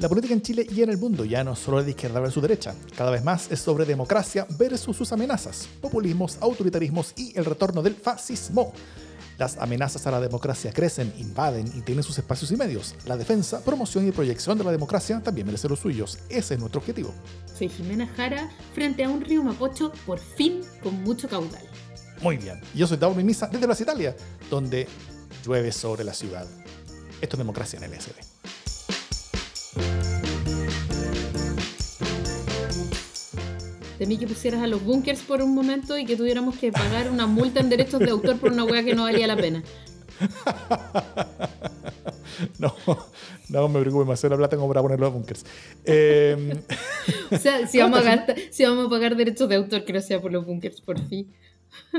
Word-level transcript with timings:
La 0.00 0.08
política 0.08 0.32
en 0.32 0.40
Chile 0.40 0.66
y 0.74 0.80
en 0.80 0.88
el 0.88 0.96
mundo 0.96 1.26
ya 1.26 1.44
no 1.44 1.52
es 1.52 1.58
solo 1.58 1.84
de 1.84 1.90
izquierda 1.90 2.20
versus 2.20 2.40
derecha, 2.40 2.74
cada 2.96 3.10
vez 3.10 3.22
más 3.22 3.52
es 3.52 3.60
sobre 3.60 3.84
democracia 3.84 4.46
versus 4.58 4.96
sus 4.96 5.12
amenazas, 5.12 5.68
populismos, 5.82 6.38
autoritarismos 6.40 7.12
y 7.18 7.38
el 7.38 7.44
retorno 7.44 7.82
del 7.82 7.94
fascismo. 7.94 8.72
Las 9.36 9.58
amenazas 9.58 10.06
a 10.06 10.10
la 10.10 10.18
democracia 10.18 10.72
crecen, 10.72 11.12
invaden 11.18 11.66
y 11.76 11.82
tienen 11.82 12.02
sus 12.02 12.16
espacios 12.16 12.50
y 12.50 12.56
medios. 12.56 12.94
La 13.04 13.18
defensa, 13.18 13.62
promoción 13.62 14.08
y 14.08 14.10
proyección 14.10 14.56
de 14.56 14.64
la 14.64 14.72
democracia 14.72 15.20
también 15.22 15.46
merece 15.46 15.68
los 15.68 15.80
suyos. 15.80 16.18
Ese 16.30 16.54
es 16.54 16.60
nuestro 16.60 16.80
objetivo. 16.80 17.12
Soy 17.58 17.68
Jimena 17.68 18.06
Jara, 18.06 18.50
frente 18.72 19.04
a 19.04 19.10
un 19.10 19.20
río 19.20 19.42
Mapocho, 19.42 19.92
por 20.06 20.18
fin 20.18 20.62
con 20.82 21.02
mucho 21.02 21.28
caudal. 21.28 21.62
Muy 22.22 22.38
bien. 22.38 22.58
Yo 22.74 22.86
soy 22.86 22.96
Dauro 22.96 23.22
Misa 23.22 23.48
desde 23.48 23.66
las 23.66 23.78
Italia, 23.82 24.16
donde 24.48 24.88
llueve 25.44 25.72
sobre 25.72 26.04
la 26.04 26.14
ciudad. 26.14 26.46
Esto 27.20 27.36
es 27.36 27.38
democracia 27.38 27.76
en 27.76 27.84
el 27.84 28.00
SD. 28.00 28.29
Temí 33.98 34.16
que 34.16 34.26
pusieras 34.26 34.62
a 34.62 34.66
los 34.66 34.82
bunkers 34.82 35.20
por 35.20 35.42
un 35.42 35.54
momento 35.54 35.98
y 35.98 36.06
que 36.06 36.16
tuviéramos 36.16 36.56
que 36.56 36.72
pagar 36.72 37.10
una 37.10 37.26
multa 37.26 37.60
en 37.60 37.68
derechos 37.68 38.00
de 38.00 38.08
autor 38.08 38.38
por 38.38 38.50
una 38.50 38.64
hueá 38.64 38.82
que 38.82 38.94
no 38.94 39.02
valía 39.02 39.26
la 39.26 39.36
pena. 39.36 39.62
no, 42.58 42.74
no 43.50 43.68
me 43.68 43.80
preocupe, 43.80 44.06
más 44.06 44.24
la 44.24 44.36
plata 44.38 44.56
como 44.56 44.68
para 44.68 44.80
poner 44.80 45.00
los 45.00 45.12
bunkers. 45.12 45.44
Eh, 45.84 46.62
o 47.30 47.36
sea, 47.36 47.66
si 47.66 47.78
vamos, 47.78 48.06
a 48.06 48.26
si 48.50 48.64
vamos 48.64 48.86
a 48.86 48.90
pagar 48.90 49.16
derechos 49.16 49.48
de 49.48 49.56
autor, 49.56 49.84
que 49.84 49.92
no 49.92 50.00
sea 50.00 50.18
por 50.18 50.32
los 50.32 50.46
bunkers, 50.46 50.80
por 50.80 50.98
fin. 51.06 51.30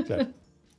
Claro. 0.04 0.26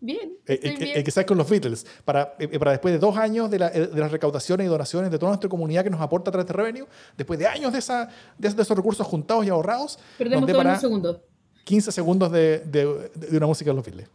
Bien. 0.03 0.37
Eh, 0.47 0.59
eh, 0.61 0.75
bien. 0.77 0.97
Eh, 0.97 1.03
que 1.05 1.11
sabes 1.11 1.25
con 1.25 1.37
los 1.37 1.49
Beatles, 1.49 1.87
para, 2.03 2.35
para 2.35 2.71
después 2.71 2.93
de 2.93 2.99
dos 2.99 3.15
años 3.15 3.49
de, 3.49 3.57
la, 3.57 3.69
de, 3.69 3.87
las 3.87 4.11
recaudaciones 4.11 4.65
y 4.65 4.67
donaciones 4.67 5.09
de 5.09 5.17
toda 5.17 5.29
nuestra 5.29 5.49
comunidad 5.49 5.85
que 5.85 5.89
nos 5.89 6.01
aporta 6.01 6.29
a 6.29 6.33
través 6.33 6.45
de 6.45 6.53
Revenue, 6.53 6.85
después 7.15 7.39
de 7.39 7.47
años 7.47 7.71
de, 7.71 7.79
esa, 7.79 8.09
de, 8.37 8.49
esos 8.49 8.75
recursos 8.75 9.07
juntados 9.07 9.45
y 9.45 9.49
ahorrados, 9.49 9.97
perdemos 10.17 10.45
todo 10.45 10.57
para 10.57 10.73
un 10.73 10.79
segundo. 10.79 11.23
15 11.63 11.93
segundos 11.93 12.33
de, 12.33 12.59
de, 12.59 13.37
una 13.37 13.47
música 13.47 13.71
de 13.71 13.75
los 13.77 13.85
Beatles. 13.85 14.09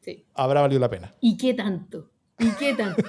Sí. 0.00 0.26
Habrá 0.34 0.62
valido 0.62 0.80
la 0.80 0.90
pena. 0.90 1.14
¿Y 1.20 1.36
qué 1.36 1.54
tanto? 1.54 2.10
¿Y 2.40 2.50
qué 2.50 2.74
tanto? 2.74 3.00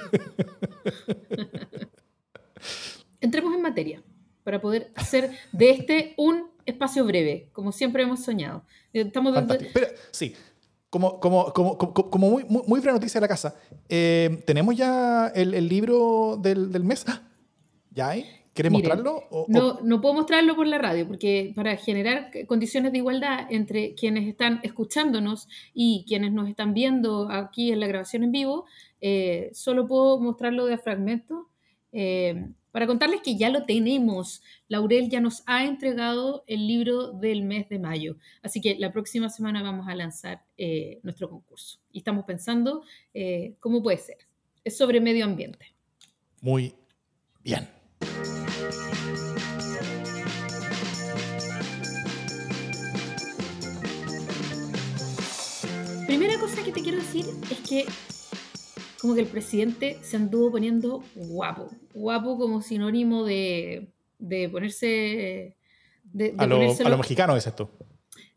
Entremos 3.21 3.55
en 3.55 3.61
materia 3.63 4.03
para 4.43 4.61
poder 4.61 4.91
hacer 4.93 5.31
de 5.51 5.71
este 5.71 6.13
un 6.17 6.51
espacio 6.67 7.05
breve, 7.05 7.49
como 7.53 7.71
siempre 7.71 8.03
hemos 8.03 8.23
soñado. 8.23 8.63
Estamos. 8.93 9.35
Pero, 9.73 9.87
sí, 10.11 10.35
como, 10.99 11.19
como, 11.19 11.77
como, 11.77 11.77
como, 11.77 12.29
muy, 12.29 12.43
muy, 12.45 12.63
muy 12.65 12.81
noticia 12.81 13.19
de 13.19 13.23
la 13.23 13.27
casa, 13.27 13.55
eh, 13.89 14.41
¿tenemos 14.45 14.75
ya 14.75 15.27
el, 15.27 15.53
el 15.53 15.67
libro 15.67 16.37
del, 16.41 16.71
del, 16.71 16.83
mes? 16.83 17.05
¡Ah! 17.07 17.21
¿Ya 17.91 18.09
hay? 18.09 18.25
¿Quieres 18.53 18.71
mostrarlo? 18.71 19.23
no, 19.47 19.79
no 19.81 20.01
puedo 20.01 20.15
mostrarlo 20.15 20.55
por 20.55 20.65
la 20.65 20.79
radio, 20.79 21.07
porque 21.07 21.51
para 21.55 21.77
generar 21.77 22.31
condiciones 22.47 22.91
de 22.91 22.97
igualdad 22.97 23.45
entre 23.51 23.93
quienes 23.93 24.27
están 24.27 24.59
escuchándonos 24.63 25.47
y 25.75 26.05
quienes 26.07 26.31
nos 26.31 26.49
están 26.49 26.73
viendo 26.73 27.29
aquí 27.29 27.71
en 27.71 27.79
la 27.79 27.85
grabación 27.85 28.23
en 28.23 28.31
vivo, 28.31 28.65
eh, 28.99 29.51
solo 29.53 29.85
puedo 29.87 30.19
mostrarlo 30.19 30.65
de 30.65 30.79
fragmentos. 30.79 31.45
Eh, 31.91 32.47
para 32.71 32.87
contarles 32.87 33.21
que 33.21 33.37
ya 33.37 33.49
lo 33.49 33.63
tenemos. 33.63 34.41
Laurel 34.67 35.09
ya 35.09 35.19
nos 35.19 35.43
ha 35.45 35.65
entregado 35.65 36.43
el 36.47 36.67
libro 36.67 37.11
del 37.11 37.43
mes 37.43 37.69
de 37.69 37.79
mayo. 37.79 38.17
Así 38.41 38.61
que 38.61 38.75
la 38.77 38.91
próxima 38.91 39.29
semana 39.29 39.63
vamos 39.63 39.87
a 39.87 39.95
lanzar 39.95 40.43
eh, 40.57 40.99
nuestro 41.03 41.29
concurso. 41.29 41.79
Y 41.91 41.99
estamos 41.99 42.25
pensando 42.25 42.83
eh, 43.13 43.55
cómo 43.59 43.81
puede 43.81 43.97
ser. 43.97 44.17
Es 44.63 44.77
sobre 44.77 44.99
medio 44.99 45.25
ambiente. 45.25 45.73
Muy 46.41 46.75
bien. 47.43 47.67
Primera 56.05 56.39
cosa 56.39 56.63
que 56.63 56.71
te 56.71 56.81
quiero 56.81 56.97
decir 56.97 57.25
es 57.49 57.59
que 57.67 57.85
como 59.01 59.13
que 59.13 59.21
el 59.21 59.27
presidente 59.27 59.97
se 60.01 60.17
anduvo 60.17 60.51
poniendo 60.51 61.03
guapo, 61.15 61.69
guapo 61.93 62.37
como 62.37 62.61
sinónimo 62.61 63.23
de, 63.23 63.91
de 64.19 64.49
ponerse... 64.49 65.55
De, 66.03 66.33
a, 66.37 66.45
lo, 66.47 66.55
a 66.55 66.89
lo 66.89 66.97
mexicano 66.97 67.35
es 67.35 67.45
esto. 67.45 67.69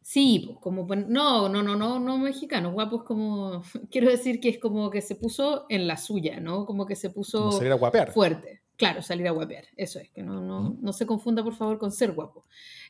Sí, 0.02 0.42
pues 0.44 0.58
como 0.60 0.86
no, 0.86 1.48
no, 1.48 1.62
no, 1.62 1.76
no, 1.76 2.00
no 2.00 2.18
mexicano, 2.18 2.72
guapo 2.72 2.96
es 2.96 3.02
como, 3.04 3.62
quiero 3.92 4.10
decir 4.10 4.40
que 4.40 4.48
es 4.48 4.58
como 4.58 4.90
que 4.90 5.02
se 5.02 5.14
puso 5.14 5.66
en 5.68 5.86
la 5.86 5.96
suya, 5.96 6.40
¿no? 6.40 6.66
Como 6.66 6.84
que 6.84 6.96
se 6.96 7.10
puso 7.10 7.52
salir 7.52 7.72
a 7.72 7.76
guapear. 7.76 8.10
fuerte. 8.12 8.62
Claro, 8.76 9.02
salir 9.02 9.28
a 9.28 9.30
guapear, 9.30 9.66
eso 9.76 10.00
es, 10.00 10.10
que 10.10 10.22
no, 10.22 10.40
no, 10.40 10.76
no 10.80 10.92
se 10.92 11.06
confunda 11.06 11.44
por 11.44 11.54
favor 11.54 11.78
con 11.78 11.92
ser 11.92 12.12
guapo. 12.12 12.44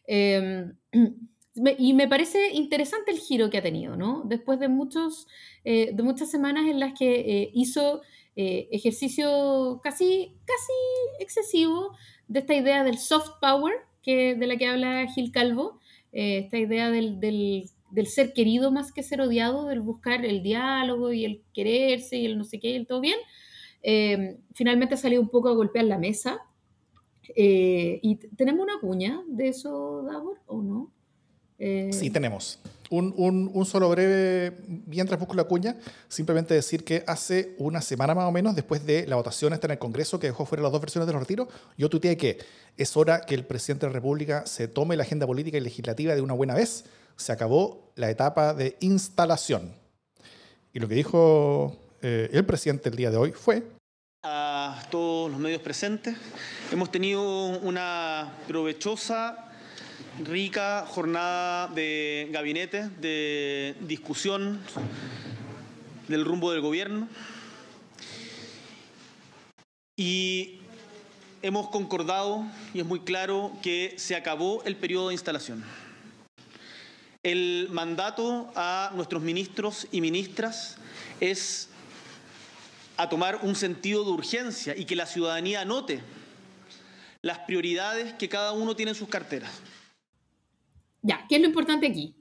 Eh, 0.07 0.71
y 1.79 1.95
me 1.95 2.09
parece 2.09 2.53
interesante 2.53 3.11
el 3.11 3.19
giro 3.19 3.51
que 3.51 3.59
ha 3.59 3.63
tenido, 3.63 3.97
¿no? 3.97 4.23
Después 4.25 4.61
de, 4.61 4.69
muchos, 4.69 5.27
eh, 5.65 5.91
de 5.93 6.03
muchas 6.03 6.31
semanas 6.31 6.67
en 6.67 6.81
las 6.81 6.99
que 6.99 7.21
eh, 7.21 7.51
hizo 7.55 8.03
eh, 8.37 8.69
ejercicio 8.71 9.81
casi, 9.83 10.37
casi 10.45 10.73
excesivo 11.19 11.97
de 12.29 12.41
esta 12.41 12.55
idea 12.55 12.85
del 12.85 12.99
soft 12.99 13.33
power, 13.41 13.75
que, 14.03 14.35
de 14.35 14.47
la 14.47 14.57
que 14.57 14.67
habla 14.67 15.07
Gil 15.15 15.33
Calvo, 15.33 15.79
esta 16.13 16.59
idea 16.59 16.91
del, 16.91 17.21
del, 17.21 17.67
del, 17.91 18.07
ser 18.07 18.33
querido 18.33 18.73
más 18.73 18.93
que 18.93 19.03
ser 19.03 19.21
odiado, 19.21 19.67
del 19.67 19.81
buscar 19.81 20.25
el 20.25 20.43
diálogo 20.43 21.13
y 21.13 21.25
el 21.25 21.43
quererse 21.55 22.17
y 22.17 22.27
el 22.27 22.37
no 22.37 22.45
sé 22.45 22.59
qué 22.59 22.71
y 22.71 22.77
el 22.77 22.87
todo 22.87 23.01
bien. 23.01 23.19
finalmente 24.55 24.95
ha 24.95 24.99
salido 24.99 25.23
un 25.23 25.29
poco 25.29 25.49
a 25.49 25.55
golpear 25.55 25.85
la 25.85 25.99
mesa. 25.99 26.41
¿Y 27.37 28.17
tenemos 28.37 28.63
una 28.63 28.81
cuña 28.81 29.23
de 29.29 29.49
eso, 29.49 30.03
Davor, 30.03 30.41
o 30.47 30.63
no? 30.63 30.91
Eh, 31.61 31.91
sí, 31.93 32.09
tenemos. 32.09 32.59
Un, 32.89 33.15
un, 33.17 33.51
un, 33.53 33.67
solo 33.67 33.89
breve, 33.91 34.57
mientras 34.87 35.21
busco 35.21 35.35
la 35.35 35.45
cuña, 35.45 35.77
simplemente 36.09 36.55
decir 36.55 36.83
que 36.83 37.05
hace 37.07 37.55
una 37.59 37.83
semana 37.83 38.15
más 38.15 38.25
o 38.25 38.33
menos, 38.33 38.57
después 38.57 38.85
de 38.85 39.07
la 39.07 39.15
votación 39.15 39.53
esta 39.53 39.69
en 39.69 39.73
el 39.73 39.79
Congreso 39.79 40.19
que 40.19 40.27
dejó 40.27 40.45
fuera 40.45 40.63
las 40.63 40.73
dos 40.73 40.81
versiones 40.81 41.07
de 41.07 41.13
los 41.13 41.23
retiros, 41.23 41.49
yo 41.77 41.89
tuiteé 41.89 42.17
que 42.17 42.39
es 42.77 42.97
hora 42.97 43.21
que 43.21 43.35
el 43.35 43.45
presidente 43.45 43.87
de 43.87 43.93
la 43.93 43.95
República 43.95 44.45
se 44.47 44.67
tome 44.67 44.97
la 44.97 45.05
agenda 45.05 45.27
política 45.27 45.59
y 45.59 45.61
legislativa 45.61 46.15
de 46.15 46.23
una 46.23 46.35
buena 46.35 46.55
vez. 46.55 46.85
Se 47.17 47.31
acabó 47.31 47.93
la 47.95 48.11
etapa 48.11 48.55
de 48.55 48.77
instalación. 48.81 49.73
Y 50.73 50.81
lo 50.81 50.89
que 50.89 50.95
dijo 50.95 51.77
eh, 52.01 52.31
el 52.33 52.45
presidente 52.47 52.89
el 52.89 52.97
día 52.97 53.11
de 53.11 53.19
hoy 53.19 53.33
fue... 53.33 53.63
A 54.23 54.83
todos 54.91 55.31
los 55.31 55.39
medios 55.39 55.63
presentes, 55.63 56.17
hemos 56.73 56.91
tenido 56.91 57.23
una 57.61 58.33
provechosa 58.49 59.50
rica 60.25 60.85
jornada 60.87 61.69
de 61.69 62.29
gabinete, 62.31 62.89
de 62.89 63.75
discusión 63.81 64.61
del 66.09 66.25
rumbo 66.25 66.53
del 66.53 66.61
gobierno. 66.61 67.09
Y 69.97 70.61
hemos 71.43 71.69
concordado, 71.69 72.45
y 72.75 72.81
es 72.81 72.87
muy 72.87 73.01
claro, 73.01 73.53
que 73.63 73.95
se 73.97 74.17
acabó 74.17 74.63
el 74.65 74.77
periodo 74.77 75.09
de 75.09 75.15
instalación. 75.15 75.65
El 77.23 77.69
mandato 77.71 78.51
a 78.57 78.93
nuestros 78.95 79.23
ministros 79.23 79.87
y 79.93 80.01
ministras 80.01 80.79
es 81.21 81.69
a 82.97 83.09
tomar 83.09 83.41
un 83.43 83.55
sentido 83.55 84.05
de 84.05 84.11
urgencia 84.11 84.77
y 84.77 84.85
que 84.85 84.97
la 84.97 85.07
ciudadanía 85.07 85.65
note 85.65 86.01
las 87.23 87.39
prioridades 87.41 88.15
que 88.15 88.29
cada 88.29 88.53
uno 88.53 88.75
tiene 88.75 88.93
en 88.93 88.97
sus 88.97 89.09
carteras. 89.09 89.51
Ya, 91.03 91.27
¿qué 91.29 91.37
es 91.37 91.41
lo 91.41 91.49
importante 91.49 91.87
aquí? 91.87 92.15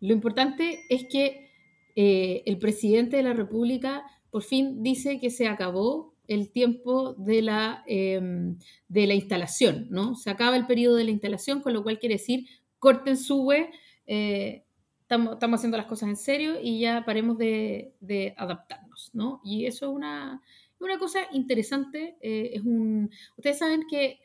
Lo 0.00 0.12
importante 0.12 0.80
es 0.88 1.04
que 1.10 1.50
eh, 1.96 2.42
el 2.46 2.58
presidente 2.58 3.16
de 3.16 3.22
la 3.22 3.32
República 3.32 4.04
por 4.30 4.42
fin 4.42 4.82
dice 4.82 5.18
que 5.20 5.30
se 5.30 5.48
acabó 5.48 6.14
el 6.26 6.50
tiempo 6.52 7.14
de 7.14 7.42
la, 7.42 7.82
em, 7.86 8.58
de 8.88 9.06
la 9.06 9.14
instalación, 9.14 9.86
¿no? 9.90 10.14
Se 10.14 10.30
acaba 10.30 10.56
el 10.56 10.66
periodo 10.66 10.96
de 10.96 11.04
la 11.04 11.10
instalación, 11.10 11.60
con 11.60 11.72
lo 11.72 11.82
cual 11.82 11.98
quiere 11.98 12.16
decir, 12.16 12.46
corten 12.78 13.16
su 13.16 13.42
web, 13.42 13.66
eh, 14.06 14.64
estamos, 15.00 15.38
haciendo 15.40 15.78
las 15.78 15.86
cosas 15.86 16.10
en 16.10 16.16
serio 16.16 16.56
y 16.62 16.80
ya 16.80 17.04
paremos 17.04 17.38
de, 17.38 17.94
de 18.00 18.34
adaptarnos, 18.36 19.10
¿no? 19.14 19.40
Y 19.42 19.64
eso 19.64 19.86
es 19.86 19.92
una, 19.92 20.42
una 20.78 20.98
cosa 20.98 21.20
interesante. 21.32 22.16
Eh, 22.20 22.50
es 22.54 22.62
un, 22.62 23.10
ustedes 23.36 23.58
saben 23.58 23.84
que 23.90 24.20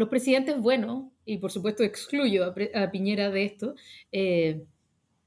los 0.00 0.08
presidentes 0.08 0.58
buenos, 0.58 1.04
y 1.24 1.38
por 1.38 1.52
supuesto 1.52 1.84
excluyo 1.84 2.44
a, 2.44 2.90
Piñera 2.90 3.30
de 3.30 3.44
esto, 3.44 3.74
eh, 4.10 4.64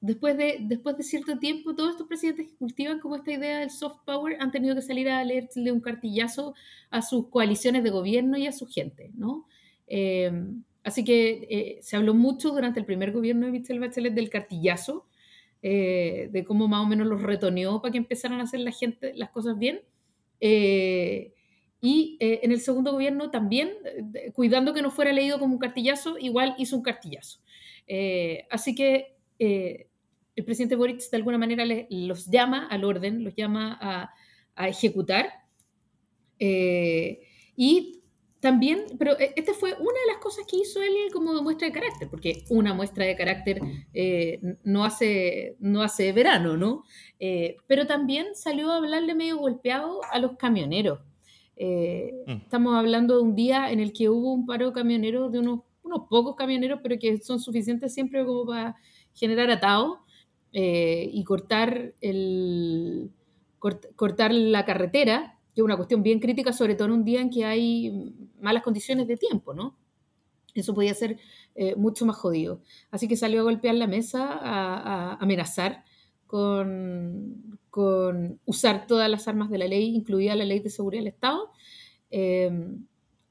después, 0.01 0.35
de, 0.35 0.57
después 0.61 0.97
de 0.97 1.03
cierto 1.03 1.37
tiempo, 1.39 1.75
todos 1.75 1.91
estos 1.91 2.07
presidentes 2.07 2.47
que 2.47 2.55
cultivan 2.55 2.99
como 2.99 3.15
esta 3.15 3.31
idea 3.31 3.59
del 3.59 3.69
soft 3.69 3.99
power 4.03 4.35
han 4.39 4.51
tenido 4.51 4.75
que 4.75 4.81
salir 4.81 5.07
a 5.09 5.23
leerle 5.23 5.71
un 5.71 5.79
cartillazo 5.79 6.55
a 6.89 7.01
sus 7.01 7.29
coaliciones 7.29 7.83
de 7.83 7.91
gobierno 7.91 8.35
y 8.35 8.47
a 8.47 8.51
su 8.51 8.65
gente, 8.65 9.11
¿no? 9.15 9.47
Eh, 9.87 10.31
así 10.83 11.03
que 11.03 11.47
eh, 11.49 11.79
se 11.81 11.95
habló 11.95 12.15
mucho 12.15 12.49
durante 12.49 12.79
el 12.79 12.85
primer 12.85 13.11
gobierno 13.11 13.45
de 13.45 13.51
Michelle 13.51 13.79
Bachelet 13.79 14.13
del 14.13 14.29
cartillazo, 14.29 15.07
de 15.61 16.43
cómo 16.45 16.67
más 16.67 16.83
o 16.83 16.87
menos 16.87 17.07
los 17.07 17.21
retoneó 17.21 17.81
para 17.81 17.93
que 17.93 17.97
empezaran 17.97 18.41
a 18.41 18.43
hacer 18.43 18.59
la 18.59 18.71
gente 18.71 19.13
las 19.15 19.29
cosas 19.29 19.57
bien. 19.57 19.79
Y 21.85 22.15
eh, 22.21 22.39
en 22.43 22.53
el 22.53 22.61
segundo 22.61 22.93
gobierno 22.93 23.29
también, 23.29 23.73
cuidando 24.33 24.73
que 24.73 24.81
no 24.81 24.89
fuera 24.89 25.11
leído 25.11 25.37
como 25.37 25.53
un 25.53 25.59
cartillazo, 25.59 26.17
igual 26.17 26.55
hizo 26.57 26.77
un 26.77 26.81
cartillazo. 26.81 27.41
así 28.49 28.73
que 28.73 29.17
el 29.37 30.45
presidente 30.45 30.77
Boric 30.77 31.01
de 31.09 31.17
alguna 31.17 31.37
manera 31.37 31.65
los 31.89 32.27
llama 32.27 32.67
al 32.67 32.85
orden, 32.85 33.25
los 33.25 33.35
llama 33.35 33.77
a, 34.55 34.69
ejecutar. 34.69 35.29
y 36.39 38.03
también, 38.43 38.83
pero 38.99 39.17
eh, 39.17 39.31
esta 39.37 39.53
fue 39.53 39.71
una 39.71 39.99
de 40.01 40.11
las 40.11 40.17
cosas 40.17 40.45
que 40.45 40.57
hizo 40.57 40.81
él 40.81 40.93
como 41.13 41.41
muestra 41.41 41.65
de 41.65 41.73
carácter, 41.73 42.09
porque 42.09 42.43
una 42.49 42.73
muestra 42.73 43.05
de 43.05 43.15
carácter 43.15 43.61
eh, 43.93 44.41
no, 44.65 44.83
hace, 44.83 45.55
no 45.59 45.81
hace 45.81 46.11
verano, 46.11 46.57
¿no? 46.57 46.83
Eh, 47.21 47.55
pero 47.67 47.87
también 47.87 48.35
salió 48.35 48.69
a 48.69 48.75
hablarle 48.75 49.15
medio 49.15 49.37
golpeado 49.37 50.01
a 50.11 50.19
los 50.19 50.35
camioneros. 50.35 50.99
Mm. 51.59 52.31
Estamos 52.31 52.75
hablando 52.75 53.17
de 53.17 53.21
un 53.21 53.35
día 53.35 53.71
en 53.71 53.79
el 53.79 53.93
que 53.93 54.09
hubo 54.09 54.33
un 54.33 54.45
paro 54.45 54.67
de 54.67 54.73
camioneros, 54.73 55.31
de 55.31 55.39
unos, 55.39 55.61
unos 55.83 56.07
pocos 56.09 56.35
camioneros, 56.35 56.79
pero 56.81 56.97
que 56.99 57.17
son 57.19 57.39
suficientes 57.39 57.93
siempre 57.93 58.25
como 58.25 58.45
para 58.45 58.75
generar 59.13 59.49
atado 59.51 59.99
y 60.51 61.23
cortar, 61.23 61.93
el, 61.99 63.09
cortar 63.59 64.31
la 64.31 64.65
carretera 64.65 65.33
que 65.53 65.61
es 65.61 65.65
una 65.65 65.77
cuestión 65.77 66.01
bien 66.01 66.19
crítica, 66.19 66.51
sobre 66.51 66.75
todo 66.75 66.87
en 66.87 66.93
un 66.93 67.05
día 67.05 67.21
en 67.21 67.29
que 67.29 67.45
hay 67.45 68.13
malas 68.39 68.63
condiciones 68.63 69.07
de 69.07 69.17
tiempo, 69.17 69.53
¿no? 69.53 69.77
Eso 70.55 70.73
podía 70.73 70.93
ser 70.93 71.19
eh, 71.55 71.75
mucho 71.75 72.05
más 72.05 72.15
jodido. 72.15 72.61
Así 72.91 73.07
que 73.07 73.15
salió 73.15 73.41
a 73.41 73.43
golpear 73.43 73.75
la 73.75 73.87
mesa, 73.87 74.31
a, 74.31 75.15
amenazar 75.15 75.83
con, 76.25 77.59
con, 77.73 78.39
usar 78.45 78.85
todas 78.85 79.09
las 79.09 79.27
armas 79.27 79.49
de 79.49 79.57
la 79.57 79.67
ley, 79.67 79.95
incluida 79.95 80.35
la 80.35 80.45
ley 80.45 80.59
de 80.59 80.69
seguridad 80.69 81.01
del 81.01 81.13
Estado. 81.13 81.49
Em, 82.11 82.85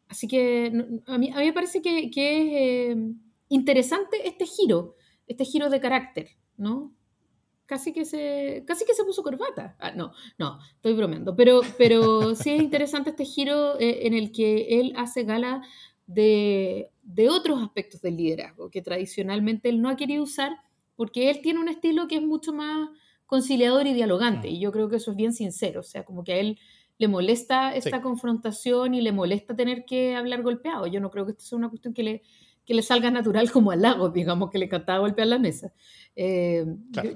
así 0.08 0.26
que 0.26 0.66
a 1.06 1.16
mí, 1.16 1.30
a 1.30 1.38
mí, 1.38 1.46
me 1.46 1.52
parece 1.52 1.80
que, 1.80 2.10
que 2.10 2.88
es 2.88 2.90
em, 2.90 3.20
interesante 3.48 4.26
este 4.26 4.44
giro, 4.44 4.96
este 5.28 5.44
giro 5.44 5.70
de 5.70 5.80
carácter, 5.80 6.30
¿no? 6.56 6.92
casi 7.66 7.92
que 7.92 8.04
se, 8.04 8.64
casi 8.66 8.84
que 8.84 8.94
se 8.94 9.04
puso 9.04 9.22
corbata. 9.22 9.76
Ah, 9.78 9.92
no, 9.92 10.12
no, 10.38 10.58
estoy 10.74 10.94
bromeando. 10.94 11.36
Pero, 11.36 11.60
pero 11.78 12.34
sí 12.34 12.50
es 12.50 12.60
interesante 12.60 13.10
este 13.10 13.24
giro 13.24 13.78
eh, 13.78 14.08
en 14.08 14.14
el 14.14 14.32
que 14.32 14.80
él 14.80 14.92
hace 14.96 15.22
gala 15.22 15.62
de, 16.08 16.90
de, 17.04 17.28
otros 17.28 17.62
aspectos 17.62 18.02
del 18.02 18.16
liderazgo 18.16 18.70
que 18.70 18.82
tradicionalmente 18.82 19.68
él 19.68 19.80
no 19.80 19.88
ha 19.88 19.96
querido 19.96 20.24
usar 20.24 20.50
porque 20.96 21.30
él 21.30 21.40
tiene 21.42 21.60
un 21.60 21.68
estilo 21.68 22.08
que 22.08 22.16
es 22.16 22.22
mucho 22.22 22.52
más 22.52 22.90
conciliador 23.32 23.86
y 23.86 23.94
dialogante. 23.94 24.48
Mm. 24.48 24.50
Y 24.52 24.60
yo 24.60 24.70
creo 24.72 24.90
que 24.90 24.96
eso 24.96 25.12
es 25.12 25.16
bien 25.16 25.32
sincero. 25.32 25.80
O 25.80 25.82
sea, 25.82 26.04
como 26.04 26.22
que 26.22 26.34
a 26.34 26.36
él 26.36 26.58
le 26.98 27.08
molesta 27.08 27.74
esta 27.74 28.02
confrontación 28.02 28.92
y 28.92 29.00
le 29.00 29.10
molesta 29.10 29.56
tener 29.56 29.86
que 29.86 30.14
hablar 30.14 30.42
golpeado. 30.42 30.86
Yo 30.86 31.00
no 31.00 31.10
creo 31.10 31.24
que 31.24 31.30
esto 31.30 31.42
sea 31.42 31.56
una 31.56 31.70
cuestión 31.70 31.94
que 31.94 32.02
le, 32.02 32.22
que 32.66 32.74
le 32.74 32.82
salga 32.82 33.10
natural 33.10 33.50
como 33.50 33.70
al 33.70 33.80
lago, 33.80 34.10
digamos, 34.10 34.50
que 34.50 34.58
le 34.58 34.68
cantaba 34.68 34.98
golpear 34.98 35.28
la 35.28 35.38
mesa. 35.38 35.72
Eh, 36.14 36.62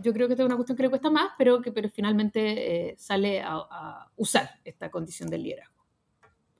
yo, 0.02 0.14
creo 0.14 0.26
que 0.26 0.32
esta 0.32 0.42
es 0.42 0.46
una 0.46 0.56
cuestión 0.56 0.74
que 0.74 0.84
le 0.84 0.88
cuesta 0.88 1.10
más, 1.10 1.32
pero 1.36 1.60
que 1.60 1.70
pero 1.70 1.90
finalmente 1.90 2.92
eh, 2.92 2.94
sale 2.96 3.42
a, 3.42 4.10
usar 4.16 4.48
esta 4.64 4.90
condición 4.90 5.28
del 5.28 5.42
liderazgo. 5.42 5.84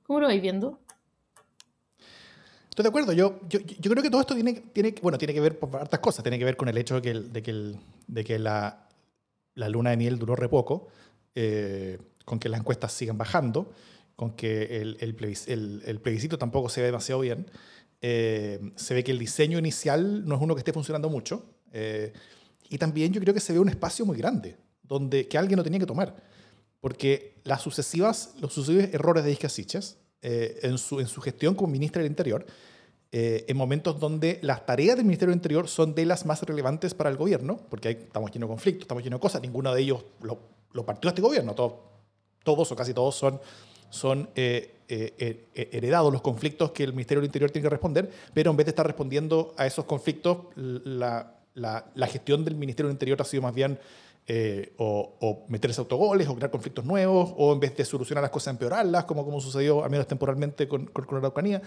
¿Cómo 0.03 0.19
lo 0.19 0.27
vais 0.27 0.39
viendo? 0.39 0.81
Estoy 2.69 2.83
de 2.83 2.89
acuerdo. 2.89 3.11
Yo, 3.11 3.39
yo, 3.49 3.59
yo, 3.59 3.89
creo 3.89 4.03
que 4.03 4.11
todo 4.11 4.21
esto 4.21 4.35
tiene, 4.35 4.53
tiene, 4.71 4.93
bueno, 5.01 5.17
tiene 5.17 5.33
que 5.33 5.41
ver 5.41 5.57
por 5.57 5.75
hartas 5.75 5.99
cosas. 5.99 6.23
Tiene 6.23 6.37
que 6.37 6.45
ver 6.45 6.55
con 6.55 6.69
el 6.69 6.77
hecho 6.77 7.01
de 7.01 7.01
que, 7.01 7.13
de 7.15 7.41
que, 7.41 7.73
de 8.05 8.23
que 8.23 8.37
la, 8.37 8.86
la, 9.57 9.69
luna 9.69 9.89
de 9.89 9.97
miel 9.97 10.17
duró 10.17 10.35
re 10.35 10.47
poco, 10.47 10.87
eh, 11.35 11.97
con 12.25 12.39
que 12.39 12.49
las 12.49 12.59
encuestas 12.59 12.91
sigan 12.93 13.17
bajando, 13.17 13.71
con 14.15 14.31
que 14.31 14.81
el, 14.81 14.97
el, 14.99 15.15
plebiscito 16.01 16.37
tampoco 16.37 16.69
se 16.69 16.81
ve 16.81 16.87
demasiado 16.87 17.21
bien. 17.21 17.49
se 18.01 18.93
ve 18.93 19.03
que 19.03 19.11
el 19.11 19.19
diseño 19.19 19.59
inicial 19.59 20.25
no 20.27 20.35
es 20.35 20.41
uno 20.41 20.55
que 20.55 20.59
esté 20.59 20.73
funcionando 20.73 21.09
mucho. 21.09 21.45
Eh, 21.71 22.13
y 22.69 22.77
también 22.77 23.13
yo 23.13 23.21
creo 23.21 23.33
que 23.33 23.39
se 23.39 23.53
ve 23.53 23.59
un 23.59 23.69
espacio 23.69 24.05
muy 24.05 24.17
grande, 24.17 24.57
donde 24.83 25.27
que 25.27 25.37
alguien 25.37 25.57
lo 25.57 25.63
tenía 25.63 25.79
que 25.79 25.85
tomar. 25.85 26.15
Porque 26.79 27.39
las 27.43 27.61
sucesivas, 27.61 28.33
los 28.39 28.53
sucesivos 28.53 28.93
errores 28.93 29.23
de 29.23 29.31
Isca 29.31 29.49
Siches 29.49 29.97
eh, 30.21 30.59
en, 30.63 30.77
su, 30.77 30.99
en 30.99 31.07
su 31.07 31.21
gestión 31.21 31.55
como 31.55 31.71
ministra 31.71 32.01
del 32.01 32.11
Interior, 32.11 32.45
eh, 33.11 33.45
en 33.47 33.57
momentos 33.57 33.99
donde 33.99 34.39
las 34.41 34.65
tareas 34.65 34.97
del 34.97 35.05
Ministerio 35.05 35.31
del 35.31 35.37
Interior 35.37 35.67
son 35.67 35.95
de 35.95 36.05
las 36.05 36.25
más 36.25 36.41
relevantes 36.43 36.93
para 36.93 37.09
el 37.09 37.17
gobierno, 37.17 37.59
porque 37.69 37.89
estamos 37.89 38.31
llenos 38.31 38.49
de 38.49 38.53
conflictos, 38.53 38.83
estamos 38.83 39.03
llenos 39.03 39.19
de 39.19 39.21
cosas, 39.21 39.41
ninguno 39.41 39.73
de 39.73 39.81
ellos 39.81 40.03
lo, 40.21 40.39
lo 40.73 40.85
partió 40.85 41.09
este 41.09 41.21
gobierno, 41.21 41.53
todos, 41.55 41.73
todos 42.43 42.71
o 42.71 42.75
casi 42.75 42.93
todos 42.93 43.15
son, 43.15 43.39
son 43.89 44.29
heredados 44.35 46.11
los 46.11 46.21
conflictos 46.21 46.71
que 46.71 46.83
el 46.83 46.93
Ministerio 46.93 47.21
del 47.21 47.27
Interior 47.27 47.51
tiene 47.51 47.63
que 47.63 47.69
responder, 47.69 48.11
pero 48.33 48.51
en 48.51 48.57
vez 48.57 48.65
de 48.65 48.71
estar 48.71 48.85
respondiendo 48.85 49.53
a 49.57 49.65
esos 49.65 49.85
conflictos, 49.85 50.37
la, 50.55 51.37
la, 51.57 52.07
gestión 52.07 52.45
del 52.45 52.55
Ministerio 52.55 52.87
del 52.87 52.95
Interior 52.95 53.21
ha 53.21 53.25
sido 53.25 53.41
más 53.41 53.53
bien 53.53 53.79
eh, 54.27 54.73
o, 54.77 55.45
meterse 55.47 55.81
autogoles 55.81 56.27
o 56.27 56.35
crear 56.35 56.51
conflictos 56.51 56.85
nuevos, 56.85 57.33
o 57.37 57.53
en 57.53 57.59
vez 57.59 57.75
de 57.75 57.85
solucionar 57.85 58.21
las 58.21 58.31
cosas, 58.31 58.51
empeorarlas, 58.51 59.05
como, 59.05 59.25
como 59.25 59.41
sucedió 59.41 59.83
al 59.83 59.89
menos 59.89 60.05
temporalmente 60.05 60.67
con, 60.67 60.85
con, 60.85 61.05
la 61.11 61.17
Araucanía. 61.17 61.61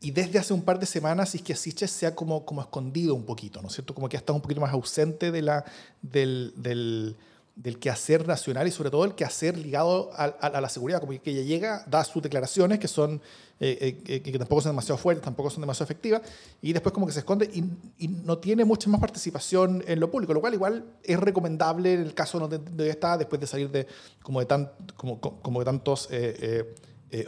Y 0.00 0.12
desde 0.12 0.38
hace 0.38 0.54
un 0.54 0.62
par 0.62 0.78
de 0.78 0.86
semanas 0.86 1.30
Siches 1.30 1.90
se 1.90 2.06
ha 2.06 2.14
como, 2.14 2.44
como 2.46 2.62
escondido 2.62 3.14
un 3.14 3.24
poquito, 3.24 3.60
¿no 3.60 3.68
es 3.68 3.74
cierto? 3.74 3.94
Como 3.94 4.08
que 4.08 4.16
ha 4.16 4.20
estado 4.20 4.36
un 4.36 4.42
poquito 4.42 4.60
más 4.60 4.72
ausente 4.72 5.30
de 5.30 5.42
la, 5.42 5.64
del, 6.02 6.54
del 6.56 7.16
del 7.56 7.78
quehacer 7.78 8.26
nacional 8.26 8.66
y 8.66 8.70
sobre 8.70 8.90
todo 8.90 9.04
el 9.04 9.14
quehacer 9.14 9.58
ligado 9.58 10.10
a, 10.14 10.24
a, 10.24 10.60
la 10.60 10.68
seguridad, 10.70 11.00
como 11.00 11.12
que 11.20 11.30
ella 11.30 11.42
llega, 11.42 11.84
da 11.86 12.02
sus 12.04 12.22
declaraciones 12.22 12.78
que 12.78 12.88
son 12.88 13.20
eh, 13.58 14.00
eh, 14.06 14.22
que 14.22 14.38
tampoco 14.38 14.62
son 14.62 14.72
demasiado 14.72 14.96
fuertes, 14.96 15.22
tampoco 15.22 15.50
son 15.50 15.60
demasiado 15.60 15.84
efectivas, 15.84 16.22
y 16.62 16.72
después 16.72 16.94
como 16.94 17.06
que 17.06 17.12
se 17.12 17.18
esconde 17.18 17.50
y, 17.52 17.62
y, 18.02 18.08
no 18.08 18.38
tiene 18.38 18.64
mucha 18.64 18.88
más 18.88 18.98
participación 18.98 19.84
en 19.86 20.00
lo 20.00 20.10
público, 20.10 20.32
lo 20.32 20.40
cual 20.40 20.54
igual 20.54 20.84
es 21.02 21.20
recomendable 21.20 21.92
en 21.92 22.00
el 22.00 22.14
caso 22.14 22.38
donde, 22.38 22.88
está, 22.88 23.18
después 23.18 23.38
de 23.38 23.46
salir 23.46 23.70
de 23.70 23.86
como 24.22 24.40
de, 24.40 24.46
tan, 24.46 24.72
como, 24.96 25.20
como 25.20 25.58
de 25.58 25.64
tantos 25.66 26.08
eh, 26.10 26.74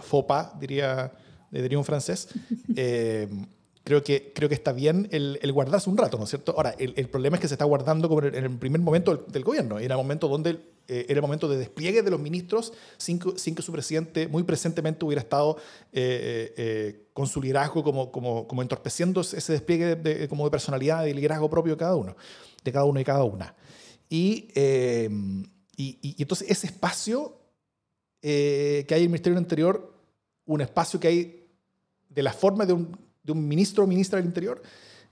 FOPA, 0.00 0.54
diría, 0.58 1.12
diría 1.60 1.78
un 1.78 1.84
francés. 1.84 2.28
creo 3.84 4.02
que, 4.02 4.32
creo 4.34 4.49
que 4.49 4.54
está 4.54 4.72
bien 4.72 5.08
el, 5.10 5.38
el, 5.43 5.52
guardarse 5.52 5.90
un 5.90 5.99
rato, 5.99 6.16
¿no 6.16 6.25
es 6.25 6.31
cierto? 6.31 6.54
Ahora, 6.56 6.75
el, 6.78 7.08
problema 7.08 7.37
es 7.37 7.40
que 7.40 7.49
se 7.49 7.54
está 7.54 7.64
guardando 7.64 8.08
como 8.08 8.22
en 8.22 8.34
el, 8.34 8.58
primer 8.58 8.81
momento 8.81 9.16
del, 9.28 9.44
gobierno, 9.44 9.78
en 9.78 9.90
el 9.90 9.96
momento 9.96 10.28
donde 10.28 10.60
eh, 10.88 11.06
era 11.08 11.19
el 11.19 11.22
momento 11.22 11.49
de 11.49 11.58
despliegue 11.58 12.02
de 12.02 12.10
los 12.10 12.20
ministros 12.20 12.72
sin 12.96 13.19
que, 13.19 13.38
sin 13.38 13.54
que 13.54 13.62
su 13.62 13.70
presidente 13.72 14.26
muy 14.26 14.43
presentemente 14.43 15.04
hubiera 15.04 15.22
estado 15.22 15.56
eh, 15.93 16.52
eh, 16.56 17.06
con 17.12 17.26
su 17.26 17.40
liderazgo 17.40 17.85
como, 17.85 18.11
como, 18.11 18.49
como 18.49 18.62
entorpeciendo 18.62 19.21
ese 19.21 19.52
despliegue 19.52 19.97
de, 19.97 20.28
como 20.28 20.44
de 20.44 20.50
personalidad 20.50 21.04
y 21.06 21.14
liderazgo 21.14 21.49
propio 21.49 21.75
de 21.75 21.78
cada 21.78 21.97
uno, 21.97 22.16
de 22.64 22.73
cada 22.73 22.85
uno 22.85 23.00
y 23.00 23.04
cada 23.04 23.25
una. 23.25 23.54
Y, 24.09 24.49
y, 25.76 25.99
y, 26.02 26.16
entonces 26.21 26.50
ese 26.50 26.66
espacio 26.66 27.38
que 28.21 28.87
hay 28.90 28.99
en 28.99 29.02
el 29.04 29.09
Ministerio 29.09 29.35
del 29.37 29.44
Interior, 29.44 29.94
un 30.44 30.61
espacio 30.61 31.00
que 31.00 31.09
hay 31.09 31.41
de 32.14 32.23
la 32.23 32.33
forma 32.33 32.66
de 32.66 32.73
un 32.73 32.97
de 33.23 33.33
un 33.33 33.47
ministro 33.47 33.85
o 33.85 33.87
ministra 33.87 34.16
del 34.19 34.26
Interior, 34.26 34.61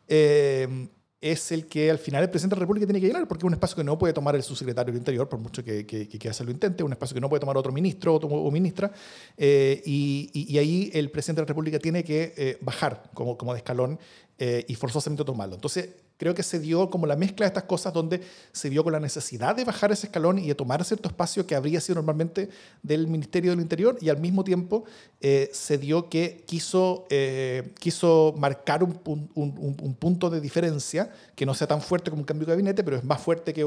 eh, 0.09 0.89
es 1.21 1.53
el 1.53 1.67
que 1.67 1.91
al 1.91 1.99
final 1.99 2.23
el 2.23 2.31
presidente 2.31 2.55
de 2.55 2.61
la 2.61 2.63
República 2.63 2.87
tiene 2.87 3.01
que 3.01 3.07
llenar, 3.07 3.29
porque 3.29 3.43
es 3.43 3.47
un 3.47 3.53
espacio 3.53 3.77
que 3.77 3.85
no 3.85 3.99
puede 3.99 4.15
tomar 4.15 4.35
el 4.35 4.43
subsecretario 4.43 4.91
del 4.91 5.01
Interior, 5.01 5.29
por 5.29 5.39
mucho 5.39 5.63
que, 5.63 5.85
que, 5.85 6.09
que 6.09 6.33
se 6.33 6.45
lo 6.45 6.51
intente, 6.51 6.83
un 6.83 6.93
espacio 6.93 7.15
que 7.15 7.21
no 7.21 7.29
puede 7.29 7.41
tomar 7.41 7.59
otro 7.59 7.73
ministro 7.73 8.15
o, 8.15 8.51
ministra, 8.51 8.91
eh, 9.37 9.83
y, 9.85 10.31
y, 10.33 10.57
ahí 10.57 10.91
el 10.95 11.11
presidente 11.11 11.43
de 11.43 11.45
la 11.45 11.49
República 11.49 11.79
tiene 11.79 12.03
que 12.03 12.33
eh, 12.37 12.59
bajar 12.63 13.11
como, 13.13 13.37
como 13.37 13.53
de 13.53 13.59
escalón 13.59 13.99
y 14.41 14.75
forzosamente 14.75 15.23
tomarlo. 15.23 15.55
Entonces, 15.55 15.91
creo 16.21 16.35
que 16.35 16.43
se 16.43 16.61
dio 16.61 16.91
como 16.91 17.07
la 17.07 17.17
mezcla 17.17 17.47
de 17.47 17.49
estas 17.49 17.65
cosas 17.65 17.95
donde 17.95 18.21
se 18.53 18.69
vio 18.69 18.85
con 18.85 18.93
la 18.93 19.01
necesidad 19.01 19.57
de 19.57 19.65
bajar 19.65 19.91
ese 19.91 20.09
escalón 20.09 20.39
y 20.39 20.49
de 20.49 20.55
tomar 20.55 20.85
cierto 20.85 21.09
espacio 21.09 21.47
que 21.47 21.55
habría 21.55 21.81
sido 21.81 21.95
normalmente 21.95 22.51
del 22.83 23.07
Ministerio 23.07 23.53
del 23.53 23.61
Interior 23.63 23.97
y 24.03 24.11
al 24.11 24.21
mismo 24.21 24.45
tiempo 24.45 24.85
eh, 25.23 25.49
se 25.55 25.79
dio 25.79 26.11
que 26.11 26.45
quiso, 26.47 27.07
eh, 27.09 27.73
quiso 27.79 28.35
marcar 28.37 28.85
un, 28.85 29.01
un, 29.07 29.31
un, 29.35 29.95
punto 29.95 30.29
de 30.29 30.43
diferencia 30.43 31.11
que 31.35 31.47
no 31.47 31.55
sea 31.55 31.67
tan 31.67 31.81
fuerte 31.81 32.11
como 32.11 32.21
un 32.21 32.27
cambio 32.27 32.47
de 32.47 32.53
gabinete, 32.53 32.85
pero 32.85 32.99
es 32.99 33.05
más 33.05 33.23
fuerte 33.23 33.55
que, 33.55 33.67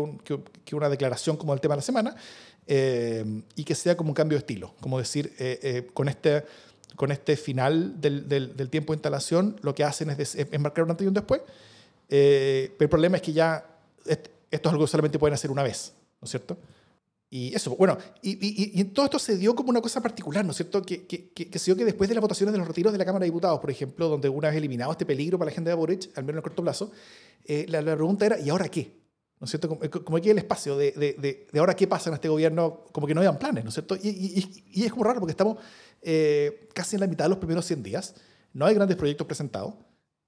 que, 0.64 0.76
una 0.76 0.90
declaración 0.90 1.38
como 1.38 1.56
el 1.56 1.60
tema 1.60 1.74
de 1.74 1.78
la 1.78 1.82
semana 1.82 2.16
eh, 2.68 3.42
y 3.56 3.64
que 3.64 3.74
sea 3.74 3.98
como 3.98 4.12
un 4.12 4.16
cambio 4.16 4.38
de 4.38 4.42
estilo, 4.42 4.76
como 4.80 5.00
decir, 5.00 5.34
con 5.96 6.08
este 6.08 6.44
con 6.96 7.12
este 7.12 7.36
final 7.36 8.00
del, 8.00 8.28
del, 8.28 8.56
del, 8.56 8.70
tiempo 8.70 8.94
de 8.94 8.98
instalación, 8.98 9.58
lo 9.62 9.74
que 9.74 9.84
hacen 9.84 10.10
es, 10.10 10.36
es 10.36 10.60
marcar 10.60 10.84
un 10.84 10.92
antes 10.92 11.06
y 11.06 11.08
un 11.08 11.14
después, 11.14 11.42
eh, 12.10 12.74
pero 12.78 12.86
el 12.86 12.90
problema 12.90 13.18
es 13.18 13.24
que 13.24 13.34
ya 13.34 13.66
esto 14.06 14.30
es 14.52 14.66
algo 14.66 14.86
que 14.86 14.92
solamente 14.92 15.18
pueden 15.18 15.34
hacer 15.34 15.50
una 15.50 15.64
vez, 15.64 15.94
¿no 16.22 16.26
es 16.26 16.30
cierto? 16.30 16.58
Y 17.30 17.56
eso, 17.56 17.76
bueno, 17.76 17.98
y, 18.22 18.80
y, 18.80 18.84
todo 18.84 19.06
esto 19.06 19.18
se 19.18 19.36
dio 19.38 19.56
como 19.56 19.72
una 19.72 19.82
cosa 19.82 20.00
particular, 20.02 20.46
¿no 20.46 20.52
es 20.52 20.58
cierto? 20.58 20.84
Que, 20.84 21.08
que, 21.08 21.32
que, 21.32 21.58
se 21.58 21.66
dio 21.66 21.76
que 21.76 21.84
después 21.84 22.08
de 22.08 22.14
las 22.14 22.22
votaciones 22.22 22.54
de 22.54 22.60
los 22.60 22.68
retiros 22.68 22.94
de 22.94 23.00
la 23.00 23.06
Cámara 23.06 23.24
de 23.24 23.30
Diputados, 23.32 23.60
por 23.60 23.72
ejemplo, 23.72 24.08
donde 24.08 24.30
una 24.30 24.50
vez 24.50 24.58
eliminado 24.58 24.92
este 24.92 25.08
peligro 25.08 25.40
para 25.40 25.50
la 25.50 25.56
gente 25.56 25.72
de 25.72 25.76
Boric, 25.76 26.16
al 26.16 26.26
menos 26.26 26.36
en 26.36 26.38
el 26.38 26.44
corto 26.44 26.62
plazo, 26.62 26.92
eh, 27.46 27.66
la, 27.70 27.82
la, 27.82 27.96
pregunta 27.96 28.28
era, 28.28 28.40
¿y 28.40 28.52
ahora 28.52 28.70
qué? 28.70 29.03
¿No 29.44 29.46
es 29.46 29.52
cierto? 29.52 29.68
Como, 30.06 30.22
que 30.22 30.32
el 30.32 30.38
espacio 30.38 30.78
de, 30.78 30.94
de, 30.94 31.48
de, 31.52 31.60
ahora 31.60 31.76
qué 31.76 31.86
pasa 31.86 32.10
en 32.10 32.14
este 32.14 32.30
gobierno, 32.30 32.86
como 32.94 33.06
que 33.06 33.14
no 33.14 33.20
habían 33.20 33.38
planes, 33.38 33.66
¿no 33.66 33.68
es 33.68 33.74
cierto? 33.74 33.98
Y, 34.02 34.08
y, 34.08 34.64
y 34.72 34.86
es 34.86 34.92
como 34.94 35.04
raro 35.04 35.20
porque 35.20 35.32
estamos 35.32 35.58
eh, 36.02 36.70
casi 36.74 36.96
en 36.96 37.02
la 37.02 37.08
mitad 37.08 37.26
de 37.26 37.30
los 37.30 37.40
primeros 37.40 37.66
100 37.66 37.84
días, 37.84 38.16
no 38.54 38.66
hay 38.66 38.74
grandes 38.74 38.96
proyectos 38.96 39.28
presentados, 39.28 39.74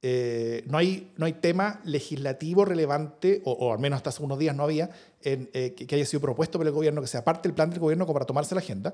eh, 0.02 0.66
no, 0.68 0.78
hay, 0.78 1.14
no 1.16 1.28
hay 1.28 1.32
tema 1.32 1.80
legislativo 1.86 2.66
relevante, 2.66 3.42
o, 3.46 3.72
al 3.72 3.80
menos 3.80 3.96
hasta 3.96 4.10
hace 4.10 4.22
unos 4.22 4.38
días 4.38 4.54
no 4.54 4.64
había, 4.64 4.90
en, 5.22 5.50
eh, 5.54 5.76
que, 5.76 5.96
haya 5.96 6.06
sido 6.06 6.20
propuesto 6.20 6.58
por 6.58 6.68
el 6.68 6.74
gobierno, 6.74 7.00
que 7.00 7.08
sea 7.08 7.24
parte 7.24 7.48
del 7.48 7.56
plan 7.56 7.70
del 7.70 7.80
gobierno 7.80 8.06
como 8.06 8.16
para 8.16 8.26
tomarse 8.26 8.54
la 8.54 8.60
agenda. 8.60 8.94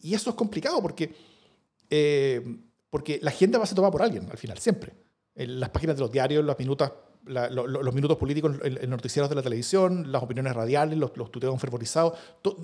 Y 0.00 0.14
eso 0.14 0.30
es 0.30 0.36
complicado 0.36 0.80
porque, 0.80 1.14
eh, 1.90 2.56
porque 2.88 3.18
la 3.20 3.28
agenda 3.28 3.58
va 3.58 3.64
a 3.64 3.66
ser 3.66 3.76
tomada 3.76 3.92
por 3.92 4.00
alguien 4.00 4.26
al 4.30 4.38
final, 4.38 4.56
siempre. 4.58 4.94
En 5.34 5.60
las 5.60 5.68
páginas 5.68 5.96
de 5.96 6.00
los 6.00 6.10
diarios, 6.10 6.42
las 6.42 6.58
minutas 6.58 6.92
los 7.28 7.94
minutos 7.94 8.16
políticos 8.16 8.56
en, 8.62 8.90
noticieros 8.90 9.28
de 9.28 9.36
la 9.36 9.42
televisión, 9.42 10.10
las 10.10 10.22
opiniones 10.22 10.54
radiales, 10.54 10.98
los, 10.98 11.16
los 11.16 11.30
tuteos 11.30 11.60
fervorizados, 11.60 12.14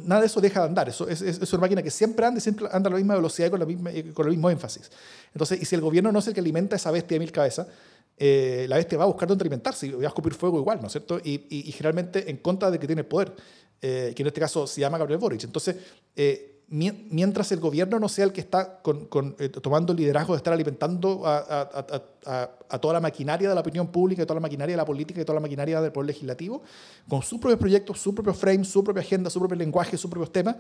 nada 0.05 0.23
de 0.23 0.27
eso 0.27 0.41
deja 0.41 0.61
de 0.61 0.67
andar. 0.67 0.89
Eso 0.89 1.09
es, 1.09 1.23
es, 1.23 1.53
una 1.53 1.63
máquina 1.63 1.83
que 1.83 1.91
siempre 1.91 2.27
anda 2.27 2.39
y 2.39 2.41
siempre 2.41 2.67
anda 2.71 2.89
a 2.89 2.93
la 2.93 2.97
misma 2.97 3.15
velocidad 3.15 3.49
y 3.49 3.51
con, 3.51 3.61
la 3.61 3.67
misma, 3.67 3.91
con 4.13 4.27
el 4.27 4.33
mismo 4.33 4.51
énfasis. 4.51 4.91
Entonces, 5.33 5.61
y 5.61 5.65
si 5.65 5.75
el 5.75 5.81
gobierno 5.81 6.11
no 6.11 6.19
es 6.19 6.27
el 6.27 6.35
que 6.35 6.41
alimenta 6.41 6.77
esa 6.77 6.91
bestia 6.91 7.17
de 7.17 7.21
mil 7.21 7.33
cabezas, 7.33 7.67
eh, 8.17 8.67
la 8.69 8.77
bestia 8.77 8.97
va 8.97 9.05
a 9.05 9.09
buscar 9.09 9.29
dónde 9.29 9.43
alimentarse 9.43 9.87
y 9.87 9.91
va 9.91 10.05
a 10.05 10.09
escupir 10.09 10.35
fuego 10.35 10.59
igual, 10.59 10.81
¿no 10.81 10.87
es 10.87 10.93
cierto? 10.93 11.19
Y, 11.23 11.47
y, 11.51 11.73
generalmente 11.73 12.31
en 12.31 12.37
contra 12.37 12.71
de 12.71 12.79
que 12.79 12.87
tiene 12.87 13.03
poder, 13.03 13.33
eh, 13.83 14.13
que 14.15 14.23
en 14.23 14.29
este 14.29 14.41
caso 14.41 14.67
se 14.67 14.81
llama 14.81 14.99
Gabriel 14.99 15.19
Boric. 15.19 15.45
Entonces, 15.45 15.77
eh, 16.15 16.54
mientras 16.69 17.53
el 17.53 17.61
gobierno 17.61 17.99
no 17.99 18.09
sea 18.09 18.25
el 18.25 18.33
que 18.33 18.41
está 18.41 18.81
eh, 19.39 19.49
tomando 19.49 19.93
el 19.93 19.99
liderazgo 19.99 20.33
de 20.35 20.39
estar 20.39 20.53
alimentando 20.53 21.23
a, 21.27 22.79
toda 22.81 22.95
la 22.95 23.01
maquinaria 23.01 23.49
de 23.49 23.55
la 23.55 23.61
opinión 23.61 23.89
pública, 23.89 24.25
toda 24.25 24.37
la 24.37 24.41
maquinaria 24.41 24.73
de 24.73 24.79
la 24.79 24.85
política 24.85 25.21
y 25.21 25.25
toda 25.25 25.35
la 25.35 25.41
maquinaria 25.41 25.81
del 25.81 25.93
poder 25.93 26.09
legislativo, 26.09 26.63
con 27.09 27.23
sus 27.23 27.39
propios 27.39 27.61
proyectos, 27.61 28.01
su 28.01 28.15
propio 28.15 28.35
frame, 28.35 28.65
su 28.65 28.83
propia 28.83 29.03
agenda, 29.03 29.31
su 29.31 29.39
propio 29.39 29.57
lenguaje, 29.57 29.97
sus 29.97 30.11
propios 30.11 30.33
temas, 30.33 30.57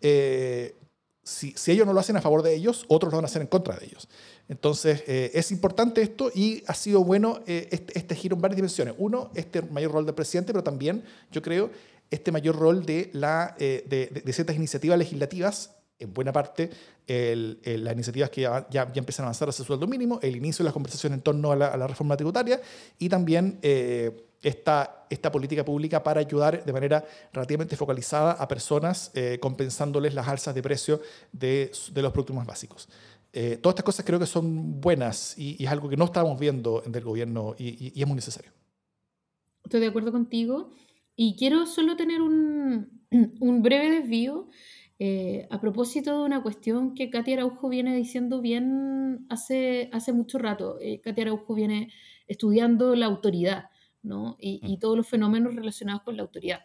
eh, 0.00 0.76
si, 1.22 1.54
ellos 1.66 1.86
no 1.86 1.92
lo 1.92 2.00
hacen 2.00 2.16
a 2.16 2.22
favor 2.22 2.42
de 2.42 2.54
ellos, 2.54 2.84
otros 2.88 3.12
lo 3.12 3.18
van 3.18 3.24
a 3.24 3.28
hacer 3.28 3.42
en 3.42 3.48
contra 3.48 3.76
de 3.76 3.86
ellos. 3.86 4.08
Entonces, 4.48 5.04
eh, 5.06 5.30
es 5.34 5.52
importante 5.52 6.00
esto 6.02 6.30
y 6.34 6.62
ha 6.66 6.74
sido 6.74 7.04
bueno 7.04 7.40
este, 7.46 7.98
este, 7.98 8.14
giro 8.14 8.36
en 8.36 8.42
varias 8.42 8.56
dimensiones. 8.56 8.94
Uno, 8.98 9.30
este 9.34 9.62
mayor 9.62 9.92
rol 9.92 10.06
del 10.06 10.14
presidente, 10.14 10.52
pero 10.52 10.64
también, 10.64 11.04
yo 11.30 11.42
creo, 11.42 11.70
este 12.10 12.32
mayor 12.32 12.56
rol 12.56 12.84
de, 12.84 13.10
la, 13.12 13.54
eh, 13.58 13.84
de, 14.24 14.32
ciertas 14.32 14.56
iniciativas 14.56 14.98
legislativas, 14.98 15.76
en 15.98 16.12
buena 16.12 16.32
parte 16.32 16.70
las 17.06 17.92
iniciativas 17.92 18.30
que 18.30 18.42
ya, 18.42 18.68
ya, 18.70 18.88
empiezan 18.94 19.24
a 19.24 19.26
avanzar 19.26 19.48
hacia 19.48 19.62
el 19.62 19.66
sueldo 19.66 19.88
mínimo, 19.88 20.20
el 20.22 20.36
inicio 20.36 20.62
de 20.62 20.66
las 20.66 20.72
conversaciones 20.72 21.18
en 21.18 21.22
torno 21.22 21.50
a 21.50 21.56
la, 21.56 21.86
reforma 21.88 22.16
tributaria 22.16 22.60
y 23.00 23.08
también 23.08 23.58
eh, 23.62 24.28
esta, 24.42 25.06
esta 25.10 25.32
política 25.32 25.64
pública 25.64 26.04
para 26.04 26.20
ayudar 26.20 26.64
de 26.64 26.72
manera 26.72 27.04
relativamente 27.32 27.76
focalizada 27.76 28.32
a 28.32 28.46
personas 28.46 29.10
eh, 29.14 29.38
compensándoles 29.40 30.14
las 30.14 30.28
alzas 30.28 30.54
de 30.54 30.62
precio 30.62 31.00
de, 31.32 31.72
de 31.92 32.02
los 32.02 32.12
productos 32.12 32.36
más 32.36 32.46
básicos. 32.46 32.88
todas 33.60 33.72
estas 33.72 33.84
cosas 33.84 34.06
creo 34.06 34.20
que 34.20 34.26
son 34.26 34.80
buenas 34.80 35.36
y, 35.36 35.62
es 35.62 35.70
algo 35.70 35.88
que 35.88 35.96
no 35.96 36.04
estábamos 36.04 36.38
viendo 36.38 36.80
en 36.86 36.94
el 36.94 37.02
gobierno 37.02 37.56
y, 37.58 37.92
y 37.92 38.00
es 38.00 38.06
muy 38.06 38.14
necesario. 38.14 38.52
Estoy 39.64 39.80
de 39.80 39.88
acuerdo 39.88 40.12
contigo. 40.12 40.70
Y 41.22 41.36
quiero 41.36 41.66
solo 41.66 41.96
tener 41.96 42.22
un, 42.22 43.62
breve 43.62 43.90
desvío 43.90 44.48
eh, 44.98 45.46
a 45.50 45.60
propósito 45.60 46.18
de 46.18 46.24
una 46.24 46.42
cuestión 46.42 46.94
que 46.94 47.10
Katia 47.10 47.34
Araujo 47.34 47.68
viene 47.68 47.94
diciendo 47.94 48.40
bien 48.40 49.26
hace, 49.28 49.90
hace 49.92 50.14
mucho 50.14 50.38
rato. 50.38 50.78
Eh, 50.80 51.02
Katia 51.02 51.24
Araujo 51.24 51.54
viene 51.54 51.92
estudiando 52.26 52.96
la 52.96 53.04
autoridad 53.04 53.68
¿no? 54.02 54.38
y, 54.40 54.60
y, 54.62 54.76
mm. 54.76 54.78
todos 54.78 54.96
los 54.96 55.06
fenómenos 55.06 55.54
relacionados 55.54 56.04
con 56.04 56.16
la 56.16 56.22
autoridad. 56.22 56.60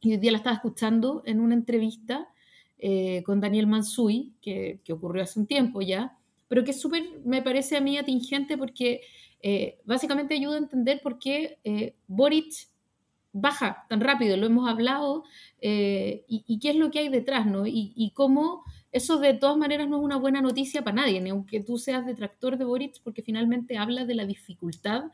Y 0.00 0.12
hoy 0.12 0.18
día 0.18 0.30
la 0.30 0.38
estaba 0.38 0.54
escuchando 0.54 1.24
en 1.26 1.40
una 1.40 1.56
entrevista 1.56 2.28
eh, 2.78 3.24
con 3.24 3.40
Daniel 3.40 3.66
Mansui, 3.66 4.34
que, 4.40 4.82
que, 4.84 4.92
ocurrió 4.92 5.24
hace 5.24 5.40
un 5.40 5.48
tiempo 5.48 5.82
ya, 5.82 6.16
pero 6.46 6.62
que 6.62 6.74
súper 6.74 7.02
me 7.24 7.42
parece 7.42 7.76
a 7.76 7.80
mí 7.80 7.98
atingente 7.98 8.56
porque 8.56 9.00
básicamente 9.84 10.34
ayuda 10.34 10.54
a 10.56 10.58
entender 10.58 11.00
por 11.02 11.18
qué 11.18 11.96
Boric 12.06 12.70
baja 13.32 13.86
tan 13.88 14.00
rápido, 14.00 14.36
lo 14.36 14.46
hemos 14.46 14.68
hablado, 14.68 15.24
eh, 15.60 16.24
y, 16.28 16.58
qué 16.58 16.70
es 16.70 16.76
lo 16.76 16.90
que 16.90 17.00
hay 17.00 17.08
detrás, 17.08 17.46
¿no? 17.46 17.66
Y, 17.66 18.12
cómo 18.14 18.64
eso 18.92 19.18
de 19.18 19.34
todas 19.34 19.56
maneras 19.56 19.88
no 19.88 19.98
es 19.98 20.02
una 20.02 20.16
buena 20.16 20.40
noticia 20.40 20.82
para 20.82 20.96
nadie, 20.96 21.20
ni 21.20 21.30
aunque 21.30 21.60
tú 21.60 21.78
seas 21.78 22.06
detractor 22.06 22.56
de 22.58 22.64
Boric, 22.64 23.00
porque 23.04 23.22
finalmente 23.22 23.78
habla 23.78 24.04
de 24.04 24.14
la 24.14 24.26
dificultad 24.26 25.04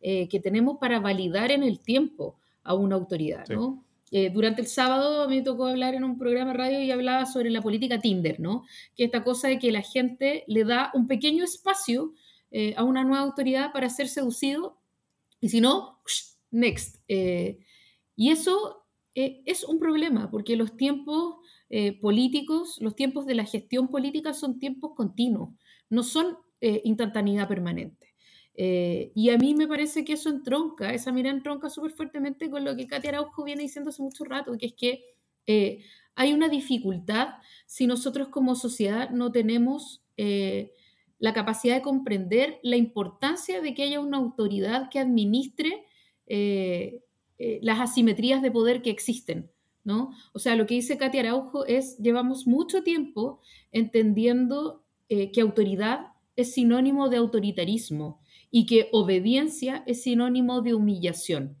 eh, 0.00 0.28
que 0.28 0.40
tenemos 0.40 0.78
para 0.78 0.98
validar 0.98 1.52
en 1.52 1.62
el 1.62 1.78
tiempo 1.78 2.36
a 2.64 2.74
una 2.74 2.96
autoridad, 2.96 3.46
¿no? 3.48 3.84
Eh, 4.10 4.30
durante 4.30 4.60
el 4.62 4.66
sábado 4.66 5.22
a 5.22 5.28
mí 5.28 5.36
me 5.36 5.42
tocó 5.42 5.66
hablar 5.66 5.94
en 5.94 6.02
un 6.02 6.18
programa 6.18 6.50
de 6.50 6.58
radio 6.58 6.82
y 6.82 6.90
hablaba 6.90 7.26
sobre 7.26 7.50
la 7.50 7.62
política 7.62 8.00
Tinder, 8.00 8.40
¿no? 8.40 8.64
Que 8.96 9.04
esta 9.04 9.22
cosa 9.22 9.46
de 9.46 9.60
que 9.60 9.70
la 9.70 9.82
gente 9.82 10.42
le 10.48 10.64
da 10.64 10.90
un 10.94 11.06
pequeño 11.06 11.44
espacio 11.44 12.12
a 12.76 12.82
una 12.82 13.04
nueva 13.04 13.22
autoridad 13.22 13.72
para 13.72 13.88
ser 13.88 14.08
seducido 14.08 14.76
y 15.40 15.48
si 15.48 15.60
no, 15.60 16.00
next. 16.50 16.96
Eh, 17.08 17.58
y 18.16 18.30
eso 18.30 18.84
eh, 19.14 19.42
es 19.46 19.64
un 19.64 19.78
problema, 19.78 20.30
porque 20.30 20.56
los 20.56 20.76
tiempos 20.76 21.36
eh, 21.68 21.98
políticos, 22.00 22.78
los 22.80 22.94
tiempos 22.96 23.26
de 23.26 23.34
la 23.34 23.44
gestión 23.44 23.88
política 23.88 24.34
son 24.34 24.58
tiempos 24.58 24.92
continuos, 24.94 25.50
no 25.88 26.02
son 26.02 26.36
instantaneidad 26.62 27.48
permanente. 27.48 28.12
y 28.54 29.30
a 29.30 29.38
mí 29.38 29.54
me 29.54 29.66
parece 29.66 30.04
que 30.04 30.12
eso 30.12 30.28
entronca, 30.28 30.92
esa 30.92 31.10
mira 31.10 31.30
entronca 31.30 31.70
súper 31.70 31.92
fuertemente 31.92 32.50
con 32.50 32.66
lo 32.66 32.76
que 32.76 32.86
Katia 32.86 33.08
Araujo 33.08 33.44
viene 33.44 33.62
diciendo 33.62 33.88
hace 33.88 34.02
mucho 34.02 34.24
rato, 34.24 34.52
que 34.58 34.66
es 34.66 34.74
que 34.74 35.86
hay 36.14 36.34
una 36.34 36.50
dificultad 36.50 37.28
si 37.64 37.86
nosotros 37.86 38.28
como 38.28 38.56
sociedad 38.56 39.08
no 39.08 39.32
tenemos 39.32 40.04
la 41.18 41.32
capacidad 41.32 41.76
de 41.76 41.82
comprender 41.82 42.58
la 42.62 42.76
importancia 42.76 43.62
de 43.62 43.72
que 43.72 43.84
haya 43.84 44.00
una 44.00 44.18
autoridad 44.18 44.90
que 44.90 44.98
administre 44.98 45.86
eh, 46.32 47.02
eh, 47.38 47.58
las 47.60 47.80
asimetrías 47.80 48.40
de 48.40 48.52
poder 48.52 48.82
que 48.82 48.90
existen. 48.90 49.50
¿no? 49.82 50.12
O 50.32 50.38
sea, 50.38 50.54
lo 50.54 50.66
que 50.66 50.74
dice 50.74 50.96
Katia 50.96 51.22
Araujo 51.22 51.66
es, 51.66 51.98
llevamos 51.98 52.46
mucho 52.46 52.84
tiempo 52.84 53.40
entendiendo 53.72 54.84
eh, 55.08 55.32
que 55.32 55.40
autoridad 55.40 56.12
es 56.36 56.54
sinónimo 56.54 57.08
de 57.08 57.16
autoritarismo 57.16 58.20
y 58.50 58.66
que 58.66 58.88
obediencia 58.92 59.82
es 59.86 60.02
sinónimo 60.02 60.62
de 60.62 60.74
humillación 60.74 61.59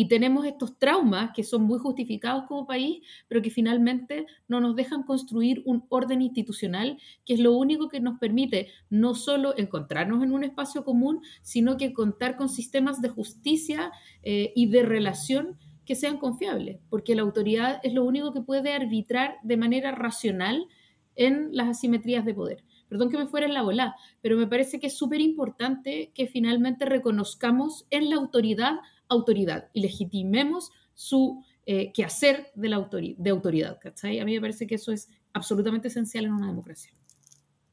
y 0.00 0.08
tenemos 0.08 0.46
estos 0.46 0.78
traumas 0.78 1.32
que 1.34 1.44
son 1.44 1.64
muy 1.64 1.78
justificados 1.78 2.44
como 2.44 2.66
país, 2.66 3.02
pero 3.28 3.42
que 3.42 3.50
finalmente 3.50 4.24
no 4.48 4.58
nos 4.58 4.74
dejan 4.74 5.02
construir 5.02 5.62
un 5.66 5.84
orden 5.90 6.22
institucional 6.22 6.96
que 7.26 7.34
es 7.34 7.40
lo 7.40 7.54
único 7.54 7.90
que 7.90 8.00
nos 8.00 8.18
permite 8.18 8.68
no 8.88 9.14
solo 9.14 9.52
encontrarnos 9.58 10.24
en 10.24 10.32
un 10.32 10.42
espacio 10.42 10.86
común, 10.86 11.20
sino 11.42 11.76
que 11.76 11.92
contar 11.92 12.38
con 12.38 12.48
sistemas 12.48 13.02
de 13.02 13.10
justicia 13.10 13.92
eh, 14.22 14.54
y 14.56 14.70
de 14.70 14.84
relación 14.84 15.58
que 15.84 15.96
sean 15.96 16.16
confiables, 16.16 16.78
porque 16.88 17.14
la 17.14 17.20
autoridad 17.20 17.78
es 17.82 17.92
lo 17.92 18.02
único 18.06 18.32
que 18.32 18.40
puede 18.40 18.72
arbitrar 18.72 19.34
de 19.42 19.58
manera 19.58 19.92
racional 19.92 20.66
en 21.14 21.50
las 21.52 21.68
asimetrías 21.68 22.24
de 22.24 22.32
poder. 22.32 22.64
Perdón 22.88 23.10
que 23.10 23.18
me 23.18 23.26
fuera 23.26 23.46
en 23.46 23.52
la 23.52 23.60
bola, 23.60 23.96
pero 24.22 24.38
me 24.38 24.46
parece 24.46 24.80
que 24.80 24.86
es 24.86 24.96
súper 24.96 25.20
importante 25.20 26.10
que 26.14 26.26
finalmente 26.26 26.86
reconozcamos 26.86 27.86
en 27.90 28.08
la 28.08 28.16
autoridad 28.16 28.78
autoridad 29.10 29.68
y 29.74 29.80
legitimemos 29.82 30.70
su 30.94 31.44
eh, 31.66 31.92
quehacer 31.92 32.50
de, 32.54 32.68
la 32.68 32.88
de 32.90 33.30
autoridad. 33.30 33.78
¿cachai? 33.80 34.18
A 34.20 34.24
mí 34.24 34.34
me 34.34 34.40
parece 34.40 34.66
que 34.66 34.76
eso 34.76 34.92
es 34.92 35.08
absolutamente 35.32 35.88
esencial 35.88 36.24
en 36.24 36.32
una 36.32 36.46
democracia. 36.46 36.92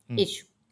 Mm. 0.08 0.20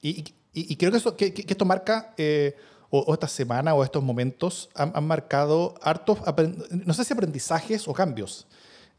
Y, 0.02 0.76
creo 0.76 0.92
que, 0.92 0.98
eso, 0.98 1.18
que, 1.18 1.34
esto 1.48 1.66
marca, 1.66 2.14
eh, 2.18 2.56
o, 2.90 3.14
esta 3.14 3.28
semana 3.28 3.74
o 3.74 3.84
estos 3.84 4.04
momentos, 4.04 4.70
han, 4.76 5.06
marcado 5.06 5.76
hartos, 5.82 6.20
no 6.70 6.94
sé 6.94 7.04
si 7.04 7.14
aprendizajes 7.14 7.88
o 7.88 7.94
cambios. 7.94 8.48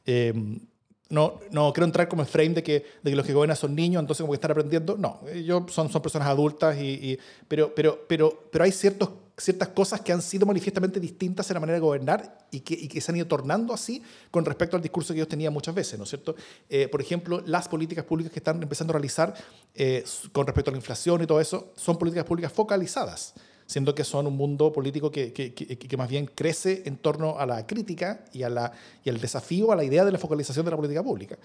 Em, 0.05 0.61
no, 1.09 1.41
no 1.51 1.73
quiero 1.73 1.87
entrar 1.87 2.09
como 2.09 2.23
el 2.23 2.29
frame 2.29 2.51
de 2.51 2.63
que, 2.63 2.85
de 3.03 3.11
que 3.11 3.17
los 3.17 3.25
que 3.25 3.33
gobiernan 3.33 3.57
son 3.57 3.75
niños, 3.75 4.01
entonces 4.01 4.23
como 4.23 4.33
que 4.33 4.37
están 4.37 4.51
aprendiendo. 4.51 4.97
No, 4.99 5.21
ellos 5.33 5.63
son, 5.69 5.89
son 5.89 6.03
personas 6.03 6.29
adultas, 6.29 6.77
y, 6.81 7.19
pero, 7.49 7.75
pero, 7.75 8.05
pero, 8.09 8.49
pero 8.51 8.65
hay 8.65 8.73
ciertos 8.73 9.11
ciertas 9.39 9.69
cosas 9.69 10.01
que 10.01 10.13
han 10.13 10.23
sido 10.23 10.47
manifiestamente 10.47 10.99
distintas 10.99 11.51
en 11.51 11.55
la 11.55 11.61
manera 11.61 11.75
de 11.75 11.81
gobernar 11.81 12.47
y 12.51 12.61
que, 12.61 12.89
que 12.89 13.01
se 13.01 13.13
han 13.13 13.17
ido 13.17 13.27
tornando 13.27 13.75
así 13.75 14.03
con 14.31 14.45
respecto 14.45 14.77
al 14.77 14.83
discurso 14.83 15.13
que 15.13 15.21
ellos 15.21 15.29
tenían 15.29 15.53
muchas 15.53 15.75
veces, 15.75 15.99
¿no 15.99 16.05
es 16.05 16.11
cierto? 16.11 16.35
Eh, 16.71 16.89
por 16.89 17.03
ejemplo, 17.03 17.43
las 17.45 17.69
políticas 17.69 18.05
públicas 18.05 18.33
que 18.33 18.39
están 18.39 18.63
empezando 18.63 18.93
a 18.93 18.95
realizar 18.95 19.35
eh, 19.75 20.05
con 20.33 20.47
respecto 20.47 20.71
a 20.71 20.73
la 20.73 20.79
inflación 20.79 21.23
y 21.23 21.27
todo 21.27 21.41
eso 21.41 21.73
son 21.77 21.99
políticas 21.99 22.25
públicas 22.25 22.51
focalizadas, 22.51 23.35
siendo 23.67 23.95
que 23.95 24.05
son 24.05 24.27
un 24.27 24.37
mundo 24.37 24.73
político 24.73 25.11
que, 25.11 25.35
que, 25.35 25.53
que, 25.53 25.97
más 25.99 26.09
bien 26.09 26.31
crece 26.35 26.85
en 26.87 26.97
torno 26.97 27.39
a 27.39 27.45
la 27.45 27.67
crítica 27.67 28.25
y, 28.33 28.43
a 28.43 28.49
la, 28.49 28.73
y 29.05 29.11
al 29.11 29.21
desafío 29.21 29.71
a 29.71 29.77
la 29.77 29.85
idea 29.85 30.07
de 30.07 30.13
la 30.13 30.19
focalización 30.19 30.65
de 30.65 30.71
la 30.71 30.77
política 30.77 31.03
pública. 31.03 31.37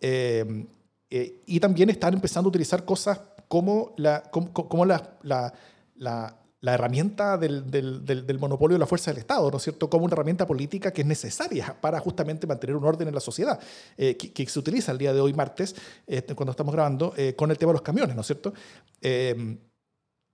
Eh, 0.00 0.66
y 1.08 1.60
también 1.60 1.90
están 1.90 2.14
empezando 2.14 2.48
a 2.48 2.50
utilizar 2.50 2.84
cosas 2.84 3.20
como 3.46 3.94
la, 3.96 4.22
como, 4.22 4.52
como 4.52 4.84
la 4.84 6.36
herramienta 6.62 7.36
del, 7.36 7.70
del, 7.70 8.38
monopolio 8.38 8.74
de 8.74 8.78
la 8.80 8.86
fuerza 8.86 9.10
del 9.10 9.18
Estado, 9.18 9.50
¿no 9.50 9.56
es 9.58 9.62
cierto?, 9.62 9.90
como 9.90 10.04
una 10.04 10.14
herramienta 10.14 10.46
política 10.46 10.92
que 10.92 11.02
es 11.02 11.06
necesaria 11.06 11.76
para 11.80 12.00
justamente 12.00 12.46
mantener 12.46 12.76
un 12.76 12.84
orden 12.84 13.08
en 13.08 13.14
la 13.14 13.20
sociedad, 13.20 13.60
eh, 13.96 14.16
que, 14.16 14.46
se 14.46 14.58
utiliza 14.58 14.92
el 14.92 14.98
día 14.98 15.12
de 15.12 15.20
hoy, 15.20 15.34
martes, 15.34 15.76
este, 16.06 16.34
cuando 16.34 16.52
estamos 16.52 16.74
grabando, 16.74 17.12
eh, 17.16 17.34
con 17.34 17.50
el 17.50 17.58
tema 17.58 17.70
de 17.70 17.74
los 17.74 17.82
camiones, 17.82 18.14
¿no 18.14 18.22
es 18.22 18.26
cierto? 18.26 18.52
Eh, 19.00 19.56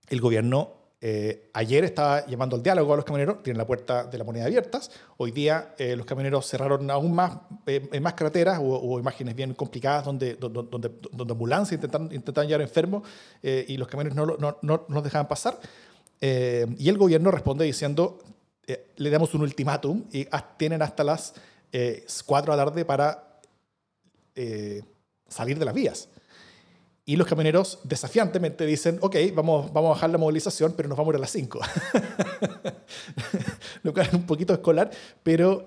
el 0.07 0.21
gobierno 0.21 0.83
ayer 1.51 1.83
estaba 1.83 2.25
llamando 2.27 2.55
al 2.55 2.63
diálogo 2.63 2.93
a 2.93 2.95
los 2.95 3.03
camioneros, 3.03 3.43
tienen 3.43 3.57
la 3.57 3.67
puerta 3.67 4.05
de 4.05 4.17
la 4.17 4.23
moneda 4.23 4.45
abiertas. 4.45 4.89
Hoy 5.17 5.31
día 5.31 5.75
los 5.77 6.05
camioneros 6.05 6.47
cerraron 6.47 6.89
aún 6.89 7.13
más, 7.13 7.39
en 7.65 8.01
más 8.01 8.13
crateras, 8.13 8.57
hubo, 8.61 8.97
imágenes 8.97 9.35
bien 9.35 9.53
complicadas 9.53 10.05
donde, 10.05 10.35
donde, 10.35 10.63
donde, 11.11 11.31
ambulancias 11.33 11.73
intentaban, 11.73 12.09
intentaban 12.13 12.47
llevar 12.47 12.61
enfermos 12.61 13.03
y 13.41 13.75
los 13.75 13.89
camioneros 13.89 14.15
no, 14.15 14.25
no, 14.37 14.57
no, 14.61 14.85
no 14.87 14.95
los 14.95 15.03
dejaban 15.03 15.27
pasar. 15.27 15.59
Eh, 16.25 16.65
y 16.77 16.87
el 16.87 16.97
gobierno 16.97 17.31
responde 17.31 17.65
diciendo, 17.65 18.17
eh, 18.65 18.93
le 18.95 19.09
damos 19.09 19.33
un 19.33 19.41
ultimátum 19.41 20.05
y 20.09 20.25
tienen 20.55 20.81
hasta 20.81 21.03
las 21.03 21.33
4 21.73 21.73
eh, 21.73 22.05
de 22.41 22.47
la 22.47 22.63
tarde 22.63 22.85
para 22.85 23.41
salir 25.27 25.59
de 25.59 25.65
las 25.65 25.73
vías. 25.73 26.07
Y 27.03 27.17
los 27.17 27.27
camioneros 27.27 27.79
desafiantemente 27.83 28.65
dicen, 28.65 28.99
ok, 29.01 29.17
vamos, 29.35 29.73
vamos 29.73 29.89
a 29.89 29.93
bajar 29.95 30.11
la 30.11 30.17
movilización, 30.17 30.75
pero 30.77 30.87
nos 30.87 30.97
vamos 30.97 31.11
a 31.11 31.15
ir 31.15 31.17
a 31.17 31.19
las 31.19 31.31
5. 31.31 31.59
Lo 33.83 33.93
cual 33.93 34.07
es 34.07 34.13
un 34.13 34.25
poquito 34.25 34.53
escolar, 34.53 34.91
pero, 35.23 35.65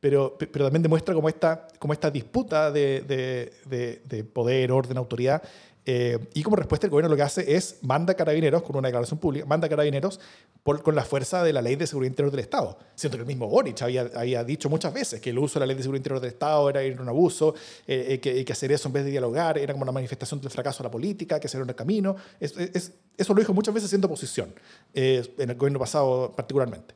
pero, 0.00 0.36
pero 0.36 0.64
también 0.64 0.82
demuestra 0.82 1.14
cómo 1.14 1.28
esta, 1.28 1.68
como 1.78 1.92
esta 1.92 2.10
disputa 2.10 2.72
de, 2.72 3.02
de, 3.02 4.02
de, 4.04 4.24
poder, 4.24 4.72
orden, 4.72 4.98
autoridad 4.98 5.44
eh, 5.88 6.18
y 6.34 6.42
como 6.42 6.56
respuesta 6.56 6.88
el 6.88 6.90
gobierno 6.90 7.08
lo 7.08 7.16
que 7.16 7.22
hace 7.22 7.54
es 7.54 7.76
manda 7.82 8.14
carabineros, 8.14 8.64
con 8.64 8.74
una 8.74 8.88
declaración 8.88 9.20
pública, 9.20 9.46
manda 9.46 9.68
carabineros 9.68 10.18
con 10.64 10.96
la 10.96 11.04
fuerza 11.04 11.44
de 11.44 11.52
la 11.52 11.62
ley 11.62 11.76
de 11.76 11.86
seguridad 11.86 12.10
interior 12.10 12.32
del 12.32 12.40
Estado. 12.40 12.76
Siento 12.96 13.16
que 13.16 13.22
el 13.22 13.26
mismo 13.28 13.46
Boric 13.46 13.80
había, 13.82 14.10
había 14.16 14.42
dicho 14.42 14.68
muchas 14.68 14.92
veces 14.92 15.20
que 15.20 15.30
el 15.30 15.38
uso 15.38 15.54
de 15.54 15.60
la 15.60 15.66
ley 15.66 15.76
de 15.76 15.82
seguridad 15.82 16.00
interior 16.00 16.20
del 16.20 16.32
Estado 16.32 16.68
era 16.68 16.82
ir 16.82 17.00
un 17.00 17.08
abuso, 17.08 17.54
eh, 17.86 18.06
eh, 18.08 18.20
que, 18.20 18.44
que, 18.44 18.52
hacer 18.52 18.72
eso 18.72 18.88
en 18.88 18.94
vez 18.94 19.04
de 19.04 19.12
dialogar 19.12 19.58
era 19.58 19.74
como 19.74 19.84
una 19.84 19.92
manifestación 19.92 20.40
del 20.40 20.50
fracaso 20.50 20.82
de 20.82 20.88
la 20.88 20.90
política, 20.90 21.38
que 21.38 21.46
era 21.46 21.64
el 21.64 21.74
camino. 21.76 22.16
eso 22.40 23.34
lo 23.34 23.38
dijo 23.38 23.54
muchas 23.54 23.72
veces 23.72 23.88
siendo 23.88 24.08
oposición, 24.08 24.52
en 24.92 25.50
el 25.50 25.54
gobierno 25.54 25.78
pasado 25.78 26.32
particularmente. 26.34 26.94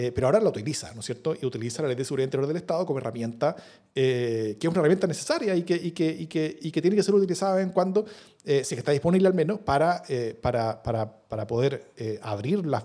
Eh, 0.00 0.12
pero 0.12 0.28
ahora 0.28 0.38
la 0.38 0.50
utiliza, 0.50 0.94
¿no 0.94 1.00
es 1.00 1.06
cierto? 1.06 1.34
Y 1.42 1.44
utiliza 1.44 1.82
la 1.82 1.88
ley 1.88 1.96
de 1.96 2.04
seguridad 2.04 2.28
interior 2.28 2.46
del 2.46 2.56
Estado 2.56 2.86
como 2.86 3.00
herramienta, 3.00 3.56
eh, 3.92 4.56
que 4.60 4.68
es 4.68 4.70
una 4.70 4.78
herramienta 4.78 5.08
necesaria 5.08 5.56
y 5.56 5.64
que, 5.64 5.74
y 5.74 5.90
que, 5.90 6.08
y 6.08 6.28
que, 6.28 6.56
y 6.62 6.70
que 6.70 6.80
tiene 6.80 6.96
que 6.96 7.02
ser 7.02 7.16
utilizada 7.16 7.60
en 7.60 7.70
cuando, 7.70 8.06
eh, 8.44 8.62
si 8.62 8.76
está 8.76 8.92
disponible 8.92 9.26
al 9.26 9.34
menos, 9.34 9.58
para, 9.58 10.04
para, 10.40 10.80
para, 10.84 11.10
para, 11.10 11.46
poder 11.48 11.90
abrir 12.22 12.64
las 12.64 12.84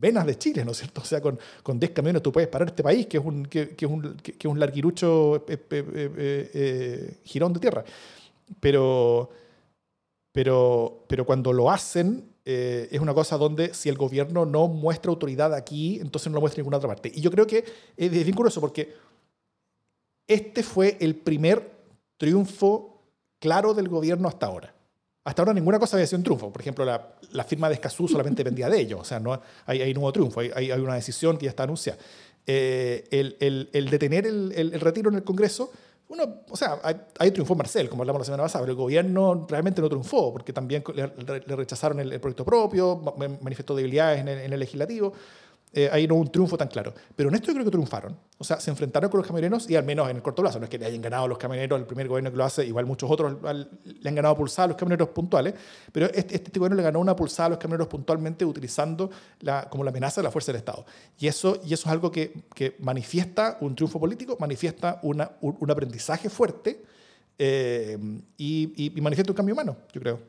venas 0.00 0.26
de 0.26 0.36
Chile, 0.36 0.64
¿no 0.64 0.72
es 0.72 0.78
cierto? 0.78 1.00
O 1.02 1.04
sea, 1.04 1.20
con, 1.20 1.38
con 1.62 1.78
10 1.78 1.92
camiones 1.92 2.20
tú 2.22 2.32
puedes 2.32 2.48
parar 2.48 2.66
este 2.66 2.82
país, 2.82 3.06
que 3.06 3.18
es 3.18 3.24
un, 3.24 3.46
que, 3.46 3.76
que 3.76 3.84
es 3.84 3.90
un, 3.92 4.16
que, 4.16 4.34
es 4.36 4.44
un 4.44 4.58
larguirucho 4.58 5.46
girón 7.22 7.52
de 7.52 7.60
tierra. 7.60 7.84
Pero, 8.58 9.30
pero, 10.32 11.04
pero 11.06 11.24
cuando 11.24 11.52
lo 11.52 11.70
hacen, 11.70 12.31
eh, 12.44 12.88
es 12.90 13.00
una 13.00 13.14
cosa 13.14 13.36
donde 13.36 13.72
si 13.74 13.88
el 13.88 13.96
gobierno 13.96 14.44
no 14.44 14.68
muestra 14.68 15.10
autoridad 15.10 15.54
aquí, 15.54 16.00
entonces 16.00 16.28
no 16.30 16.36
lo 16.36 16.40
muestra 16.40 16.60
en 16.60 16.64
ninguna 16.64 16.78
otra 16.78 16.88
parte. 16.88 17.12
Y 17.14 17.20
yo 17.20 17.30
creo 17.30 17.46
que 17.46 17.64
es 17.96 18.10
bien 18.10 18.34
curioso 18.34 18.60
porque 18.60 18.94
este 20.26 20.62
fue 20.62 20.96
el 21.00 21.14
primer 21.14 21.70
triunfo 22.16 23.00
claro 23.38 23.74
del 23.74 23.88
gobierno 23.88 24.28
hasta 24.28 24.46
ahora. 24.46 24.74
Hasta 25.24 25.42
ahora 25.42 25.54
ninguna 25.54 25.78
cosa 25.78 25.96
había 25.96 26.06
sido 26.06 26.18
un 26.18 26.24
triunfo. 26.24 26.52
Por 26.52 26.60
ejemplo, 26.62 26.84
la, 26.84 27.14
la 27.30 27.44
firma 27.44 27.68
de 27.68 27.74
Escazú 27.74 28.08
solamente 28.08 28.38
dependía 28.44 28.68
de 28.68 28.80
ellos. 28.80 29.00
O 29.00 29.04
sea, 29.04 29.20
no 29.20 29.40
hay, 29.66 29.82
hay 29.82 29.94
nuevo 29.94 30.12
triunfo, 30.12 30.40
hay, 30.40 30.50
hay, 30.50 30.70
una 30.72 30.94
decisión 30.94 31.38
que 31.38 31.44
ya 31.44 31.50
está 31.50 31.62
anunciada. 31.62 31.98
Eh, 32.46 33.04
el, 33.12 33.36
el, 33.38 33.70
el, 33.72 33.88
detener 33.88 34.26
el, 34.26 34.52
el, 34.56 34.80
retiro 34.80 35.10
en 35.10 35.16
el 35.16 35.22
Congreso 35.22 35.70
uno, 36.12 36.42
o 36.50 36.56
sea, 36.56 36.78
ahí 37.18 37.30
triunfó 37.30 37.54
Marcel, 37.54 37.88
como 37.88 38.02
hablamos 38.02 38.20
la 38.20 38.24
semana 38.26 38.42
pasada, 38.42 38.62
pero 38.64 38.72
el 38.72 38.76
gobierno 38.76 39.46
realmente 39.48 39.80
no 39.80 39.88
triunfó, 39.88 40.30
porque 40.30 40.52
también 40.52 40.84
le, 40.94 41.56
rechazaron 41.56 42.00
el, 42.00 42.20
proyecto 42.20 42.44
propio, 42.44 43.00
manifestó 43.40 43.74
debilidades 43.74 44.20
en 44.20 44.28
en 44.28 44.52
el 44.52 44.60
legislativo 44.60 45.14
eh, 45.74 45.88
ahí 45.90 46.06
no 46.06 46.14
hubo 46.14 46.22
un 46.22 46.30
triunfo 46.30 46.58
tan 46.58 46.68
claro. 46.68 46.92
Pero 47.16 47.30
en 47.30 47.34
esto 47.34 47.46
yo 47.46 47.54
creo 47.54 47.64
que 47.64 47.70
triunfaron. 47.70 48.18
O 48.36 48.44
sea, 48.44 48.60
se 48.60 48.70
enfrentaron 48.70 49.10
con 49.10 49.18
los 49.18 49.26
camioneros 49.26 49.70
y 49.70 49.76
al 49.76 49.84
menos 49.84 50.10
en 50.10 50.16
el 50.16 50.22
corto 50.22 50.42
plazo, 50.42 50.58
no 50.58 50.64
es 50.64 50.70
que 50.70 50.78
le 50.78 50.84
hayan 50.84 51.00
ganado 51.00 51.26
los 51.28 51.38
camioneros, 51.38 51.80
el 51.80 51.86
primer 51.86 52.08
gobierno 52.08 52.30
que 52.30 52.36
lo 52.36 52.44
hace, 52.44 52.66
igual 52.66 52.84
muchos 52.84 53.10
otros 53.10 53.38
le 53.42 54.08
han 54.08 54.14
ganado 54.14 54.36
pulsada 54.36 54.64
a 54.64 54.68
los 54.68 54.76
camioneros 54.76 55.08
puntuales, 55.08 55.54
pero 55.90 56.06
este, 56.06 56.36
este 56.36 56.58
gobierno 56.58 56.76
le 56.76 56.82
ganó 56.82 57.00
una 57.00 57.16
pulsada 57.16 57.46
a 57.46 57.50
los 57.50 57.58
camioneros 57.58 57.88
puntualmente 57.88 58.44
utilizando 58.44 59.10
la, 59.40 59.68
como 59.70 59.82
la 59.84 59.90
amenaza 59.90 60.20
de 60.20 60.24
la 60.24 60.30
fuerza 60.30 60.52
del 60.52 60.58
Estado. 60.58 60.84
Y 61.18 61.26
eso, 61.26 61.60
y 61.64 61.72
eso 61.72 61.88
es 61.88 61.92
algo 61.92 62.10
que, 62.10 62.32
que 62.54 62.76
manifiesta 62.80 63.56
un 63.60 63.74
triunfo 63.74 63.98
político, 63.98 64.36
manifiesta 64.38 64.98
una, 65.02 65.30
un, 65.40 65.70
aprendizaje 65.70 66.28
fuerte 66.28 66.84
eh, 67.38 67.96
y, 68.36 68.92
y 68.98 69.00
manifiesta 69.00 69.32
un 69.32 69.36
cambio 69.36 69.54
humano, 69.54 69.76
yo 69.92 70.00
creo. 70.00 70.20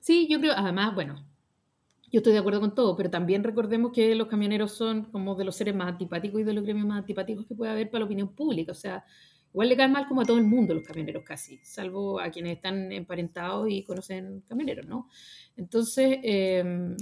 Sí, 0.00 0.26
yo 0.28 0.40
creo, 0.40 0.54
además, 0.56 0.94
bueno, 0.96 1.22
yo 2.12 2.18
estoy 2.18 2.34
de 2.34 2.40
acuerdo 2.40 2.60
con 2.60 2.74
todo, 2.74 2.94
pero 2.94 3.10
también 3.10 3.42
recordemos 3.42 3.90
que 3.90 4.14
los 4.14 4.28
camioneros 4.28 4.72
son 4.72 5.04
como 5.06 5.34
de 5.34 5.44
los 5.44 5.56
seres 5.56 5.74
más 5.74 5.88
antipáticos 5.88 6.42
y 6.42 6.44
de 6.44 6.52
los 6.52 6.62
gremios 6.62 6.86
más 6.86 6.98
antipáticos 6.98 7.46
que 7.46 7.54
puede 7.54 7.72
haber 7.72 7.90
para 7.90 8.00
la 8.00 8.04
opinión 8.04 8.28
pública. 8.28 8.72
O 8.72 8.74
sea, 8.74 9.02
igual 9.50 9.70
le 9.70 9.76
caen 9.78 9.92
mal 9.92 10.06
como 10.06 10.20
a 10.20 10.24
todo 10.26 10.36
el 10.36 10.44
mundo 10.44 10.74
los 10.74 10.84
camioneros 10.84 11.24
casi, 11.24 11.58
salvo 11.62 12.20
a 12.20 12.30
quienes 12.30 12.56
están 12.56 12.92
emparentados 12.92 13.66
y 13.70 13.82
conocen 13.84 14.42
camioneros, 14.46 14.86
¿no? 14.86 15.08
Entonces, 15.56 16.18
em, 16.22 16.94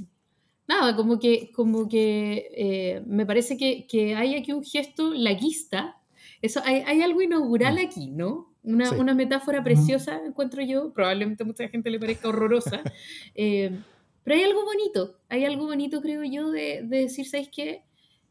nada, 0.68 0.94
como 0.94 1.18
que, 1.18 1.50
como 1.52 1.88
que 1.88 2.48
eh, 2.54 3.02
me 3.04 3.26
parece 3.26 3.56
que, 3.56 3.88
que, 3.88 4.14
hay 4.14 4.36
aquí 4.36 4.52
un 4.52 4.62
gesto 4.62 5.12
laguista. 5.12 5.96
Eso, 6.40 6.60
hay, 6.64 6.84
hay 6.86 7.02
algo 7.02 7.20
inaugural 7.20 7.74
mm. 7.74 7.78
aquí, 7.78 8.10
¿no? 8.10 8.54
Una, 8.62 8.92
una 8.92 9.14
metáfora 9.14 9.64
preciosa, 9.64 10.20
encuentro 10.24 10.62
yo, 10.62 10.92
probablemente 10.92 11.42
a 11.42 11.46
mucha 11.46 11.66
gente 11.68 11.90
le 11.90 11.98
parezca 11.98 12.28
horrorosa, 12.28 12.82
eh, 13.34 13.76
pero 14.22 14.36
hay 14.36 14.42
algo 14.44 14.64
bonito, 14.64 15.18
hay 15.28 15.44
algo 15.44 15.66
bonito, 15.66 16.00
creo 16.00 16.22
yo, 16.24 16.50
de, 16.50 16.82
decir, 16.82 17.26
¿sabéis 17.26 17.50
qué? 17.54 17.84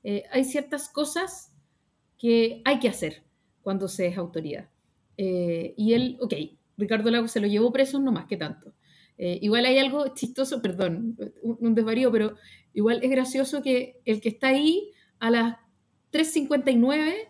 Eh, 0.03 0.23
hay 0.31 0.43
ciertas 0.43 0.89
cosas 0.89 1.51
que 2.17 2.61
hay 2.65 2.79
que 2.79 2.89
hacer 2.89 3.23
cuando 3.61 3.87
se 3.87 4.07
es 4.07 4.17
autoridad. 4.17 4.69
Eh, 5.17 5.73
y 5.77 5.93
él, 5.93 6.17
ok, 6.21 6.33
Ricardo 6.77 7.11
Lago 7.11 7.27
se 7.27 7.39
lo 7.39 7.47
llevó 7.47 7.71
preso, 7.71 7.99
no 7.99 8.11
más 8.11 8.25
que 8.25 8.37
tanto. 8.37 8.73
Eh, 9.17 9.39
igual 9.41 9.65
hay 9.65 9.77
algo 9.79 10.13
chistoso, 10.13 10.61
perdón, 10.61 11.17
un, 11.41 11.75
desvarío, 11.75 12.11
pero 12.11 12.35
igual 12.73 13.03
es 13.03 13.09
gracioso 13.09 13.61
que 13.61 13.99
el 14.05 14.21
que 14.21 14.29
está 14.29 14.49
ahí 14.49 14.91
a 15.19 15.29
las 15.31 15.57
3.59 16.13 17.29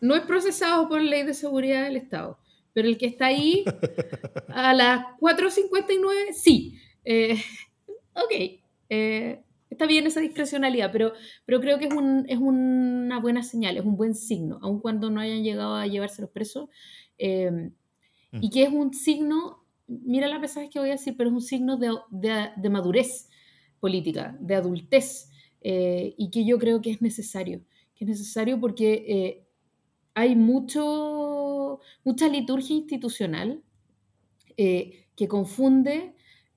no 0.00 0.14
es 0.14 0.22
procesado 0.22 0.88
por 0.88 1.00
ley 1.00 1.24
de 1.24 1.34
seguridad 1.34 1.84
del 1.84 1.96
Estado, 1.96 2.38
pero 2.72 2.88
el 2.88 2.96
que 2.96 3.06
está 3.06 3.26
ahí 3.26 3.64
a 4.48 4.72
las 4.72 5.04
4.59 5.20 6.32
sí. 6.32 6.78
Eh, 7.04 7.36
ok, 8.14 8.60
eh, 8.88 9.40
está 9.70 9.86
bien 9.86 10.06
esa 10.06 10.20
discrecionalidad, 10.20 10.90
pero, 10.92 11.12
pero 11.44 11.60
creo 11.60 11.78
que 11.78 11.86
es, 11.86 11.92
un, 11.92 12.24
es 12.28 12.38
una 12.38 13.20
buena 13.20 13.42
señal, 13.42 13.76
es 13.76 13.84
un 13.84 13.96
buen 13.96 14.14
signo, 14.14 14.58
aun 14.62 14.80
cuando 14.80 15.10
no 15.10 15.20
hayan 15.20 15.42
llegado 15.42 15.74
a 15.74 15.86
llevarse 15.86 16.22
los 16.22 16.30
presos. 16.30 16.68
Eh, 17.18 17.50
mm. 18.32 18.38
Y 18.40 18.50
que 18.50 18.64
es 18.64 18.72
un 18.72 18.92
signo, 18.94 19.64
mira 19.86 20.28
la 20.28 20.40
pesadas 20.40 20.70
que 20.70 20.78
voy 20.78 20.88
a 20.88 20.92
decir, 20.92 21.16
pero 21.16 21.30
es 21.30 21.34
un 21.34 21.42
signo 21.42 21.76
de, 21.76 21.92
de, 22.10 22.70
madurez 22.70 23.28
política, 23.80 24.36
de 24.40 24.54
adultez, 24.54 25.30
y 25.66 26.30
que 26.30 26.44
yo 26.44 26.58
creo 26.58 26.82
que 26.82 26.90
es 26.90 27.00
necesario, 27.00 27.62
que 27.94 28.04
es 28.04 28.08
necesario 28.08 28.60
porque 28.60 29.46
hay 30.12 30.36
mucho, 30.36 31.80
mucha 32.04 32.28
liturgia 32.28 32.76
institucional 32.76 33.62
que 34.56 35.28
confunde 35.28 36.13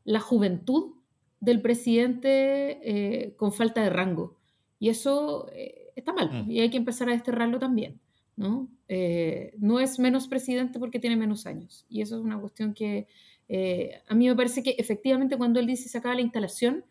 la 0.08 0.22
juventud 0.22 0.94
del 1.42 1.62
presidente 1.62 2.80
eh, 2.82 3.36
con 3.36 3.52
falta 3.52 3.84
de 3.84 3.90
rango. 3.90 4.38
Y 4.80 4.88
eso 4.88 5.50
eh, 5.52 5.92
está 5.98 6.14
mal, 6.14 6.46
mm. 6.46 6.52
y 6.52 6.62
hay 6.62 6.70
que 6.70 6.78
empezar 6.78 7.10
a 7.10 7.12
desterrarlo 7.12 7.60
también. 7.60 8.00
¿no? 8.38 8.70
Eh, 8.88 9.54
no 9.58 9.82
es 9.82 10.00
menos 10.00 10.30
presidente 10.30 10.80
porque 10.80 11.00
tiene 11.00 11.18
menos 11.18 11.46
años. 11.46 11.86
Y 11.90 12.02
eso 12.02 12.18
es 12.18 12.24
una 12.24 12.40
cuestión 12.40 12.74
que 12.74 13.08
a 14.08 14.14
mí 14.14 14.28
me 14.28 14.36
parece 14.36 14.62
que 14.62 14.76
efectivamente 14.78 15.38
cuando 15.38 15.60
él 15.60 15.68
dice 15.68 15.88
se 15.88 15.98
acaba 15.98 16.16
la 16.16 16.22
instalación, 16.22 16.86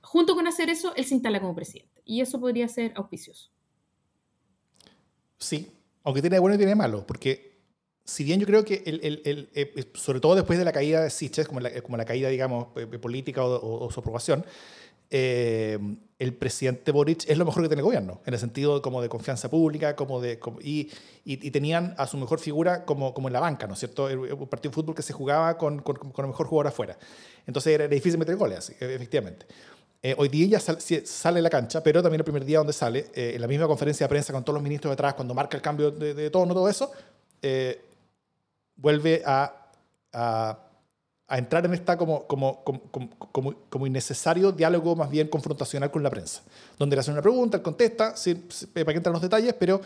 junto 0.00 0.34
con 0.34 0.46
hacer 0.46 0.70
eso, 0.70 0.94
él 0.94 1.04
se 1.04 1.14
instala 1.14 1.40
como 1.40 1.54
presidente. 1.54 2.02
Y 2.04 2.20
eso 2.20 2.38
podría 2.38 2.68
ser 2.68 2.92
auspicioso. 2.94 3.50
Sí, 5.38 5.68
aunque 6.04 6.20
tiene 6.20 6.38
bueno 6.38 6.54
y 6.54 6.58
tiene 6.58 6.74
malo, 6.74 7.04
porque 7.06 7.53
si 8.04 8.22
bien 8.22 8.38
yo 8.38 8.46
creo 8.46 8.64
que, 8.64 8.82
el, 8.84 9.00
el, 9.02 9.22
el, 9.24 9.48
eh, 9.54 9.84
sobre 9.94 10.20
todo 10.20 10.34
después 10.34 10.58
de 10.58 10.64
la 10.64 10.72
caída 10.72 11.02
de 11.02 11.10
Siches, 11.10 11.48
como 11.48 11.60
la, 11.60 11.70
como 11.82 11.96
la 11.96 12.04
caída, 12.04 12.28
digamos, 12.28 12.68
política 13.00 13.42
o, 13.44 13.90
su 13.90 14.00
aprobación, 14.00 14.44
eh, 15.10 15.78
el 16.18 16.34
presidente 16.34 16.92
Boric 16.92 17.28
es 17.28 17.38
lo 17.38 17.44
mejor 17.44 17.62
que 17.62 17.68
tiene 17.68 17.80
el 17.80 17.84
gobierno, 17.84 18.20
en 18.26 18.34
el 18.34 18.40
sentido 18.40 18.82
como 18.82 19.00
de 19.00 19.08
confianza 19.08 19.48
pública, 19.48 19.96
como 19.96 20.20
de, 20.20 20.38
y, 20.60 20.90
y, 21.24 21.50
tenían 21.50 21.94
a 21.96 22.06
su 22.06 22.16
mejor 22.18 22.40
figura 22.40 22.84
como, 22.84 23.14
como 23.14 23.28
en 23.28 23.32
la 23.32 23.40
banca, 23.40 23.66
¿no 23.66 23.72
es 23.72 23.78
cierto? 23.78 24.04
Un 24.06 24.48
partido 24.48 24.70
de 24.70 24.74
fútbol 24.74 24.94
que 24.94 25.02
se 25.02 25.12
jugaba 25.12 25.56
con, 25.56 25.80
con, 25.80 25.96
con 25.96 26.24
el 26.24 26.28
mejor 26.28 26.46
jugador 26.46 26.68
afuera. 26.68 26.98
Entonces 27.46 27.74
era, 27.74 27.88
difícil 27.88 28.18
meter 28.18 28.36
goles, 28.36 28.70
efectivamente. 28.80 29.46
Eh, 30.02 30.14
hoy 30.18 30.28
día 30.28 30.58
ya 30.58 30.60
sale 30.60 31.38
a 31.38 31.42
la 31.42 31.50
cancha, 31.50 31.82
pero 31.82 32.02
también 32.02 32.20
el 32.20 32.24
primer 32.24 32.44
día 32.44 32.58
donde 32.58 32.74
sale, 32.74 33.06
eh, 33.14 33.32
en 33.34 33.40
la 33.40 33.46
misma 33.46 33.66
conferencia 33.66 34.04
de 34.04 34.08
prensa 34.10 34.32
con 34.34 34.44
todos 34.44 34.54
los 34.54 34.62
ministros 34.62 34.92
detrás, 34.92 35.14
cuando 35.14 35.32
marca 35.32 35.56
el 35.56 35.62
cambio 35.62 35.90
de, 35.90 36.12
de 36.12 36.30
tono, 36.30 36.52
todo 36.52 36.68
eso, 36.68 36.92
vuelve 38.76 39.22
a, 39.24 39.70
a 40.12 40.58
a 41.26 41.38
entrar 41.38 41.64
en 41.64 41.72
esta 41.72 41.96
como, 41.96 42.26
como, 42.26 42.62
como, 42.62 43.54
como, 43.68 43.86
innecesario 43.86 44.52
diálogo 44.52 44.94
más 44.94 45.10
bien 45.10 45.28
confrontacional 45.28 45.90
con 45.90 46.02
la 46.02 46.10
prensa, 46.10 46.42
donde 46.78 46.96
le 46.96 47.00
hacen 47.00 47.14
una 47.14 47.22
pregunta, 47.22 47.56
él 47.56 47.62
contesta, 47.62 48.14
para 48.72 48.84
que 48.86 48.96
entren 48.96 49.12
los 49.12 49.22
detalles, 49.22 49.54
pero, 49.54 49.80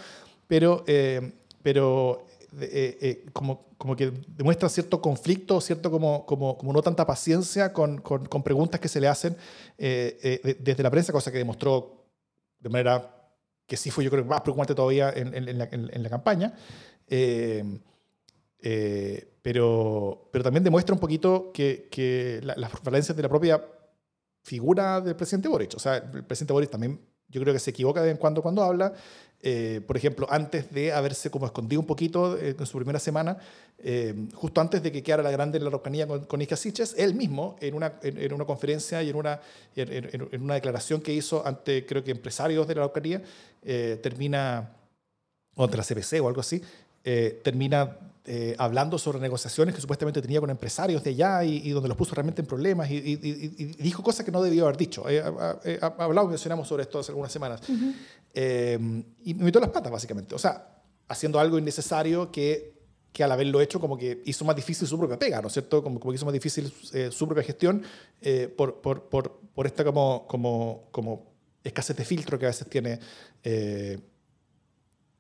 pero, 0.49 0.85
eh, 0.87 1.33
pero 1.63 2.27
eh, 2.61 2.99
eh, 3.01 3.27
como, 3.33 3.67
como 3.79 3.95
que 3.95 4.13
demuestra 4.37 4.69
cierto 4.69 5.01
conflicto, 5.01 5.61
cierto 5.61 5.91
como, 5.91 6.27
como, 6.27 6.59
como 6.59 6.73
no 6.73 6.83
tanta 6.83 7.07
paciencia 7.07 7.73
con, 7.73 7.99
con, 8.01 8.27
con 8.27 8.43
preguntas 8.43 8.81
que 8.81 8.89
se 8.89 9.01
le 9.01 9.07
hacen 9.07 9.37
desde 9.79 10.83
la 10.83 10.91
prensa, 10.91 11.13
cosa 11.13 11.31
que 11.31 11.39
demostró 11.39 12.05
de 12.59 12.69
manera 12.69 13.15
que 13.65 13.77
sí 13.77 13.91
fue 13.91 14.03
yo 14.03 14.11
creo 14.11 14.25
más 14.25 14.41
preocupante 14.41 14.75
todavía 14.75 15.11
en, 15.11 15.35
en, 15.35 15.59
la, 15.59 15.69
en 15.71 16.03
la, 16.03 16.09
campaña. 16.11 16.55
Eh, 18.61 19.39
pero, 19.43 20.29
pero 20.33 20.45
también 20.45 20.65
demuestra 20.65 20.95
un 20.95 21.01
poquito 21.01 21.53
que, 21.53 21.89
que 21.91 22.41
las 22.43 22.71
falencias 22.73 23.17
de 23.17 23.23
la 23.23 23.29
propia 23.29 23.63
figura 24.43 25.01
del 25.01 25.17
presidente 25.17 25.49
Boric. 25.49 25.75
O 25.75 25.79
sea, 25.79 25.97
el 25.97 26.25
presidente 26.25 26.53
Boric 26.53 26.71
también 26.71 27.01
yo 27.29 27.41
creo 27.43 27.53
que 27.53 27.61
se 27.61 27.71
equivoca 27.71 28.01
de 28.01 28.07
vez 28.07 28.15
en 28.17 28.21
cuando 28.21 28.43
cuando 28.43 28.63
habla. 28.63 28.93
Eh, 29.41 29.81
por 29.87 29.97
ejemplo, 29.97 30.27
antes 30.29 30.73
de 30.73 30.93
haberse 30.93 31.31
como 31.31 31.47
escondido 31.47 31.81
un 31.81 31.87
poquito 31.87 32.37
eh, 32.37 32.57
en 32.59 32.67
su 32.67 32.77
primera 32.77 32.99
semana, 32.99 33.39
justo 34.35 34.61
antes 34.61 34.83
de 34.83 34.91
que 34.91 35.05
quedara 35.05 35.23
la 35.23 35.31
grande 35.31 35.59
en 35.59 35.65
la 35.65 35.69
Araucanía 35.69 36.09
con, 36.09 36.25
con 36.25 36.43
Ica 36.43 36.57
Siches, 36.57 36.97
él 36.99 37.15
mismo 37.15 37.57
en 37.61 37.75
una, 37.75 37.93
en, 38.03 38.33
una 38.33 38.45
conferencia 38.45 39.01
y 39.05 39.11
en 39.11 39.17
una, 39.17 39.41
en, 39.77 40.43
una 40.43 40.55
declaración 40.55 41.01
que 41.01 41.13
hizo 41.13 41.47
ante, 41.47 41.87
creo 41.87 42.03
que 42.03 42.11
empresarios 42.11 42.67
de 42.67 42.75
la 42.75 42.81
Araucanía, 42.81 43.23
termina, 44.03 44.75
o 45.55 45.63
ante 45.63 45.77
la 45.77 45.85
CPC 45.85 46.21
o 46.21 46.27
algo 46.27 46.41
así, 46.41 46.61
termina 47.43 47.97
eh, 48.31 48.55
hablando 48.59 48.99
sobre 48.99 49.19
negociaciones 49.21 49.75
que 49.75 49.81
supuestamente 49.81 50.21
tenía 50.21 50.39
con 50.39 50.51
empresarios 50.51 51.03
de 51.03 51.09
allá 51.09 51.45
y, 51.45 51.71
donde 51.71 51.89
los 51.89 51.97
puso 51.97 52.15
realmente 52.15 52.43
en 52.43 52.47
problemas 52.47 52.91
y, 52.91 53.17
dijo 53.79 54.03
cosas 54.03 54.23
que 54.23 54.31
no 54.31 54.43
debió 54.43 54.65
haber 54.65 54.77
dicho. 54.77 55.07
Hablado 55.81 56.27
y 56.27 56.29
mencionamos 56.29 56.69
sobre 56.69 56.83
esto 56.83 56.99
hace 56.99 57.11
algunas 57.11 57.33
semanas. 57.33 57.63
Eh, 58.35 58.79
y 59.25 59.33
me 59.33 59.45
metió 59.45 59.63
las 59.63 59.71
patas, 59.71 59.91
básicamente. 59.91 60.35
O 60.35 60.39
sea, 60.39 60.83
haciendo 61.09 61.41
algo 61.41 61.59
innecesario 61.59 62.31
que, 62.31 62.75
que 63.15 63.25
al 63.25 63.33
haberlo 63.33 63.63
hecho 63.63 63.81
como 63.81 63.97
que 63.97 64.21
hizo 64.27 64.45
más 64.45 64.55
difícil 64.55 64.87
su 64.87 64.99
propia 64.99 65.19
pega, 65.19 65.41
¿no 65.41 65.49
es 65.49 65.55
cierto? 65.55 65.83
Como, 65.83 65.99
como 65.99 66.13
que 66.13 66.17
hizo 66.17 66.27
más 66.27 66.35
difícil 66.35 66.71
eh, 66.93 67.09
su 67.11 67.27
propia 67.27 67.45
gestión 67.45 67.83
por, 68.59 68.83
por, 68.83 69.09
por, 69.09 69.41
por, 69.55 69.67
esta 69.67 69.85
como, 69.85 70.27
como, 70.27 70.89
como 70.91 71.33
escasez 71.65 71.97
de 71.97 72.05
filtro 72.05 72.39
que 72.39 72.45
a 72.45 72.51
veces 72.51 72.69
tiene 72.69 73.01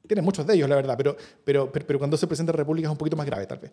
tiene 0.09 0.23
muchos 0.23 0.47
de 0.47 0.55
ellos, 0.55 0.69
la 0.69 0.75
verdad, 0.75 0.97
pero, 0.97 1.17
pero, 1.45 1.71
pero, 1.71 1.99
cuando 1.99 2.17
se 2.17 2.27
presenta 2.27 2.51
República 2.51 2.89
es 2.89 2.93
un 2.93 2.99
poquito 2.99 3.17
más 3.17 3.27
grave, 3.27 3.47
tal 3.47 3.59
vez. 3.59 3.71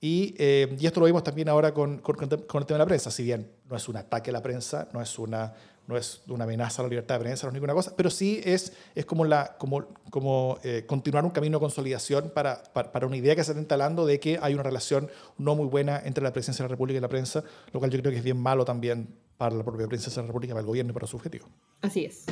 Y, 0.00 0.34
eh, 0.38 0.76
y 0.80 0.86
esto 0.86 0.98
lo 0.98 1.06
vimos 1.06 1.22
también 1.22 1.48
ahora 1.48 1.72
con, 1.72 1.98
con, 1.98 2.16
con, 2.16 2.30
el 2.30 2.66
tema 2.66 2.78
de 2.78 2.78
la 2.78 2.86
prensa, 2.86 3.10
si 3.10 3.22
bien 3.22 3.48
no 3.68 3.76
es 3.76 3.88
un 3.88 3.96
ataque 3.96 4.30
a 4.30 4.32
la 4.32 4.42
prensa, 4.42 4.88
no 4.92 5.00
es 5.00 5.18
una, 5.18 5.52
no 5.86 5.96
es 5.96 6.22
una 6.28 6.44
amenaza 6.44 6.82
a 6.82 6.84
la 6.84 6.88
libertad 6.88 7.16
de 7.16 7.20
prensa, 7.20 7.46
no 7.46 7.50
es 7.50 7.54
ninguna 7.54 7.74
cosa, 7.74 7.94
pero 7.96 8.10
sí 8.10 8.40
es, 8.44 8.72
es 8.94 9.04
como, 9.04 9.24
la, 9.24 9.56
como, 9.58 9.86
como 10.10 10.58
eh, 10.64 10.84
continuar 10.86 11.24
un 11.24 11.30
camino 11.30 11.58
de 11.58 11.60
consolidación 11.60 12.30
para, 12.34 12.62
para, 12.72 12.90
para, 12.90 13.06
una 13.06 13.16
idea 13.16 13.36
que 13.36 13.44
se 13.44 13.52
está 13.52 13.60
instalando 13.60 14.06
de 14.06 14.18
que 14.18 14.38
hay 14.40 14.54
una 14.54 14.62
relación 14.62 15.10
no 15.38 15.54
muy 15.54 15.66
buena 15.66 16.00
entre 16.04 16.24
la 16.24 16.32
presidencia 16.32 16.62
de 16.62 16.68
la 16.68 16.72
República 16.72 16.98
y 16.98 17.00
la 17.02 17.08
prensa, 17.08 17.44
lo 17.72 17.78
cual 17.78 17.90
yo 17.90 18.00
creo 18.00 18.10
que 18.10 18.18
es 18.18 18.24
bien 18.24 18.38
malo 18.38 18.64
también 18.64 19.08
para 19.36 19.54
la 19.54 19.64
propia 19.64 19.86
presidencia 19.86 20.22
de 20.22 20.26
la 20.26 20.28
República, 20.28 20.54
para 20.54 20.62
el 20.62 20.66
gobierno 20.66 20.92
y 20.92 20.94
para 20.94 21.06
su 21.06 21.16
objetivo. 21.16 21.46
Así 21.82 22.06
es. 22.06 22.24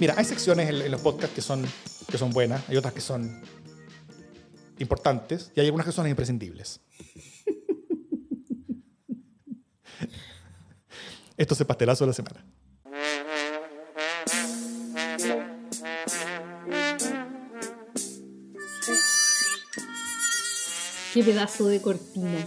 Mira, 0.00 0.14
hay 0.16 0.24
secciones 0.24 0.68
en, 0.68 0.90
los 0.90 1.00
podcasts 1.00 1.32
que 1.34 1.40
son, 1.40 1.64
que 2.10 2.18
son 2.18 2.30
buenas, 2.30 2.68
hay 2.68 2.76
otras 2.76 2.92
que 2.92 3.00
son 3.00 3.40
importantes 4.78 5.52
y 5.54 5.60
hay 5.60 5.66
algunas 5.66 5.86
que 5.86 5.92
son 5.92 6.08
imprescindibles. 6.08 6.80
Esto 11.36 11.54
es 11.54 11.60
el 11.60 11.66
pastelazo 11.66 12.04
de 12.04 12.08
la 12.08 12.14
semana. 12.14 12.44
Qué 21.12 21.22
pedazo 21.22 21.68
de 21.68 21.80
cortina. 21.80 22.44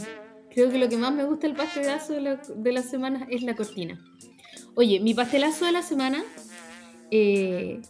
Creo 0.54 0.70
que 0.70 0.78
lo 0.78 0.90
que 0.90 0.98
más 0.98 1.14
me 1.14 1.24
gusta 1.24 1.48
del 1.48 1.56
pastelazo 1.56 2.12
de 2.12 2.22
la, 2.22 2.36
de 2.36 2.72
la 2.74 2.82
semana 2.82 3.26
es 3.30 3.42
la 3.44 3.56
cortina. 3.56 3.98
Oye, 4.76 5.00
mi 5.00 5.14
pastelazo 5.14 5.66
de 5.66 5.72
la 5.72 5.82
semana 5.82 6.26
eh, 7.12 7.82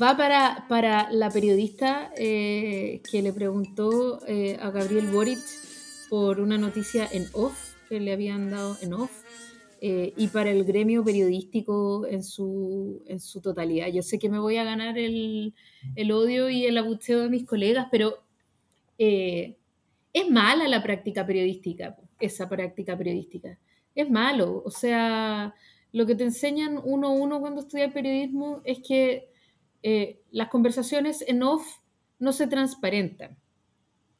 va 0.00 0.16
para, 0.16 0.66
para, 0.68 1.10
la 1.10 1.30
periodista 1.30 2.10
eh, 2.16 3.00
que 3.10 3.22
le 3.22 3.32
preguntó 3.32 4.20
eh, 4.26 4.58
a 4.60 4.70
Gabriel 4.70 5.08
Boric 5.08 5.38
por 6.10 6.40
una 6.40 6.58
noticia 6.58 7.08
en 7.10 7.26
off, 7.32 7.74
que 7.88 8.00
le 8.00 8.12
habían 8.12 8.50
dado 8.50 8.76
en 8.82 8.94
off, 8.94 9.10
y 9.86 10.28
para 10.28 10.50
el 10.50 10.64
gremio 10.64 11.04
periodístico 11.04 12.06
en 12.06 12.24
su, 12.24 13.02
en 13.06 13.20
su 13.20 13.42
totalidad. 13.42 13.88
Yo 13.88 14.02
sé 14.02 14.18
que 14.18 14.30
me 14.30 14.38
voy 14.38 14.56
a 14.56 14.64
ganar 14.64 14.96
el, 14.96 15.52
el 15.94 16.10
odio 16.10 16.48
y 16.48 16.64
el 16.64 16.78
abucheo 16.78 17.20
de 17.20 17.28
mis 17.28 17.44
colegas, 17.44 17.88
pero 17.90 18.24
es 18.96 20.30
mala 20.30 20.68
la 20.68 20.82
práctica 20.82 21.26
periodística, 21.26 21.98
esa 22.18 22.48
práctica 22.48 22.96
periodística. 22.96 23.58
Es 23.94 24.10
malo, 24.10 24.62
o 24.64 24.70
sea, 24.70 25.54
lo 25.94 26.06
que 26.06 26.16
te 26.16 26.24
enseñan 26.24 26.80
uno 26.82 27.06
a 27.06 27.12
uno 27.12 27.40
cuando 27.40 27.60
estudias 27.60 27.92
periodismo 27.92 28.62
es 28.64 28.80
que 28.80 29.30
eh, 29.84 30.20
las 30.32 30.48
conversaciones 30.48 31.22
en 31.28 31.44
off 31.44 31.64
no 32.18 32.32
se 32.32 32.48
transparentan. 32.48 33.38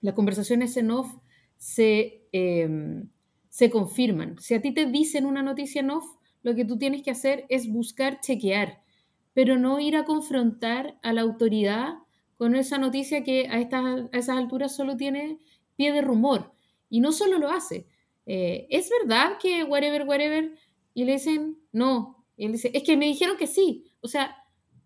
Las 0.00 0.14
conversaciones 0.14 0.76
en 0.76 0.92
off 0.92 1.12
se, 1.56 2.28
em, 2.30 3.08
se 3.48 3.70
confirman. 3.70 4.38
Si 4.38 4.54
a 4.54 4.62
ti 4.62 4.70
te 4.70 4.86
dicen 4.86 5.26
una 5.26 5.42
noticia 5.42 5.80
en 5.80 5.90
off, 5.90 6.04
lo 6.44 6.54
que 6.54 6.64
tú 6.64 6.78
tienes 6.78 7.02
que 7.02 7.10
hacer 7.10 7.44
es 7.48 7.68
buscar 7.68 8.20
chequear, 8.20 8.84
pero 9.32 9.58
no 9.58 9.80
ir 9.80 9.96
a 9.96 10.04
confrontar 10.04 10.96
a 11.02 11.12
la 11.12 11.22
autoridad 11.22 11.94
con 12.36 12.54
esa 12.54 12.78
noticia 12.78 13.24
que 13.24 13.48
a, 13.48 13.58
estas, 13.58 13.84
a 14.12 14.16
esas 14.16 14.38
alturas 14.38 14.76
solo 14.76 14.96
tiene 14.96 15.40
pie 15.74 15.92
de 15.92 16.02
rumor. 16.02 16.52
Y 16.88 17.00
no 17.00 17.10
solo 17.10 17.38
lo 17.38 17.50
hace. 17.50 17.88
Eh, 18.26 18.68
es 18.70 18.88
verdad 19.00 19.38
que 19.42 19.64
whatever, 19.64 20.04
whatever 20.04 20.54
y 20.94 21.04
le 21.04 21.12
dicen, 21.12 21.58
no. 21.72 22.24
Y 22.36 22.46
él 22.46 22.52
dice, 22.52 22.70
es 22.72 22.82
que 22.82 22.96
me 22.96 23.06
dijeron 23.06 23.36
que 23.36 23.46
sí. 23.46 23.92
O 24.00 24.08
sea, 24.08 24.36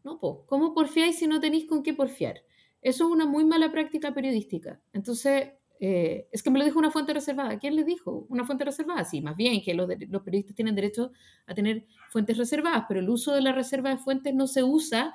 no, 0.05 0.18
po, 0.18 0.44
¿cómo 0.47 0.75
porfiáis 0.75 1.18
si 1.18 1.27
no 1.27 1.38
tenéis 1.38 1.66
con 1.66 1.83
qué 1.83 1.94
porfiar? 1.94 2.42
Eso 2.81 3.05
es 3.05 3.11
una 3.11 3.27
muy 3.27 3.44
mala 3.44 3.71
práctica 3.71 4.14
periodística. 4.14 4.81
Entonces, 4.92 5.51
eh, 5.81 6.29
es 6.33 6.42
que 6.42 6.51
me 6.51 6.59
lo 6.59 6.64
dijo 6.64 6.79
una 6.79 6.90
fuente 6.90 7.12
reservada. 7.12 7.59
¿Quién 7.59 7.77
le 7.77 7.85
dijo? 7.85 8.27
Una 8.29 8.44
fuente 8.44 8.64
reservada. 8.64 9.05
Sí, 9.05 9.21
más 9.21 9.37
bien 9.37 9.62
que 9.62 9.75
los, 9.75 9.88
los 10.09 10.23
periodistas 10.23 10.57
tienen 10.57 10.75
derecho 10.75 11.12
a 11.47 11.55
tener 11.55 11.87
fuentes 12.11 12.37
reservadas, 12.37 12.85
pero 12.88 13.01
el 13.01 13.09
uso 13.09 13.35
de 13.35 13.42
la 13.42 13.53
reserva 13.53 13.90
de 13.90 13.99
fuentes 13.99 14.35
no 14.35 14.47
se 14.47 14.62
usa 14.62 15.14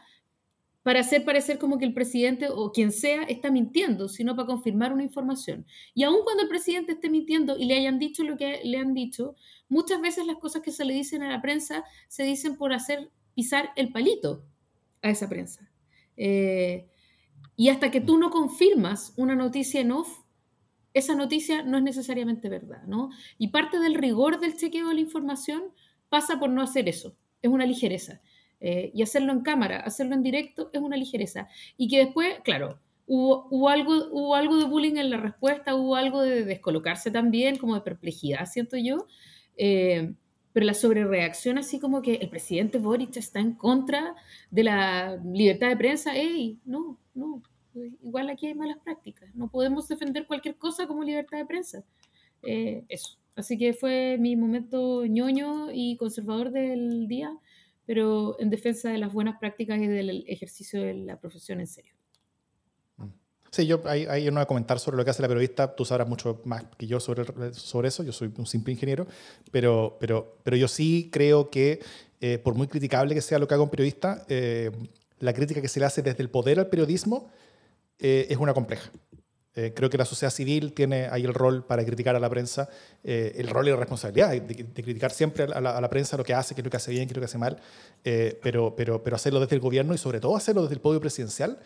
para 0.83 0.99
hacer 0.99 1.23
parecer 1.23 1.57
como 1.57 1.77
que 1.77 1.85
el 1.85 1.93
presidente 1.93 2.47
o 2.49 2.71
quien 2.71 2.91
sea 2.91 3.23
está 3.23 3.49
mintiendo, 3.49 4.09
sino 4.09 4.35
para 4.35 4.47
confirmar 4.47 4.93
una 4.93 5.03
información. 5.03 5.65
Y 5.95 6.03
aun 6.03 6.23
cuando 6.23 6.43
el 6.43 6.49
presidente 6.49 6.91
esté 6.91 7.09
mintiendo 7.09 7.57
y 7.57 7.65
le 7.65 7.75
hayan 7.75 7.99
dicho 7.99 8.23
lo 8.23 8.37
que 8.37 8.59
le 8.63 8.77
han 8.77 8.93
dicho, 8.93 9.35
muchas 9.69 10.01
veces 10.01 10.27
las 10.27 10.37
cosas 10.37 10.61
que 10.61 10.71
se 10.71 10.85
le 10.85 10.93
dicen 10.93 11.23
a 11.23 11.31
la 11.31 11.41
prensa 11.41 11.85
se 12.09 12.23
dicen 12.23 12.57
por 12.57 12.73
hacer 12.73 13.09
pisar 13.33 13.69
el 13.77 13.91
palito 13.91 14.45
a 15.01 15.09
esa 15.09 15.27
prensa. 15.29 15.71
Eh, 16.17 16.87
y 17.55 17.69
hasta 17.69 17.89
que 17.89 18.01
tú 18.01 18.17
no 18.17 18.29
confirmas 18.29 19.13
una 19.15 19.35
noticia 19.35 19.81
en 19.81 19.91
off, 19.93 20.23
esa 20.93 21.15
noticia 21.15 21.63
no 21.63 21.77
es 21.77 21.83
necesariamente 21.83 22.49
verdad, 22.49 22.83
¿no? 22.83 23.09
Y 23.37 23.47
parte 23.47 23.79
del 23.79 23.95
rigor 23.95 24.39
del 24.39 24.55
chequeo 24.55 24.89
de 24.89 24.95
la 24.95 25.01
información 25.01 25.63
pasa 26.09 26.39
por 26.39 26.49
no 26.49 26.61
hacer 26.61 26.87
eso. 26.87 27.15
Es 27.41 27.49
una 27.49 27.65
ligereza. 27.65 28.21
Eh, 28.65 28.91
y 28.93 29.01
hacerlo 29.03 29.33
en 29.33 29.41
cámara, 29.41 29.81
hacerlo 29.81 30.15
en 30.15 30.23
directo 30.23 30.69
es 30.71 30.79
una 30.79 30.95
ligereza. 30.95 31.49
Y 31.75 31.89
que 31.89 31.97
después, 31.97 32.39
claro, 32.45 32.79
hubo, 33.05 33.67
algo, 33.67 34.07
hubo 34.09 34.35
algo 34.35 34.55
de 34.55 34.63
bullying 34.63 34.95
en 34.95 35.09
la 35.09 35.17
respuesta, 35.17 35.75
hubo 35.75 35.97
algo 35.97 36.21
de 36.21 36.45
descolocarse 36.45 37.11
también, 37.11 37.57
como 37.57 37.75
de 37.75 37.81
perplejidad, 37.81 38.45
siento 38.45 38.77
yo. 38.77 39.05
Eh, 39.57 40.13
pero 40.53 40.65
la 40.65 40.73
sobrereacción 40.73 41.57
así 41.57 41.77
como 41.77 42.01
que 42.01 42.15
el 42.15 42.29
presidente 42.29 42.77
Boric 42.77 43.17
está 43.17 43.41
en 43.41 43.53
contra 43.53 44.15
de 44.49 44.63
la 44.63 45.19
libertad 45.25 45.67
de 45.67 45.75
prensa, 45.75 46.15
¡ey! 46.15 46.57
No, 46.63 46.97
no, 47.13 47.43
igual 48.01 48.29
aquí 48.29 48.47
hay 48.47 48.53
malas 48.53 48.77
prácticas. 48.81 49.35
No 49.35 49.49
podemos 49.49 49.89
defender 49.89 50.25
cualquier 50.25 50.55
cosa 50.55 50.87
como 50.87 51.03
libertad 51.03 51.37
de 51.37 51.45
prensa. 51.45 51.83
Eh, 52.43 52.85
eso. 52.87 53.17
Así 53.35 53.57
que 53.57 53.73
fue 53.73 54.17
mi 54.19 54.37
momento 54.37 55.05
ñoño 55.05 55.71
y 55.73 55.97
conservador 55.97 56.51
del 56.51 57.07
día, 57.07 57.35
pero 57.85 58.35
en 58.39 58.49
defensa 58.49 58.91
de 58.91 58.97
las 58.97 59.11
buenas 59.13 59.37
prácticas 59.39 59.79
y 59.79 59.87
del 59.87 60.23
ejercicio 60.27 60.81
de 60.81 60.93
la 60.93 61.19
profesión 61.19 61.59
en 61.59 61.67
serio. 61.67 61.93
Sí, 63.53 63.67
yo 63.67 63.81
ahí, 63.85 64.07
ahí 64.09 64.25
no 64.25 64.33
voy 64.33 64.41
a 64.41 64.45
comentar 64.47 64.79
sobre 64.79 64.97
lo 64.97 65.05
que 65.05 65.11
hace 65.11 65.21
la 65.21 65.27
periodista, 65.27 65.75
tú 65.75 65.85
sabrás 65.85 66.07
mucho 66.07 66.41
más 66.43 66.63
que 66.75 66.87
yo 66.87 66.99
sobre, 66.99 67.23
sobre 67.53 67.87
eso, 67.89 68.01
yo 68.01 68.11
soy 68.11 68.33
un 68.35 68.47
simple 68.47 68.73
ingeniero, 68.73 69.05
pero, 69.51 69.95
pero, 69.99 70.39
pero 70.41 70.57
yo 70.57 70.67
sí 70.67 71.09
creo 71.11 71.51
que, 71.51 71.79
eh, 72.19 72.39
por 72.39 72.55
muy 72.55 72.67
criticable 72.67 73.13
que 73.13 73.21
sea 73.21 73.37
lo 73.37 73.47
que 73.47 73.53
haga 73.53 73.61
un 73.61 73.69
periodista, 73.69 74.25
eh, 74.27 74.71
la 75.19 75.33
crítica 75.33 75.61
que 75.61 75.67
se 75.67 75.79
le 75.79 75.85
hace 75.85 76.01
desde 76.01 76.23
el 76.23 76.31
poder 76.31 76.57
al 76.57 76.67
periodismo 76.67 77.29
eh, 77.99 78.25
es 78.27 78.37
una 78.37 78.55
compleja. 78.55 78.89
Creo 79.53 79.89
que 79.89 79.97
la 79.97 80.05
sociedad 80.05 80.31
civil 80.31 80.73
tiene 80.73 81.07
ahí 81.11 81.23
el 81.23 81.33
rol 81.33 81.63
para 81.65 81.85
criticar 81.85 82.15
a 82.15 82.19
la 82.19 82.29
prensa, 82.29 82.69
el 83.03 83.47
rol 83.47 83.67
y 83.67 83.71
la 83.71 83.77
responsabilidad 83.77 84.31
de, 84.31 84.41
de 84.41 84.83
criticar 84.83 85.11
siempre 85.11 85.43
a 85.43 85.61
la, 85.61 85.77
a 85.77 85.81
la, 85.81 85.89
prensa 85.89 86.17
lo 86.17 86.23
que 86.23 86.33
hace, 86.33 86.55
qué 86.55 86.61
es 86.61 86.65
lo 86.65 86.71
que 86.71 86.77
hace 86.77 86.91
bien, 86.91 87.07
qué 87.07 87.11
es 87.11 87.17
lo 87.17 87.21
que 87.21 87.25
hace 87.25 87.37
mal, 87.37 87.59
pero, 88.03 88.75
pero, 88.75 89.03
pero 89.03 89.15
hacerlo 89.15 89.39
desde 89.39 89.55
el 89.55 89.61
gobierno 89.61 89.93
y 89.93 89.97
sobre 89.97 90.19
todo 90.19 90.35
hacerlo 90.35 90.63
desde 90.63 90.75
el 90.75 90.81
podio 90.81 90.99
presidencial 90.99 91.59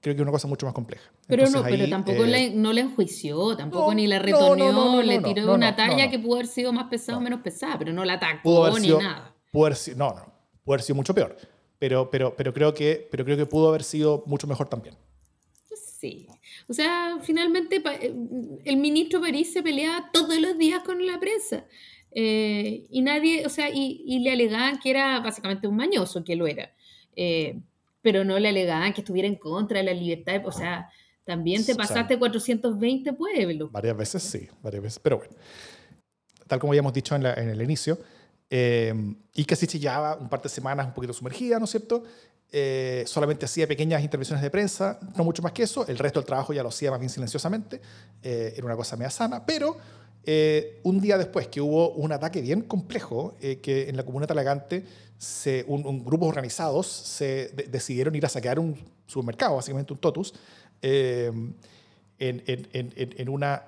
creo 0.00 0.14
que 0.14 0.20
es 0.20 0.22
una 0.22 0.32
cosa 0.32 0.48
mucho 0.48 0.66
más 0.66 0.74
compleja. 0.74 1.10
Pero, 1.26 1.44
Entonces, 1.44 1.60
no, 1.60 1.66
ahí, 1.66 1.76
pero 1.76 1.90
tampoco 1.90 2.24
eh, 2.24 2.28
le, 2.28 2.50
no 2.50 2.72
le 2.72 2.82
enjuició, 2.82 3.56
tampoco 3.56 3.88
no, 3.88 3.94
ni 3.94 4.06
la 4.06 4.18
retoneó, 4.18 4.72
no, 4.72 5.02
le 5.02 5.20
tiró 5.20 5.54
una 5.54 5.74
talla 5.74 6.10
que 6.10 6.18
pudo 6.18 6.34
haber 6.34 6.46
sido 6.46 6.72
más 6.72 6.88
pesada 6.88 7.18
o 7.18 7.20
menos 7.20 7.40
pesada, 7.40 7.78
pero 7.78 7.92
no 7.92 8.04
la 8.04 8.14
atacó 8.14 8.70
ni 8.78 8.86
sido, 8.86 9.00
nada. 9.00 9.34
Pudo 9.50 9.66
haber 9.66 9.76
sido, 9.76 9.96
no, 9.96 10.10
no, 10.10 10.32
pudo 10.64 10.74
haber 10.74 10.82
sido 10.82 10.96
mucho 10.96 11.14
peor. 11.14 11.36
Pero, 11.78 12.10
pero, 12.10 12.34
pero, 12.34 12.54
creo 12.54 12.72
que, 12.72 13.06
pero 13.10 13.24
creo 13.24 13.36
que 13.36 13.44
pudo 13.44 13.68
haber 13.68 13.82
sido 13.82 14.22
mucho 14.26 14.46
mejor 14.46 14.68
también. 14.68 14.96
Sí. 15.98 16.26
O 16.68 16.74
sea, 16.74 17.18
finalmente 17.22 17.76
eh, 17.76 18.14
el 18.64 18.76
ministro 18.76 19.20
París 19.20 19.52
se 19.52 19.62
peleaba 19.62 20.10
todos 20.12 20.38
los 20.38 20.58
días 20.58 20.82
con 20.82 21.04
la 21.06 21.18
prensa. 21.18 21.64
Eh, 22.10 22.86
y 22.90 23.02
nadie, 23.02 23.46
o 23.46 23.48
sea, 23.48 23.70
y, 23.70 24.02
y, 24.06 24.20
le 24.20 24.32
alegaban 24.32 24.78
que 24.78 24.90
era 24.90 25.20
básicamente 25.20 25.66
un 25.66 25.76
mañoso, 25.76 26.22
que 26.22 26.36
lo 26.36 26.46
era. 26.46 26.74
Eh, 27.14 27.60
pero 28.02 28.24
no 28.24 28.38
le 28.38 28.48
alegaban 28.48 28.92
que 28.92 29.00
estuviera 29.00 29.26
en 29.26 29.36
contra 29.36 29.78
de 29.78 29.84
la 29.84 29.94
libertad. 29.94 30.42
O 30.46 30.52
sea, 30.52 30.90
también 31.24 31.64
te 31.64 31.74
pasaste 31.74 32.14
o 32.14 32.18
sea, 32.18 32.18
420 32.18 33.12
pueblos. 33.14 33.72
Varias 33.72 33.96
veces 33.96 34.22
sí, 34.22 34.48
varias 34.62 34.82
veces. 34.82 34.98
Pero 34.98 35.18
bueno, 35.18 35.34
tal 36.46 36.60
como 36.60 36.72
habíamos 36.72 36.92
dicho 36.92 37.16
en, 37.16 37.22
la, 37.22 37.34
en 37.34 37.48
el 37.48 37.60
inicio, 37.62 37.98
eh, 38.50 38.94
y 39.34 39.44
que 39.44 39.54
así 39.54 39.66
chillaba 39.66 40.16
un 40.16 40.28
par 40.28 40.40
de 40.42 40.48
semanas 40.48 40.86
un 40.86 40.94
poquito 40.94 41.12
sumergida, 41.12 41.58
¿no 41.58 41.64
es 41.64 41.70
cierto? 41.70 42.04
Eh, 42.52 43.02
solamente 43.06 43.44
hacía 43.44 43.66
pequeñas 43.66 44.02
intervenciones 44.02 44.42
de 44.42 44.50
prensa, 44.50 44.98
no 45.16 45.24
mucho 45.24 45.42
más 45.42 45.52
que 45.52 45.64
eso. 45.64 45.86
El 45.86 45.98
resto 45.98 46.20
del 46.20 46.26
trabajo 46.26 46.52
ya 46.52 46.62
lo 46.62 46.68
hacía 46.68 46.90
más 46.90 47.00
bien 47.00 47.10
silenciosamente. 47.10 47.80
Eh, 48.22 48.54
era 48.56 48.64
una 48.64 48.76
cosa 48.76 48.96
media 48.96 49.10
sana, 49.10 49.44
pero 49.44 49.76
eh, 50.24 50.80
un 50.84 51.00
día 51.00 51.18
después 51.18 51.48
que 51.48 51.60
hubo 51.60 51.90
un 51.90 52.12
ataque 52.12 52.40
bien 52.40 52.62
complejo, 52.62 53.34
eh, 53.40 53.58
que 53.58 53.88
en 53.88 53.96
la 53.96 54.04
comuna 54.04 54.24
de 54.24 54.28
Talagante 54.28 54.84
se, 55.18 55.64
un, 55.66 55.86
un 55.86 56.04
grupos 56.04 56.28
organizados 56.28 56.86
se 56.86 57.48
de, 57.48 57.64
decidieron 57.64 58.14
ir 58.14 58.24
a 58.24 58.28
saquear 58.28 58.58
un 58.58 58.76
supermercado, 59.06 59.56
básicamente 59.56 59.92
un 59.92 59.98
totus, 59.98 60.32
eh, 60.82 61.30
en, 62.18 62.42
en, 62.46 62.68
en, 62.72 62.92
en, 62.96 63.28
una, 63.28 63.64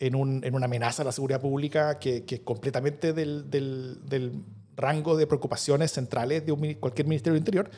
un, 0.00 0.44
en 0.44 0.54
una 0.54 0.66
amenaza 0.66 1.02
a 1.02 1.04
la 1.04 1.12
seguridad 1.12 1.40
pública 1.40 1.98
que, 1.98 2.24
que 2.24 2.42
completamente 2.42 3.12
del, 3.12 3.50
del, 3.50 4.00
del 4.08 4.32
rango 4.76 5.16
de 5.16 5.26
preocupaciones 5.26 5.92
centrales 5.92 6.44
de 6.44 6.52
un, 6.52 6.74
cualquier 6.74 7.06
Ministerio 7.06 7.34
del 7.34 7.40
Interior. 7.40 7.70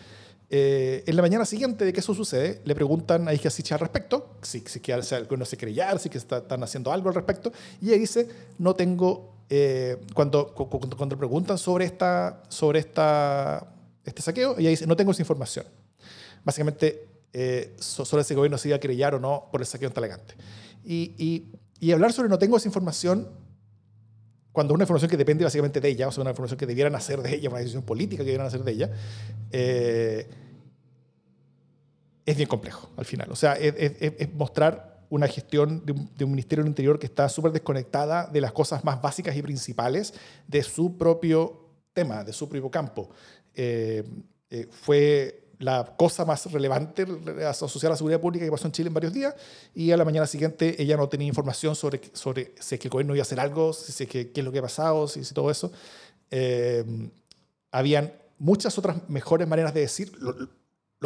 Eh, 0.51 1.05
en 1.07 1.15
la 1.15 1.21
mañana 1.21 1.45
siguiente 1.45 1.85
de 1.85 1.93
que 1.93 2.01
eso 2.01 2.15
sucede, 2.15 2.63
le 2.65 2.75
preguntan 2.75 3.29
a 3.29 3.35
Ija 3.35 3.51
Sicha 3.51 3.75
al 3.75 3.81
respecto, 3.81 4.37
si, 4.41 4.61
si 4.61 4.81
que 4.81 4.97
no 5.37 5.45
se 5.45 5.57
creyar, 5.59 5.99
si 5.99 6.09
que 6.09 6.17
está, 6.17 6.39
están 6.39 6.63
haciendo 6.63 6.91
algo 6.91 7.11
al 7.11 7.15
respecto, 7.15 7.53
y 7.83 7.89
ella 7.89 7.99
dice, 7.99 8.29
no 8.59 8.75
tengo, 8.75 9.35
eh, 9.51 9.99
cuando, 10.15 10.55
cuando, 10.55 10.97
cuando, 10.97 11.17
le 11.17 11.19
preguntan 11.19 11.59
sobre, 11.59 11.85
esta, 11.85 12.43
sobre 12.49 12.81
esta, 12.81 13.75
este 14.05 14.23
saqueo, 14.23 14.57
ella 14.59 14.71
dice, 14.71 14.87
no 14.87 14.97
tengo 14.97 15.11
esa 15.11 15.23
información. 15.23 15.67
Básicamente, 16.45 17.07
eh, 17.35 17.77
sobre 17.79 18.23
ese 18.23 18.35
gobierno 18.35 18.57
si 18.57 18.69
iba 18.69 18.77
a 18.77 18.81
creyar 18.81 19.15
o 19.15 19.21
no 19.21 19.49
por 19.53 19.61
el 19.61 19.67
saqueo 19.67 19.89
en 19.89 19.95
Talegante. 19.95 20.35
Y, 20.83 21.15
y, 21.19 21.53
y 21.79 21.93
hablar 21.93 22.15
sobre 22.15 22.31
no 22.31 22.39
tengo 22.39 22.57
esa 22.57 22.69
información 22.69 23.29
cuando 24.59 24.75
una 24.75 24.83
información 24.83 25.09
que 25.09 25.17
depende 25.17 25.45
básicamente 25.45 25.81
de 25.81 25.89
ella, 25.89 26.09
o 26.09 26.11
sea, 26.11 26.23
una 26.23 26.31
información 26.31 26.59
que 26.59 26.67
debieran 26.67 26.93
hacer 26.97 27.23
de 27.23 27.33
ella, 27.33 27.49
una 27.49 27.61
decisión 27.61 27.85
política 27.85 28.25
que 28.25 28.25
debieran 28.25 28.49
hacer 28.49 28.65
de 28.65 28.73
ella, 28.73 28.91
eh, 29.53 30.29
es 32.27 32.37
bien 32.37 32.49
complejo 32.49 32.91
al 32.97 33.05
final. 33.05 33.31
O 33.31 33.37
sea, 33.37 33.53
es, 33.53 33.73
es, 33.79 34.15
es 34.19 34.35
mostrar 34.35 35.05
una 35.11 35.29
gestión 35.29 35.87
de 35.87 35.93
un, 35.93 36.11
de 36.13 36.25
un, 36.25 36.31
Ministerio 36.33 36.65
del 36.65 36.71
Interior 36.71 36.99
que 36.99 37.07
está 37.07 37.29
súper 37.29 37.53
desconectada 37.53 38.27
de 38.27 38.41
las 38.41 38.51
cosas 38.51 38.83
más 38.83 39.01
básicas 39.01 39.37
y 39.37 39.43
principales 39.43 40.13
de 40.49 40.65
su 40.65 40.99
propio 40.99 41.69
tema, 41.93 42.25
de 42.25 42.33
su 42.33 42.49
propio 42.49 42.69
campo. 42.69 43.11
Eh, 43.55 44.03
eh, 44.51 44.67
fue 44.73 45.48
la 45.59 45.95
cosa 45.97 46.25
más 46.25 46.51
relevante 46.53 47.07
asociada 47.47 47.89
a 47.89 47.95
la 47.95 47.97
seguridad 47.97 48.21
pública 48.21 48.45
que 48.45 48.51
pasó 48.51 48.67
en 48.67 48.73
Chile 48.73 48.89
en 48.89 48.95
varios 48.95 49.13
días 49.13 49.35
y 49.75 49.91
a 49.91 49.97
la 49.97 50.05
mañana 50.05 50.27
siguiente 50.27 50.81
ella 50.81 50.97
no 50.97 51.09
tenía 51.09 51.27
información 51.27 51.75
sobre, 51.75 52.01
sobre 52.13 52.53
si 52.61 52.77
es 52.77 52.81
que 52.81 52.89
el 52.89 52.93
gobierno 52.93 53.15
iba 53.15 53.23
a 53.23 53.27
hacer 53.27 53.41
algo, 53.41 53.73
si 53.73 54.05
es 54.05 54.09
que, 54.09 54.31
qué 54.31 54.41
es 54.41 54.45
lo 54.45 54.53
que 54.53 54.61
ha 54.61 54.63
pasado, 54.63 55.09
si, 55.09 55.25
si 55.25 55.35
todo 55.35 55.51
eso. 55.51 55.73
Eh, 56.31 56.85
habían 57.73 58.13
muchas 58.39 58.79
otras 58.79 59.09
mejores 59.09 59.49
maneras 59.49 59.75
de 59.75 59.81
decir, 59.81 60.13
lo, 60.21 60.49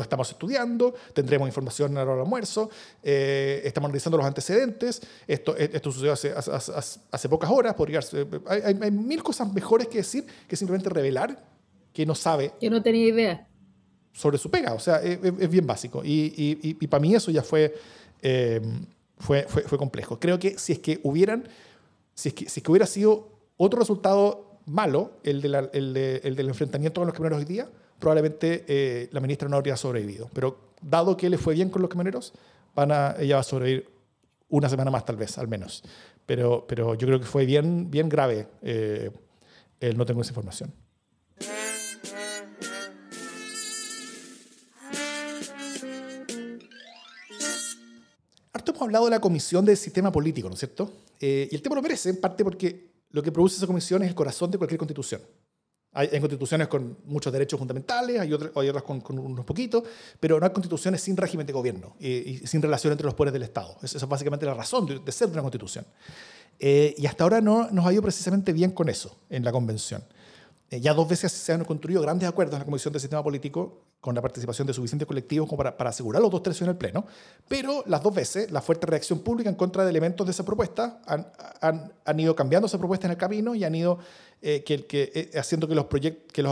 estamos 0.03 0.31
estudiando, 0.31 0.95
tendremos 1.15 1.49
información 1.49 1.97
a 1.97 2.03
hora 2.03 2.13
del 2.13 2.21
almuerzo, 2.23 2.71
eh, 3.03 3.63
estamos 3.65 3.89
analizando 3.89 4.19
los 4.19 4.27
antecedentes, 4.27 5.03
esto, 5.27 5.57
esto 5.57 5.93
sucedió 5.93 6.13
hace, 6.13 6.33
hace, 6.33 7.29
pocas 7.29 7.51
horas, 7.51 7.75
podría, 7.75 8.01
hay, 8.47 8.63
hay 8.81 8.91
mil 8.91 9.23
cosas 9.23 9.53
mejores 9.53 9.89
que 9.89 9.99
decir 9.99 10.27
que 10.47 10.57
simplemente 10.57 10.89
revelar 10.91 11.43
que 11.93 12.07
no 12.07 12.15
sabe. 12.15 12.53
Que 12.59 12.71
no 12.71 12.83
tenía 12.83 13.07
idea 13.07 13.49
sobre 14.13 14.39
su 14.39 14.51
pega. 14.51 14.75
O 14.75 14.81
sea, 14.81 14.97
es, 15.03 15.51
bien 15.51 15.67
básico. 15.67 16.03
Y, 16.05 16.33
y, 16.37 16.77
y, 16.81 16.87
para 16.87 17.01
mí 17.01 17.15
eso 17.15 17.31
ya 17.31 17.43
fue, 17.43 17.75
eh, 18.21 18.61
fue, 19.19 19.47
fue, 19.49 19.63
fue, 19.63 19.79
complejo. 19.79 20.19
Creo 20.19 20.39
que 20.39 20.59
si 20.59 20.73
es 20.73 20.79
que 20.79 21.01
hubieran, 21.03 21.49
si 22.15 22.29
es 22.29 22.35
que, 22.35 22.49
si 22.49 22.61
que 22.61 22.71
hubiera 22.71 22.87
sido 22.87 23.29
otro 23.57 23.81
resultado 23.81 24.59
malo, 24.67 25.13
el, 25.25 25.41
de 25.41 25.69
el, 25.73 25.95
de, 25.95 26.21
el 26.25 26.37
del 26.37 26.49
enfrentamiento 26.49 27.01
con 27.01 27.07
los 27.07 27.15
camioneros 27.15 27.41
hoy 27.41 27.53
día, 27.53 27.69
probablemente 27.99 28.65
eh, 28.69 29.09
la 29.13 29.21
ministra 29.21 29.49
no 29.49 29.57
habría 29.57 29.77
sobrevivido. 29.77 30.29
Pero 30.33 30.73
dado 30.81 31.17
que 31.17 31.31
le 31.31 31.39
fue 31.39 31.55
bien 31.55 31.71
con 31.71 31.83
los 31.83 31.91
camioneros, 31.91 32.33
van 32.75 32.93
a, 32.93 33.17
ella 33.19 33.37
va 33.37 33.41
a 33.41 33.45
sobrevivir 33.45 33.89
una 34.49 34.69
semana 34.69 34.91
más 34.91 35.05
tal 35.05 35.17
vez, 35.17 35.39
al 35.39 35.49
menos. 35.49 35.83
Pero, 36.27 36.65
pero 36.69 36.95
yo 36.95 37.07
creo 37.07 37.19
que 37.19 37.27
fue 37.27 37.47
bien, 37.47 37.91
bien 37.91 38.09
grave 38.09 38.47
eh, 38.63 39.11
no 39.97 40.07
tengo 40.07 40.21
esa 40.21 40.31
información. 40.31 40.73
Hablado 48.85 49.07
de 49.07 49.11
la 49.13 49.21
comisión 49.21 49.65
del 49.65 49.77
sistema 49.77 50.13
político, 50.13 50.49
¿no 50.49 50.55
es 50.55 50.61
cierto? 50.61 50.93
Eh, 51.21 51.49
y 51.51 51.55
el 51.55 51.63
tema 51.63 51.77
lo 51.77 51.83
merece, 51.83 52.11
en 52.11 52.21
parte 52.21 52.45
porque 52.45 52.93
lo 53.11 53.23
que 53.23 53.33
produce 53.33 53.57
esa 53.57 53.67
comisión 53.67 54.03
es 54.03 54.09
el 54.09 54.15
corazón 54.15 54.51
de 54.51 54.59
cualquier 54.59 54.79
constitución. 54.79 55.21
Hay, 55.95 56.09
hay 56.11 56.21
constituciones 56.21 56.69
con 56.69 56.97
muchos 57.05 57.33
derechos 57.33 57.59
fundamentales, 57.59 58.19
hay, 58.19 58.33
otras, 58.33 58.51
hay 58.57 58.69
otras 58.69 58.83
con, 58.83 59.01
con, 59.03 59.19
unos 59.19 59.45
poquitos, 59.45 59.83
pero 60.19 60.41
no 60.41 60.47
hay 60.47 60.53
constituciones 60.53 61.03
sin 61.03 61.17
régimen 61.17 61.47
de 61.47 61.53
gobierno 61.53 61.97
y, 62.01 62.09
y 62.09 62.39
sin 62.47 62.63
relación 62.63 62.93
entre 62.93 63.05
los 63.05 63.15
poderes 63.15 63.35
del 63.35 63.43
Estado. 63.43 63.77
Esa 63.83 63.99
es 63.99 64.09
básicamente 64.09 64.47
la 64.47 64.55
razón 64.55 64.87
de, 64.87 64.99
de 64.99 65.13
ser 65.13 65.29
de 65.29 65.35
una 65.35 65.43
constitución. 65.43 65.85
Eh, 66.59 66.95
y 66.97 67.07
hasta 67.07 67.25
ahora 67.25 67.41
no 67.41 67.69
nos 67.73 67.85
ha 67.85 67.93
ido 67.93 68.03
precisamente 68.03 68.53
bien 68.53 68.71
con 68.71 68.89
eso 68.89 69.19
en 69.29 69.45
la 69.45 69.51
convención. 69.51 70.03
Eh, 70.73 70.81
ya 70.81 70.95
dos 70.95 71.07
veces 71.07 71.31
se 71.31 71.53
han 71.53 71.65
construido 71.67 72.01
grandes 72.01 72.27
acuerdos 72.27 72.55
en 72.55 72.61
la 72.61 72.65
Comisión 72.65 72.93
del 72.95 73.01
Sistema 73.03 73.23
Político 73.23 73.83
con 74.01 74.15
la 74.15 74.23
participación 74.23 74.67
de 74.67 74.73
suficientes 74.73 75.07
colectivos 75.07 75.47
como 75.47 75.59
para, 75.59 75.77
para, 75.77 75.91
asegurar 75.91 76.23
los 76.23 76.31
dos 76.31 76.43
tercios 76.43 76.63
en 76.63 76.71
el 76.71 76.79
Pleno, 76.79 77.05
pero 77.47 77.85
las 77.87 78.03
dos 78.03 78.15
veces 78.15 78.51
la 78.51 78.63
fuerte 78.63 78.87
reacción 78.87 79.19
pública 79.19 79.51
en 79.51 79.55
contra 79.55 79.85
de 79.85 79.91
elementos 79.91 80.27
de 80.27 80.31
esa 80.31 80.47
propuesta 80.47 81.03
han, 81.07 82.19
ido 82.19 82.35
cambiando 82.35 82.69
esa 82.69 82.79
propuesta 82.79 83.07
en 83.07 83.11
el 83.11 83.19
camino 83.19 83.55
y 83.55 83.65
han 83.65 83.75
ido 83.75 83.99
eh, 84.41 84.65
que, 84.65 84.87
que, 84.87 85.13
eh, 85.15 85.39
haciendo 85.39 85.69
que 85.69 85.75
los, 85.75 85.85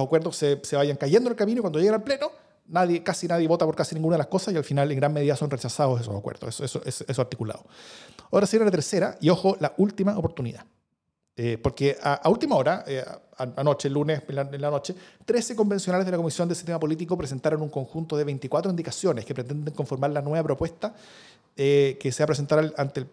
acuerdos 0.03 0.37
se, 0.37 0.61
vayan 0.77 0.99
cayendo 0.99 1.29
en 1.29 1.33
el 1.33 1.37
camino 1.39 1.61
y 1.61 1.63
cuando 1.63 1.79
llegan 1.79 1.95
al 1.95 2.03
Pleno, 2.03 2.31
nadie, 2.69 3.03
casi 3.03 3.27
nadie 3.27 3.49
vota 3.49 3.65
por 3.65 3.75
casi 3.75 3.95
ninguna 3.95 4.17
de 4.17 4.19
las 4.19 4.27
cosas 4.27 4.53
y 4.53 4.59
al 4.59 4.65
final 4.65 4.93
en 4.93 4.99
gran 4.99 5.15
medida 5.15 5.35
son 5.35 5.49
rechazados 5.49 5.99
esos 5.99 6.15
acuerdos, 6.15 6.61
eso, 6.61 6.83
eso, 6.85 7.23
articulado. 7.23 7.65
Ahora 8.31 8.47
sería 8.47 8.67
la 8.67 8.71
tercera 8.71 9.17
y 9.19 9.31
ojo, 9.31 9.57
la 9.61 9.73
última 9.79 10.19
oportunidad. 10.19 10.67
Eh, 11.43 11.57
porque 11.57 11.97
a, 12.03 12.29
última 12.29 12.55
hora, 12.55 12.85
eh, 12.87 13.03
anoche, 13.57 13.89
el 13.89 13.95
lunes 13.95 14.23
en 14.29 14.61
la, 14.61 14.71
noche, 14.71 14.95
13 15.25 15.57
convencionales 15.57 16.05
de 16.05 16.13
la 16.13 16.19
Comisión 16.19 16.47
de 16.47 16.55
Sistema 16.55 16.79
Político 16.79 17.17
presentaron 17.17 17.63
un 17.63 17.71
conjunto 17.71 18.15
de 18.15 18.25
24 18.25 18.71
indicaciones 18.71 19.25
que 19.25 19.33
pretenden 19.33 19.73
conformar 19.73 20.11
la 20.11 20.21
nueva 20.21 20.45
propuesta 20.45 20.95
eh, 21.57 21.97
que 21.99 22.13
se 22.13 22.23
va 22.23 22.25
a 22.25 22.27
presentar 22.27 22.75
ante 22.77 23.01
el 23.01 23.07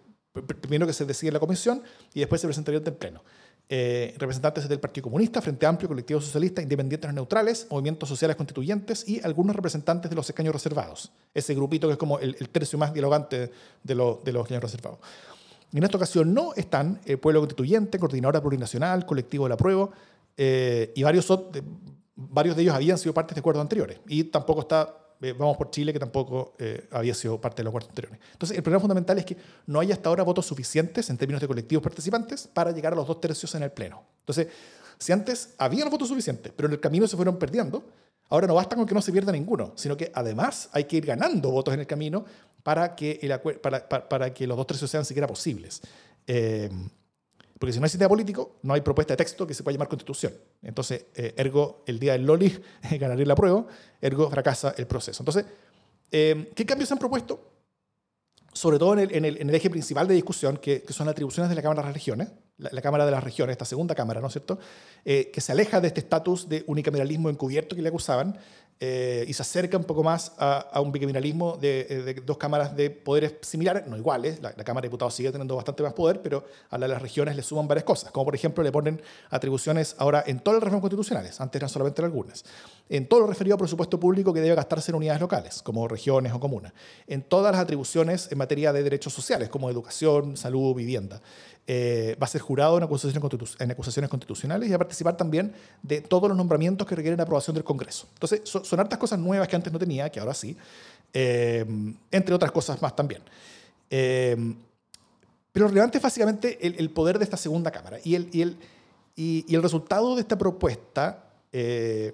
primero 0.60 0.86
que 0.86 0.92
se 0.92 1.06
decide 1.06 1.30
en 1.30 1.36
la 1.36 1.40
comisión 1.40 1.82
y 2.14 2.20
después 2.20 2.42
se 2.42 2.48
presentaría 2.48 2.80
ante 2.80 2.90
el 2.90 2.98
Pleno. 2.98 3.24
representantes 3.70 4.68
del 4.68 4.82
Partido 4.82 5.04
Comunista, 5.04 5.42
Frente 5.42 5.66
Amplio, 5.66 5.88
Colectivo 5.88 6.20
Socialista, 6.20 6.62
Independientes 6.62 7.14
Neutrales, 7.14 7.66
Movimientos 7.70 8.10
Sociales 8.10 8.36
Constituyentes 8.36 9.08
y 9.08 9.22
algunos 9.24 9.56
representantes 9.56 10.10
de 10.10 10.18
los 10.18 10.30
escaños 10.30 10.54
reservados. 10.54 11.14
Ese 11.34 11.56
grupito 11.56 11.88
que 11.88 11.94
es 11.94 11.98
como 11.98 12.20
el, 12.20 12.36
tercio 12.50 12.78
más 12.78 12.94
dialogante 12.94 13.52
de, 13.84 13.96
los 13.96 14.20
escaños 14.26 14.64
reservados. 14.64 15.00
En 15.74 15.84
esta 15.84 15.98
ocasión 15.98 16.34
no 16.34 16.54
están 16.56 17.00
el 17.06 17.20
Pueblo 17.20 17.42
Constituyente, 17.42 18.00
Coordinadora 18.00 18.42
Plurinacional, 18.42 19.06
Colectivo 19.06 19.46
de 19.46 19.50
la 19.50 19.58
Prueba 19.58 19.90
eh, 20.38 20.94
y 20.96 21.04
varios, 21.04 21.28
varios 22.16 22.56
de 22.56 22.62
ellos 22.62 22.76
habían 22.76 22.98
sido 22.98 23.14
partes 23.14 23.36
de 23.36 23.40
acuerdos 23.40 23.62
anteriores. 23.62 24.00
Y 24.08 24.26
tampoco 24.26 24.62
está 24.62 24.96
eh, 25.22 25.34
Vamos 25.34 25.58
por 25.58 25.72
Chile, 25.72 25.92
que 25.92 26.00
tampoco 26.00 26.54
eh, 26.60 26.88
había 26.92 27.14
sido 27.14 27.42
parte 27.42 27.58
de 27.58 27.64
los 27.64 27.72
acuerdos 27.72 27.90
anteriores. 27.90 28.20
Entonces, 28.34 28.56
el 28.56 28.64
problema 28.64 28.82
fundamental 28.82 29.18
es 29.18 29.26
que 29.26 29.38
no 29.66 29.80
hay 29.80 29.92
hasta 29.92 30.10
ahora 30.10 30.24
votos 30.24 30.46
suficientes 30.46 31.10
en 31.10 31.18
términos 31.18 31.42
de 31.42 31.48
colectivos 31.48 31.84
participantes 31.84 32.48
para 32.48 32.72
llegar 32.72 32.94
a 32.94 32.96
los 32.96 33.08
dos 33.08 33.20
tercios 33.20 33.54
en 33.56 33.64
el 33.64 33.72
Pleno. 33.72 34.04
Entonces, 34.20 34.48
si 35.00 35.12
antes 35.12 35.56
había 35.58 35.84
los 35.84 35.92
votos 35.92 36.08
suficientes, 36.08 36.52
pero 36.56 36.68
en 36.68 36.74
el 36.74 36.80
camino 36.80 37.08
se 37.08 37.16
fueron 37.16 37.38
perdiendo, 37.38 37.84
ahora 38.30 38.46
no 38.46 38.56
basta 38.56 38.76
con 38.76 38.86
que 38.86 38.94
no 38.94 39.02
se 39.02 39.12
pierda 39.12 39.32
ninguno, 39.32 39.74
sino 39.76 39.98
que 39.98 40.12
además 40.14 40.70
hay 40.72 40.84
que 40.84 40.98
ir 40.98 41.06
ganando 41.06 41.50
votos 41.50 41.74
en 41.74 41.80
el 41.80 41.88
camino 41.88 42.26
para 42.68 42.96
que, 42.98 43.18
el, 43.22 43.40
para, 43.62 43.88
para, 43.88 44.34
que 44.34 44.46
los 44.46 44.58
dos 44.58 44.68
tercios 44.68 44.92
sean 44.92 45.06
siquiera 45.06 45.26
posibles. 45.26 45.80
Eh, 46.28 46.70
porque 47.58 47.72
si 47.72 47.80
no 47.80 47.86
hay 47.86 47.90
sistema 47.90 48.10
político, 48.10 48.58
no 48.62 48.74
hay 48.74 48.82
propuesta 48.82 49.14
de 49.14 49.18
texto 49.18 49.48
que 49.48 49.54
se 49.54 49.64
pueda 49.64 49.76
llamar 49.76 49.88
constitución. 49.88 50.34
Entonces, 50.62 51.06
eh, 51.16 51.34
ergo, 51.38 51.86
el 51.88 51.98
día 51.98 52.12
del 52.12 52.26
Loli 52.26 52.54
ganaría 53.00 53.26
la 53.26 53.36
prueba, 53.36 53.66
ergo, 54.02 54.30
fracasa 54.30 54.76
el 54.78 54.86
proceso. 54.86 55.24
Entonces, 55.24 55.46
eh, 56.12 56.52
¿qué 56.54 56.66
cambios 56.66 56.90
se 56.90 56.96
han 56.96 57.00
propuesto? 57.00 57.40
Sobre 58.52 58.78
todo 58.80 59.00
en 59.00 59.24
el, 59.24 59.56
eje 59.56 59.70
principal 59.70 60.06
de 60.06 60.16
discusión, 60.16 60.58
que, 60.58 60.84
son 60.90 61.06
las 61.06 61.14
atribuciones 61.14 61.50
de 61.50 61.56
la 61.56 61.62
Cámara 61.62 61.84
de 61.84 61.88
las 61.88 61.94
Regiones, 61.94 62.28
la, 62.58 62.82
Cámara 62.82 63.06
de 63.06 63.12
las 63.12 63.24
Regiones, 63.24 63.54
esta 63.54 63.64
segunda 63.64 63.96
Cámara, 63.96 64.20
¿no 64.20 64.28
es 64.28 64.34
cierto? 64.34 64.60
Eh, 65.06 65.32
que 65.32 65.40
se 65.40 65.54
aleja 65.54 65.80
de 65.80 65.88
este 65.88 66.02
estatus 66.02 66.50
de 66.50 66.66
unicameralismo 66.68 67.30
encubierto 67.30 67.78
que 67.78 67.82
le 67.82 67.88
acusaban 67.88 68.38
eh, 68.80 69.26
y 69.28 69.34
se 69.34 69.42
acerca 69.42 69.76
un 69.76 69.86
poco 69.86 70.04
más 70.04 70.34
a, 70.38 70.80
un 70.82 70.92
bicameralismo 70.92 71.58
eh, 71.64 72.04
de, 72.06 72.14
dos 72.22 72.38
cámaras 72.38 72.76
de 72.76 72.92
poderes 72.92 73.36
similares, 73.42 73.88
no 73.88 73.98
iguales. 73.98 74.40
La, 74.42 74.54
Cámara 74.54 74.84
de 74.84 74.90
Diputados 74.90 75.16
sigue 75.16 75.32
teniendo 75.32 75.56
bastante 75.56 75.82
más 75.82 75.94
poder, 75.94 76.22
pero 76.22 76.46
a 76.70 76.78
las 76.78 77.02
regiones 77.02 77.36
le 77.36 77.42
suman 77.42 77.68
varias 77.68 77.86
cosas, 77.86 78.12
como 78.12 78.26
por 78.26 78.36
ejemplo 78.36 78.64
le 78.64 78.72
ponen 78.72 79.02
atribuciones 79.30 79.96
ahora 79.98 80.24
en 80.28 80.40
todas 80.40 80.58
las 80.58 80.64
reformas 80.64 80.82
constitucionales, 80.82 81.42
antes 81.42 81.60
eran 81.60 81.70
solamente 81.70 82.02
en 82.02 82.06
algunas, 82.06 82.46
en 82.90 83.08
todo 83.08 83.22
lo 83.22 83.28
referido 83.28 83.56
a 83.56 83.58
presupuesto 83.58 84.00
público 84.00 84.34
que 84.34 84.42
debe 84.42 84.56
gastarse 84.56 84.92
en 84.92 84.96
unidades 84.96 85.22
locales, 85.22 85.64
como 85.64 85.88
regiones 85.88 86.34
o 86.34 86.40
comunas, 86.40 86.74
en 87.08 87.24
todas 87.24 87.54
las 87.54 87.62
atribuciones 87.62 88.32
en 88.32 88.38
materia 88.38 88.74
de 88.74 88.84
derechos 88.84 89.14
sociales, 89.14 89.50
como 89.50 89.70
educación, 89.70 90.38
salud, 90.38 90.76
vivienda. 90.76 91.22
Eh, 91.70 92.16
va 92.22 92.24
a 92.24 92.30
ser 92.30 92.40
jurado 92.40 92.78
en 92.78 92.84
acusaciones, 92.84 93.22
en 93.60 93.72
acusaciones 93.72 94.10
constitucionales 94.10 94.70
y 94.70 94.72
va 94.72 94.78
a 94.78 94.80
participar 94.80 95.18
también 95.18 95.54
de 95.84 96.00
todos 96.00 96.30
los 96.30 96.38
nombramientos 96.38 96.88
que 96.88 96.96
requieren 96.96 97.20
aprobación 97.20 97.56
del 97.56 97.66
Congreso. 97.66 98.08
Entonces, 98.14 98.40
son, 98.46 98.80
hartas 98.80 98.98
cosas 98.98 99.20
nuevas 99.20 99.50
que 99.50 99.58
antes 99.58 99.74
no 99.74 99.78
tenía, 99.78 100.10
que 100.10 100.22
ahora 100.22 100.34
sí, 100.34 100.56
eh, 101.12 101.66
entre 102.10 102.34
otras 102.34 102.54
cosas 102.54 102.82
más 102.82 102.96
también. 102.96 103.22
Eh, 103.90 104.56
pero 105.52 105.68
relevante 105.68 105.98
es 105.98 106.02
básicamente 106.02 106.66
el, 106.66 106.90
poder 106.92 107.18
de 107.18 107.26
esta 107.26 107.36
segunda 107.36 107.70
Cámara. 107.70 107.98
Y 108.02 108.16
el, 108.16 108.30
y 108.32 108.44
el, 108.44 108.58
y, 109.18 109.54
el 109.54 109.62
resultado 109.62 110.16
de 110.16 110.22
esta 110.22 110.38
propuesta 110.38 111.26
es 111.52 112.14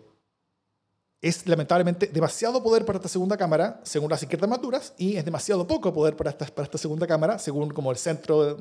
lamentablemente 1.46 2.08
demasiado 2.08 2.64
poder 2.64 2.86
para 2.86 2.98
esta 2.98 3.10
segunda 3.10 3.38
Cámara, 3.38 3.82
según 3.84 4.10
las 4.10 4.24
izquierdas 4.24 4.50
maduras, 4.50 4.96
y 4.98 5.16
es 5.16 5.24
demasiado 5.24 5.68
poco 5.68 5.94
poder 5.94 6.16
para 6.16 6.32
esta, 6.32 6.48
para 6.48 6.66
esta 6.66 6.80
segunda 6.80 7.06
Cámara, 7.06 7.38
según 7.38 7.70
como 7.70 7.92
el 7.92 7.98
centro 7.98 8.58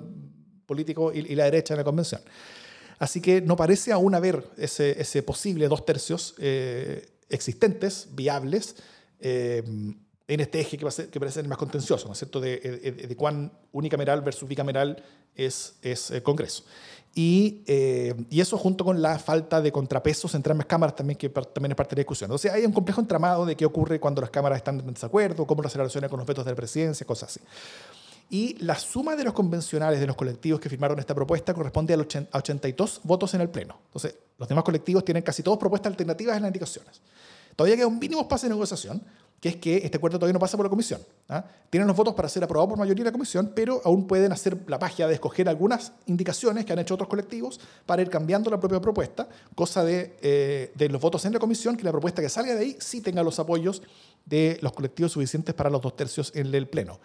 político 0.66 1.12
y, 1.12 1.35
la 1.35 1.44
derecha 1.44 1.75
en 1.75 1.79
la 1.79 1.85
convención. 1.85 2.20
Así 2.98 3.20
que 3.20 3.40
no 3.40 3.57
parece 3.57 3.92
aún 3.92 4.14
haber 4.14 4.44
ese, 4.57 5.01
ese 5.01 5.22
posible 5.22 5.68
dos 5.68 5.85
tercios 5.85 6.35
eh, 6.38 7.09
existentes, 7.29 8.09
viables, 8.12 8.77
eh, 9.20 9.62
en 10.29 10.40
este 10.40 10.61
eje 10.61 10.79
que, 10.79 10.85
va 10.85 10.88
a 10.88 10.92
ser, 10.92 11.09
que 11.09 11.18
parece 11.18 11.40
ser 11.40 11.48
más 11.48 11.59
contencioso, 11.59 12.07
¿no 12.07 12.12
es 12.12 12.18
cierto?, 12.18 12.40
de, 12.40 12.59
de, 12.59 13.16
cuán 13.16 13.53
unicameral 13.72 14.22
versus 14.22 14.48
bicameral 14.48 15.03
es, 15.35 15.75
es 15.83 16.11
el 16.11 16.22
Congreso. 16.22 16.64
Y, 17.14 17.62
eh, 17.66 18.14
y, 18.31 18.40
eso 18.40 18.57
junto 18.57 18.85
con 18.85 19.03
la 19.03 19.18
falta 19.18 19.61
de 19.61 19.70
contrapesos 19.70 20.35
entre 20.35 20.53
ambas 20.53 20.66
cámaras 20.66 20.96
también, 20.96 21.18
que 21.18 21.29
también 21.29 21.72
es 21.72 21.77
parte 21.77 21.94
de 21.94 22.01
la 22.01 22.05
discusión. 22.05 22.29
Entonces 22.29 22.51
hay 22.51 22.64
un 22.64 22.72
complejo 22.72 23.03
entramado 23.03 23.44
de 23.44 23.55
qué 23.55 23.66
ocurre 23.66 24.01
cuando 24.01 24.22
las 24.22 24.31
cámaras 24.31 24.57
están 24.57 24.81
en 24.81 24.94
desacuerdo, 24.94 25.46
cómo 25.46 25.62
se 25.68 25.77
relaciona 25.77 26.09
con 26.09 26.18
los 26.18 26.27
vetos 26.27 26.44
de 26.44 26.53
la 26.53 26.57
presidencia, 26.57 27.07
cosas 27.07 27.29
así. 27.31 27.40
Y 28.33 28.57
la 28.64 28.77
suma 28.77 29.14
de 29.14 29.25
los 29.25 29.35
convencionales 29.35 30.01
de 30.01 30.07
los 30.07 30.16
colectivos 30.16 30.59
que 30.59 30.71
firmaron 30.71 30.99
esta 30.99 31.14
propuesta 31.14 31.53
corresponde 31.53 31.92
a 31.92 31.99
82 32.38 33.03
votos 33.05 33.35
en 33.35 33.42
el 33.42 33.51
Pleno. 33.51 33.79
Entonces, 33.85 34.14
los 34.38 34.49
demás 34.49 34.64
colectivos 34.64 35.05
tienen 35.05 35.23
casi 35.23 35.42
todos 35.42 35.59
propuestas 35.59 35.90
alternativas 35.90 36.37
en 36.37 36.42
las 36.45 36.49
indicaciones. 36.49 37.03
Todavía 37.55 37.77
queda 37.77 37.88
un 37.88 37.99
mínimo 37.99 38.23
espacio 38.23 38.49
de 38.49 38.55
negociación, 38.55 39.03
que 39.38 39.51
es 39.51 39.57
que 39.57 39.77
este 39.85 39.99
acuerdo 39.99 40.18
todavía 40.18 40.33
no 40.33 40.38
pasa 40.38 40.57
por 40.57 40.64
la 40.64 40.71
comisión. 40.71 41.03
¿ah? 41.29 41.45
Tienen 41.68 41.87
los 41.87 41.95
votos 41.95 42.14
para 42.14 42.27
ser 42.31 42.42
aprobado 42.42 42.71
por 42.71 42.79
mayoría 42.79 43.05
de 43.05 43.11
la 43.11 43.12
comisión, 43.12 43.53
pero 43.55 43.83
aún 43.85 44.07
pueden 44.07 44.33
hacer 44.33 44.57
la 44.66 44.79
magia 44.79 45.07
de 45.07 45.12
escoger 45.12 45.47
algunas 45.51 45.92
indicaciones 46.07 46.64
que 46.64 46.73
han 46.73 46.79
hecho 46.79 46.95
otros 46.95 47.11
colectivos 47.11 47.61
para 47.85 48.01
ir 48.01 48.09
cambiando 48.09 48.49
la 48.49 48.59
propia 48.59 48.81
propuesta, 48.81 49.29
cosa 49.55 49.85
de, 49.85 50.16
eh, 50.23 50.73
de 50.75 50.88
los 50.88 51.03
votos 51.03 51.23
en 51.27 51.35
la 51.35 51.38
comisión, 51.38 51.77
que 51.77 51.85
la 51.85 51.90
propuesta 51.90 52.23
que 52.23 52.31
salga 52.31 52.55
de 52.55 52.61
ahí 52.61 52.77
sí 52.81 53.03
tenga 53.03 53.23
los 53.23 53.38
apoyos 53.38 53.83
de 54.25 54.59
los 54.62 54.73
colectivos 54.73 55.12
suficientes 55.12 55.55
para 55.55 55.68
los 55.68 55.83
dos 55.83 55.97
tercios 55.97 56.33
en 56.35 56.55
el 56.55 56.66
Pleno. 56.66 56.99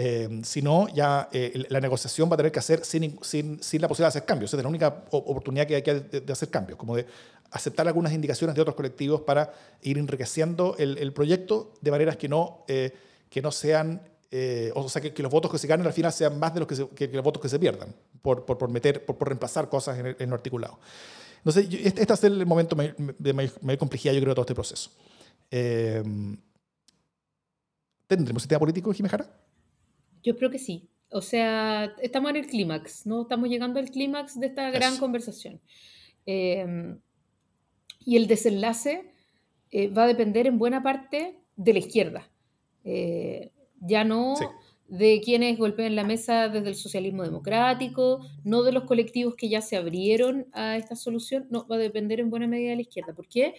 Eh, 0.00 0.42
si 0.44 0.62
no, 0.62 0.86
ya 0.86 1.28
eh, 1.32 1.66
la 1.70 1.80
negociación 1.80 2.30
va 2.30 2.34
a 2.34 2.36
tener 2.36 2.52
que 2.52 2.60
hacer 2.60 2.84
sin, 2.84 3.18
sin, 3.20 3.60
sin, 3.60 3.82
la 3.82 3.88
posibilidad 3.88 4.12
de 4.12 4.18
hacer 4.18 4.24
cambios. 4.24 4.54
es 4.54 4.62
la 4.62 4.68
única 4.68 5.02
oportunidad 5.10 5.66
que 5.66 5.74
hay 5.74 5.82
que 5.82 5.94
de, 5.94 6.32
hacer 6.32 6.50
cambios, 6.50 6.78
como 6.78 6.94
de 6.94 7.04
aceptar 7.50 7.88
algunas 7.88 8.12
indicaciones 8.12 8.54
de 8.54 8.62
otros 8.62 8.76
colectivos 8.76 9.22
para 9.22 9.52
ir 9.82 9.98
enriqueciendo 9.98 10.76
el, 10.78 10.98
el 10.98 11.12
proyecto 11.12 11.74
de 11.80 11.90
maneras 11.90 12.16
que 12.16 12.28
no, 12.28 12.64
eh, 12.68 12.92
que 13.28 13.42
no 13.42 13.50
sean, 13.50 14.00
o 14.72 14.88
sea, 14.88 15.02
que, 15.02 15.20
los 15.20 15.32
votos 15.32 15.50
que 15.50 15.58
se 15.58 15.66
ganen 15.66 15.84
al 15.84 15.92
final 15.92 16.12
sean 16.12 16.38
más 16.38 16.54
de 16.54 16.60
los 16.60 16.68
que, 16.68 16.88
que, 16.94 17.08
los 17.16 17.24
votos 17.24 17.42
que 17.42 17.48
se 17.48 17.58
pierdan 17.58 17.92
por, 18.22 18.44
por, 18.44 18.56
por 18.56 18.70
meter, 18.70 19.04
por, 19.04 19.18
por, 19.18 19.26
reemplazar 19.26 19.68
cosas 19.68 19.98
en, 19.98 20.06
el, 20.06 20.16
en 20.20 20.30
lo 20.30 20.36
articulado. 20.36 20.78
Entonces, 21.38 21.66
este, 21.72 22.02
este 22.02 22.14
es 22.14 22.22
el 22.22 22.46
momento 22.46 22.76
de 22.76 23.32
mayor, 23.32 23.78
complejidad, 23.78 24.14
yo 24.14 24.20
creo, 24.20 24.30
de 24.30 24.34
todo 24.36 24.42
este 24.42 24.54
proceso. 24.54 24.92
¿Tendremos 28.06 28.42
sistema 28.42 28.60
político, 28.60 28.92
Jimejara? 28.92 29.28
Yo 30.22 30.36
creo 30.36 30.50
que 30.50 30.58
sí. 30.58 30.88
O 31.10 31.22
sea, 31.22 31.94
estamos 32.02 32.30
en 32.30 32.36
el 32.36 32.46
clímax, 32.46 33.06
¿no? 33.06 33.22
Estamos 33.22 33.48
llegando 33.48 33.78
al 33.78 33.90
clímax 33.90 34.38
de 34.38 34.46
esta 34.46 34.70
gran 34.70 34.98
conversación. 34.98 35.60
Em, 36.26 37.00
y 38.04 38.16
el 38.16 38.26
desenlace 38.26 39.12
eh, 39.70 39.88
va 39.88 40.04
a 40.04 40.06
depender 40.06 40.46
en 40.46 40.58
buena 40.58 40.82
parte 40.82 41.38
de 41.56 41.72
la 41.72 41.78
izquierda. 41.78 42.30
Eh, 42.84 43.52
ya 43.80 44.04
no 44.04 44.34
de 44.88 45.20
quienes 45.22 45.58
golpeen 45.58 45.94
la 45.94 46.04
mesa 46.04 46.48
desde 46.48 46.70
el 46.70 46.74
socialismo 46.74 47.22
democrático, 47.22 48.20
no 48.42 48.62
de 48.62 48.72
los 48.72 48.84
colectivos 48.84 49.36
que 49.36 49.48
ya 49.48 49.60
se 49.60 49.76
abrieron 49.76 50.46
a 50.52 50.78
esta 50.78 50.96
solución, 50.96 51.46
no, 51.50 51.66
va 51.68 51.76
a 51.76 51.78
depender 51.78 52.20
en 52.20 52.30
buena 52.30 52.46
medida 52.46 52.70
de 52.70 52.76
la 52.76 52.82
izquierda. 52.82 53.14
¿Por 53.14 53.28
qué? 53.28 53.54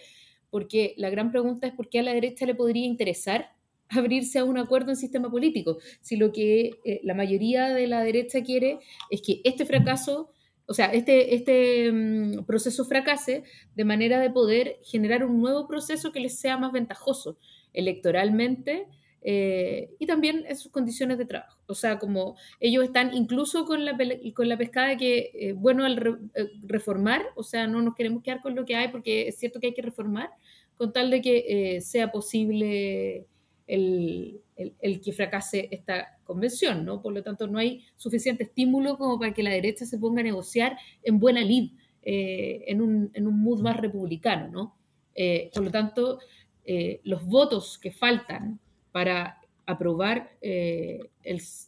Porque 0.50 0.94
la 0.96 1.08
gran 1.08 1.30
pregunta 1.30 1.68
es 1.68 1.72
por 1.72 1.88
qué 1.88 2.00
a 2.00 2.02
la 2.02 2.12
derecha 2.12 2.46
le 2.46 2.56
podría 2.56 2.84
interesar 2.84 3.52
abrirse 3.90 4.38
a 4.38 4.44
un 4.44 4.58
acuerdo 4.58 4.90
en 4.90 4.96
sistema 4.96 5.30
político, 5.30 5.78
si 6.00 6.16
lo 6.16 6.32
que 6.32 6.78
eh, 6.84 7.00
la 7.02 7.14
mayoría 7.14 7.68
de 7.74 7.86
la 7.86 8.02
derecha 8.02 8.42
quiere 8.42 8.78
es 9.10 9.22
que 9.22 9.40
este 9.44 9.66
fracaso, 9.66 10.30
o 10.66 10.74
sea, 10.74 10.86
este, 10.86 11.34
este 11.34 11.90
mm, 11.92 12.44
proceso 12.44 12.84
fracase 12.84 13.44
de 13.74 13.84
manera 13.84 14.20
de 14.20 14.30
poder 14.30 14.78
generar 14.84 15.24
un 15.24 15.40
nuevo 15.40 15.66
proceso 15.66 16.12
que 16.12 16.20
les 16.20 16.38
sea 16.38 16.56
más 16.56 16.72
ventajoso 16.72 17.38
electoralmente 17.72 18.86
eh, 19.22 19.90
y 19.98 20.06
también 20.06 20.44
en 20.48 20.56
sus 20.56 20.72
condiciones 20.72 21.18
de 21.18 21.26
trabajo. 21.26 21.60
O 21.66 21.74
sea, 21.74 21.98
como 21.98 22.36
ellos 22.58 22.84
están 22.84 23.12
incluso 23.12 23.66
con 23.66 23.84
la, 23.84 23.98
con 24.34 24.48
la 24.48 24.56
pescada 24.56 24.96
que, 24.96 25.30
eh, 25.34 25.52
bueno, 25.52 25.84
al 25.84 26.30
reformar, 26.62 27.22
o 27.34 27.42
sea, 27.42 27.66
no 27.66 27.82
nos 27.82 27.94
queremos 27.94 28.22
quedar 28.22 28.40
con 28.40 28.54
lo 28.54 28.64
que 28.64 28.76
hay 28.76 28.88
porque 28.88 29.28
es 29.28 29.38
cierto 29.38 29.60
que 29.60 29.68
hay 29.68 29.74
que 29.74 29.82
reformar, 29.82 30.30
con 30.76 30.92
tal 30.92 31.10
de 31.10 31.20
que 31.20 31.80
sea 31.82 32.10
posible 32.10 33.26
el, 33.70 34.40
el, 34.56 35.00
que 35.00 35.12
fracase 35.12 35.68
esta 35.70 36.18
convención, 36.24 36.84
¿no? 36.84 37.00
Por 37.00 37.14
lo 37.14 37.22
tanto, 37.22 37.46
no 37.46 37.58
hay 37.58 37.84
suficiente 37.96 38.44
estímulo 38.44 38.98
como 38.98 39.18
para 39.18 39.32
que 39.32 39.44
la 39.44 39.50
derecha 39.50 39.86
se 39.86 39.98
ponga 39.98 40.20
a 40.20 40.24
negociar 40.24 40.76
en 41.04 41.20
buena 41.20 41.40
lid, 41.40 41.70
eh, 42.02 42.64
en, 42.66 42.82
un, 42.82 43.10
en, 43.14 43.26
un, 43.28 43.40
mood 43.40 43.60
más 43.60 43.76
republicano, 43.76 44.48
¿no? 44.48 44.76
Eh, 45.14 45.50
por 45.54 45.64
lo 45.64 45.70
tanto, 45.70 46.18
eh, 46.64 47.00
los 47.04 47.24
votos 47.24 47.78
que 47.78 47.92
faltan 47.92 48.58
para 48.90 49.40
aprobar 49.66 50.36
el, 50.40 51.08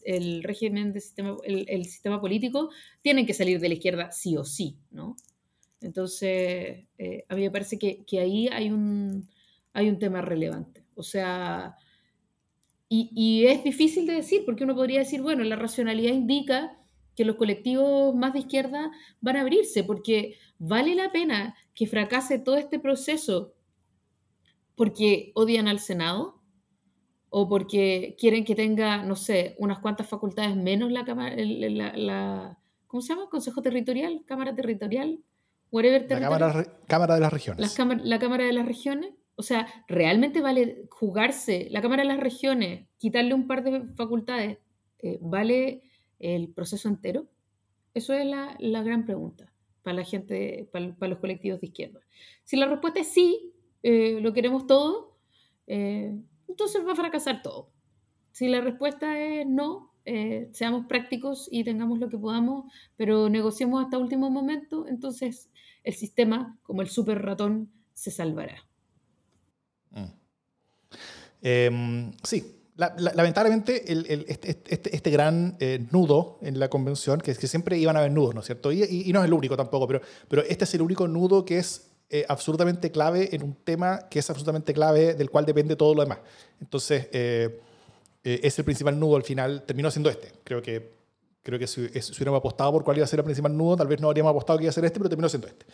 el, 0.05 0.43
régimen 0.43 0.93
de 0.93 1.01
sistema, 1.01 1.37
el, 1.45 1.67
el, 1.69 1.85
sistema 1.85 2.21
político 2.21 2.71
tienen 3.01 3.27
que 3.27 3.35
salir 3.35 3.61
de 3.61 3.69
la 3.69 3.75
izquierda 3.75 4.11
sí 4.11 4.37
o 4.37 4.45
sí, 4.45 4.77
¿no? 4.91 5.15
Entonces, 5.81 6.85
a 7.29 7.35
mí 7.37 7.43
me 7.43 7.51
parece 7.51 7.79
que, 7.79 8.05
que 8.05 8.19
ahí 8.19 8.49
hay 8.49 8.71
un, 8.71 9.29
hay 9.73 9.89
un 9.89 9.99
tema 10.01 10.21
relevante. 10.21 10.83
O 10.95 11.03
sea, 11.03 11.77
y, 12.95 13.47
es 13.47 13.65
difícil 13.65 14.07
de 14.07 14.13
decir, 14.13 14.43
porque 14.45 14.65
uno 14.65 14.75
podría 14.75 14.99
decir, 14.99 15.23
bueno, 15.23 15.43
la 15.45 15.57
racionalidad 15.57 16.13
indica 16.13 16.77
que 17.17 17.25
los 17.25 17.37
colectivos 17.37 18.15
más 18.15 18.35
de 18.35 18.41
izquierda 18.41 18.91
van 19.23 19.37
a 19.37 19.41
abrirse, 19.41 19.83
porque 19.83 20.37
vale 20.59 20.95
la 20.95 21.11
pena 21.11 21.57
que 21.75 21.87
fracase 21.87 22.39
todo 22.39 22.57
este 22.57 22.79
proceso 22.79 23.55
porque 24.77 25.33
odian 25.35 25.69
al 25.69 25.79
Senado 25.79 26.43
o 27.31 27.49
porque 27.49 28.15
quieren 28.19 28.45
que 28.45 28.55
tenga, 28.55 29.03
no 29.03 29.17
sé, 29.17 29.57
unas 29.59 29.79
cuantas 29.79 30.07
facultades 30.07 30.55
menos 30.55 30.93
la 30.93 31.07
Cámara, 31.07 31.35
la, 31.39 32.59
¿cómo 32.87 33.01
se 33.01 33.15
llama? 33.15 33.31
Consejo 33.31 33.63
Territorial, 33.63 34.23
Cámara 34.27 34.55
Territorial, 34.55 35.19
whatever 35.71 36.03
La 36.11 36.21
cámara, 36.21 36.79
cámara, 36.87 37.15
de 37.15 37.21
las 37.21 37.33
Regiones. 37.33 37.79
la 38.05 38.19
Cámara 38.19 38.45
de 38.45 38.53
las 38.53 38.67
Regiones. 38.67 39.15
O 39.35 39.43
sea, 39.43 39.67
¿realmente 39.89 40.41
vale 40.41 40.87
jugarse 40.91 41.69
la 41.71 41.81
Cámara 41.81 42.03
de 42.03 42.09
las 42.09 42.21
Regiones, 42.21 42.87
quitarle 42.99 43.35
un 43.35 43.47
par 43.47 43.65
de 43.65 43.87
facultades, 43.95 44.59
eh, 44.99 45.19
vale 45.21 45.83
el 46.19 46.53
proceso 46.53 46.89
entero? 46.89 47.27
Eso 47.95 48.15
es 48.15 48.27
la, 48.27 48.83
gran 48.83 49.05
pregunta 49.05 49.53
para 49.83 49.97
la 49.97 50.05
gente, 50.05 50.69
para, 50.71 51.09
los 51.09 51.19
colectivos 51.19 51.61
de 51.61 51.69
izquierda. 51.69 52.01
Si 52.45 52.57
la 52.57 52.67
respuesta 52.67 53.01
es 53.01 53.09
sí, 53.09 53.53
eh, 53.83 54.21
lo 54.21 54.33
queremos 54.33 54.67
todo, 54.67 55.19
eh, 55.67 56.15
entonces 56.49 56.87
va 56.87 56.93
a 56.93 56.97
fracasar 56.97 57.43
todo. 57.43 57.71
Si 58.31 58.49
la 58.49 58.61
respuesta 58.61 59.19
es 59.19 59.47
no, 59.47 59.93
seamos 60.53 60.87
prácticos 60.87 61.49
y 61.51 61.65
tengamos 61.65 61.99
lo 62.01 62.09
que 62.09 62.19
podamos, 62.19 62.73
pero 62.97 63.29
negociemos 63.29 63.85
hasta 63.85 63.99
último 63.99 64.31
momento, 64.31 64.87
entonces 64.89 65.51
el 65.85 65.95
sistema, 65.95 66.59
como 66.63 66.83
el 66.83 66.89
super 66.89 67.23
ratón, 67.23 67.71
se 67.95 68.11
salvará. 68.11 68.67
Em, 71.43 72.13
sí, 72.23 72.63
lamentablemente 72.77 73.85
este, 74.29 74.51
este, 74.69 74.97
este, 74.97 75.11
gran 75.11 75.57
eh, 75.61 75.85
nudo 75.91 76.39
en 76.41 76.59
la 76.59 76.69
convención, 76.69 77.21
que 77.21 77.35
que 77.35 77.47
siempre 77.47 77.77
iban 77.79 77.97
a 77.97 78.01
haber 78.01 78.13
nudos, 78.13 78.35
¿no 78.35 78.41
es 78.41 78.47
cierto? 78.47 78.73
Y, 78.73 79.11
no 79.13 79.21
es 79.21 79.27
el 79.27 79.33
único 79.33 79.57
tampoco, 79.57 79.87
pero, 79.87 80.01
pero 80.29 80.43
este 80.43 80.65
es 80.65 80.75
el 80.75 80.83
único 80.83 81.07
nudo 81.09 81.45
que 81.45 81.59
es 81.59 81.89
eh, 82.11 82.25
absolutamente 82.29 82.91
clave 82.91 83.35
en 83.35 83.43
un 83.43 83.55
tema 83.55 84.09
que 84.09 84.21
es 84.21 84.31
absolutamente 84.31 84.73
clave 84.73 85.15
del 85.15 85.31
cual 85.31 85.45
depende 85.45 85.77
todo 85.77 85.95
lo 85.95 86.03
demás. 86.03 86.19
Entonces, 86.61 87.09
eh, 87.13 87.61
es 88.23 88.59
el 88.59 88.65
principal 88.65 88.99
nudo 88.99 89.17
al 89.17 89.25
final, 89.25 89.65
terminó 89.67 89.91
siendo 89.91 90.09
este. 90.09 90.33
Creo 90.45 90.63
que 90.63 91.02
Creo 91.43 91.59
que 91.59 91.67
si, 91.67 91.89
si, 91.89 92.13
hubiéramos 92.13 92.39
apostado 92.39 92.71
por 92.71 92.85
cuál 92.85 92.99
iba 92.99 93.05
a 93.05 93.09
ser 93.09 93.19
el 93.19 93.25
principal 93.25 93.57
nudo, 93.57 93.77
tal 93.77 93.89
vez 93.89 94.01
no 94.01 94.07
habríamos 94.07 94.31
apostado 94.31 94.59
que 94.59 94.65
iba 94.65 94.71
a 94.71 94.73
ser 94.73 94.85
este, 94.85 95.01
pero 95.01 95.09
terminó 95.09 95.29
siendo 95.29 95.49
este. 95.49 95.67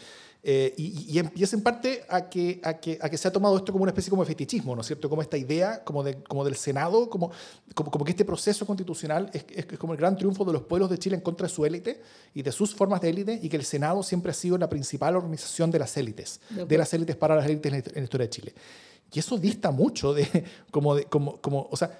Eh, 0.42 0.72
y, 0.78 1.12
y, 1.14 1.18
empieza 1.18 1.56
en 1.56 1.62
parte 1.62 2.04
a 2.08 2.28
que, 2.30 2.58
a, 2.64 2.74
que, 2.74 2.98
a 3.02 3.10
que 3.10 3.18
se 3.18 3.28
ha 3.28 3.32
tomado 3.32 3.56
esto 3.58 3.70
como 3.72 3.82
una 3.82 3.90
especie 3.90 4.08
como 4.08 4.22
de 4.22 4.28
fetichismo, 4.28 4.74
¿no 4.74 4.80
es 4.80 4.86
cierto? 4.86 5.10
Como 5.10 5.20
esta 5.20 5.36
idea 5.36 5.84
como, 5.84 6.02
de, 6.02 6.22
como 6.22 6.42
del 6.42 6.54
Senado, 6.54 7.10
como, 7.10 7.32
como, 7.74 7.90
como 7.90 8.04
que 8.04 8.12
este 8.12 8.24
proceso 8.24 8.64
constitucional 8.64 9.28
es, 9.34 9.44
es, 9.50 9.78
como 9.78 9.92
el 9.92 9.98
gran 9.98 10.16
triunfo 10.16 10.44
de 10.46 10.54
los 10.54 10.62
pueblos 10.62 10.88
de 10.88 10.98
Chile 10.98 11.16
en 11.16 11.22
contra 11.22 11.48
de 11.48 11.52
su 11.52 11.66
élite 11.66 12.00
y 12.32 12.42
de 12.42 12.52
sus 12.52 12.74
formas 12.74 13.02
de 13.02 13.10
élite, 13.10 13.38
y 13.42 13.50
que 13.50 13.56
el 13.56 13.64
Senado 13.64 14.02
siempre 14.02 14.30
ha 14.30 14.34
sido 14.34 14.56
la 14.56 14.70
principal 14.70 15.16
organización 15.16 15.70
de 15.70 15.80
las 15.80 15.94
élites, 15.98 16.40
de 16.48 16.78
las 16.78 16.94
élites 16.94 17.16
para 17.16 17.36
las 17.36 17.46
élites 17.46 17.72
en 17.72 17.94
la 17.94 18.02
historia 18.04 18.26
de 18.26 18.30
Chile. 18.30 18.54
Y 19.12 19.18
eso 19.18 19.36
dista 19.36 19.70
mucho 19.70 20.14
de, 20.14 20.44
como, 20.70 20.94
de, 20.94 21.04
como, 21.04 21.40
como 21.42 21.68
o 21.70 21.76
sea, 21.76 21.98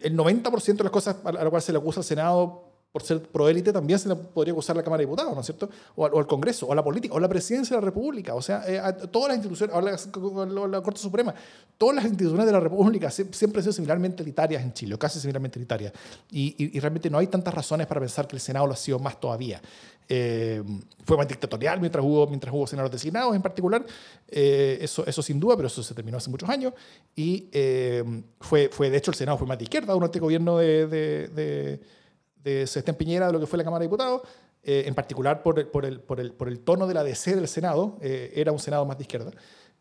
el 0.00 0.16
90% 0.16 0.76
de 0.76 0.82
las 0.82 0.92
cosas 0.92 1.16
a 1.24 1.30
las 1.30 1.48
cuales 1.48 1.64
se 1.64 1.72
le 1.72 1.78
acusa 1.78 2.00
al 2.00 2.04
Senado 2.04 2.69
por 2.92 3.04
ser 3.04 3.22
proélite, 3.22 3.72
también 3.72 3.98
se 3.98 4.14
podría 4.16 4.52
acusar 4.52 4.74
a 4.76 4.78
la 4.78 4.82
Cámara 4.82 4.98
de 4.98 5.06
Diputados, 5.06 5.32
¿no 5.32 5.40
es 5.40 5.46
cierto? 5.46 5.70
O, 5.94 6.06
al 6.06 6.26
Congreso, 6.26 6.66
o 6.66 6.72
a 6.72 6.74
la 6.74 6.82
política, 6.82 7.14
o 7.14 7.18
a 7.18 7.20
la 7.20 7.28
presidencia 7.28 7.76
de 7.76 7.82
la 7.82 7.84
República, 7.84 8.34
o 8.34 8.42
sea, 8.42 8.64
eh, 8.66 8.80
a 8.80 8.92
todas 8.92 9.28
las 9.28 9.36
instituciones, 9.36 9.76
o 9.76 9.80
la, 9.80 10.66
la, 10.66 10.82
Corte 10.82 11.00
Suprema, 11.00 11.32
todas 11.78 11.96
las 11.96 12.04
instituciones 12.06 12.46
de 12.46 12.52
la 12.52 12.58
República 12.58 13.08
siempre 13.10 13.58
han 13.58 13.62
sido 13.62 13.72
similarmente 13.72 14.24
elitarias 14.24 14.62
en 14.62 14.72
Chile, 14.72 14.94
o 14.94 14.98
casi 14.98 15.20
similarmente 15.20 15.58
elitarias. 15.58 15.92
Y, 16.32 16.76
y, 16.76 16.80
realmente 16.80 17.08
no 17.08 17.18
hay 17.18 17.28
tantas 17.28 17.54
razones 17.54 17.86
para 17.86 18.00
pensar 18.00 18.26
que 18.26 18.34
el 18.34 18.40
Senado 18.40 18.66
lo 18.66 18.72
ha 18.72 18.76
sido 18.76 18.98
más 18.98 19.20
todavía. 19.20 19.62
Eh, 20.08 20.60
fue 21.04 21.16
más 21.16 21.28
dictatorial 21.28 21.78
mientras 21.78 22.04
hubo, 22.04 22.26
mientras 22.26 22.52
hubo 22.52 22.66
senadores 22.66 22.90
designados 22.90 23.36
en 23.36 23.42
particular, 23.42 23.86
eh, 24.26 24.78
eso, 24.80 25.06
eso 25.06 25.22
sin 25.22 25.38
duda, 25.38 25.54
pero 25.54 25.68
eso 25.68 25.84
se 25.84 25.94
terminó 25.94 26.16
hace 26.16 26.28
muchos 26.28 26.48
años. 26.48 26.72
Y 27.14 27.48
fue, 28.40 28.68
fue, 28.72 28.90
de 28.90 28.96
hecho, 28.96 29.12
el 29.12 29.16
Senado 29.16 29.38
fue 29.38 29.46
más 29.46 29.58
de 29.58 29.64
izquierda 29.64 29.92
durante 29.92 30.18
el 30.18 30.22
gobierno 30.22 30.58
de, 30.58 30.88
de 30.88 31.80
de 32.09 32.09
Sebastián 32.44 32.96
Piñera 32.96 33.26
de 33.26 33.32
lo 33.32 33.40
que 33.40 33.46
fue 33.46 33.58
la 33.58 33.64
Cámara 33.64 33.80
de 33.80 33.86
Diputados, 33.86 34.22
eh, 34.62 34.84
en 34.86 34.94
particular 34.94 35.42
por 35.42 35.70
por, 35.70 35.86
el, 35.86 36.00
por, 36.00 36.20
el, 36.20 36.32
por 36.32 36.48
el 36.48 36.60
tono 36.60 36.86
de 36.86 36.92
la 36.92 37.02
DC 37.02 37.34
del 37.34 37.48
Senado, 37.48 37.96
eh, 38.02 38.32
era 38.34 38.52
un 38.52 38.58
Senado 38.58 38.84
más 38.84 38.98
de 38.98 39.04
izquierda 39.04 39.30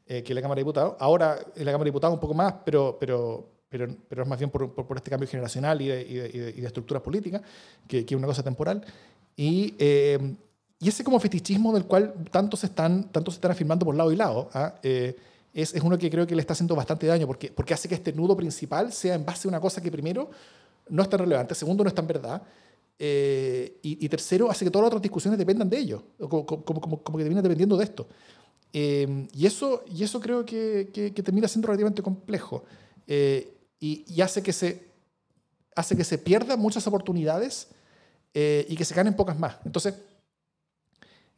eh, 0.08 0.24
que 0.24 0.34
la 0.34 0.42
Cámara 0.42 0.60
de 0.60 0.62
Diputados. 0.62 0.96
Ahora 1.00 1.38
en 1.56 1.66
la 1.66 1.72
Cámara 1.72 1.86
de 1.86 1.92
Diputados 1.92 2.14
un 2.14 2.20
poco 2.20 2.34
más, 2.34 2.54
pero, 2.64 2.98
pero, 2.98 3.50
pero, 3.68 3.88
pero 4.08 4.24
es 4.24 4.28
más 4.28 4.40
bien 4.40 4.50
por, 4.50 4.74
por, 4.74 4.96
este 4.96 5.10
cambio 5.10 5.28
generacional 5.28 5.82
y 5.82 5.88
de, 5.88 6.02
y 6.02 6.14
de, 6.14 6.54
de, 6.54 6.66
estructuras 6.66 7.04
políticas, 7.04 7.42
que, 7.88 8.06
que, 8.06 8.14
es 8.14 8.18
una 8.18 8.28
cosa 8.28 8.42
temporal. 8.42 8.84
Y, 9.36 9.76
ese 10.82 11.04
como 11.04 11.20
fetichismo 11.20 11.74
del 11.74 11.84
cual 11.84 12.14
tanto 12.32 12.56
se 12.56 12.68
están, 12.68 13.12
tanto 13.12 13.32
están 13.32 13.52
afirmando 13.52 13.86
por 13.86 13.96
lado 13.96 14.14
y 14.14 14.16
lado, 14.16 14.50
¿ah? 14.54 14.76
es, 14.82 15.16
es, 15.54 15.82
uno 15.84 15.98
que 15.98 16.10
creo 16.10 16.26
que 16.26 16.36
le 16.36 16.42
está 16.42 16.54
haciendo 16.54 16.74
bastante 16.74 17.06
daño, 17.06 17.28
porque, 17.28 17.52
porque 17.52 17.74
hace 17.74 17.90
que 17.90 17.96
este 17.96 18.14
nudo 18.14 18.38
principal 18.38 18.94
sea 18.94 19.16
en 19.16 19.26
base 19.26 19.46
a 19.46 19.50
una 19.50 19.60
cosa 19.60 19.82
que 19.82 19.92
primero 19.92 20.30
no 20.90 21.04
es 21.04 21.10
tan 21.10 21.20
relevante, 21.20 21.56
segundo, 21.56 21.84
no 21.84 21.88
es 21.88 21.96
tan 21.96 22.08
verdad, 22.08 22.42
eh, 23.02 23.80
y, 23.82 24.10
tercero, 24.10 24.52
hace 24.52 24.66
que 24.66 24.72
todas 24.72 24.84
las 24.84 24.88
otras 24.90 25.02
discusiones 25.02 25.40
dependan 25.40 25.70
de 25.70 25.78
ello, 25.78 26.04
como, 26.20 27.02
que 27.02 27.24
termina 27.24 27.42
dependiendo 27.42 27.78
de 27.78 27.86
esto. 27.86 28.08
Eh, 28.74 29.26
y, 29.34 29.46
eso, 29.46 29.86
y 29.90 30.04
eso 30.04 30.20
creo 30.20 30.46
que, 30.46 30.90
que, 30.94 31.24
termina 31.24 31.48
siendo 31.48 31.68
relativamente 31.68 32.02
complejo 32.02 32.66
eh, 33.08 33.56
y, 33.80 34.20
hace, 34.20 34.44
que 34.44 34.52
se, 34.52 34.84
hace 35.78 35.96
que 35.96 36.04
se 36.04 36.18
pierdan 36.18 36.60
muchas 36.60 36.86
oportunidades 36.88 37.70
y 38.34 38.76
que 38.76 38.84
se 38.84 38.94
ganen 38.94 39.16
pocas 39.16 39.40
más. 39.40 39.56
Entonces, 39.64 39.94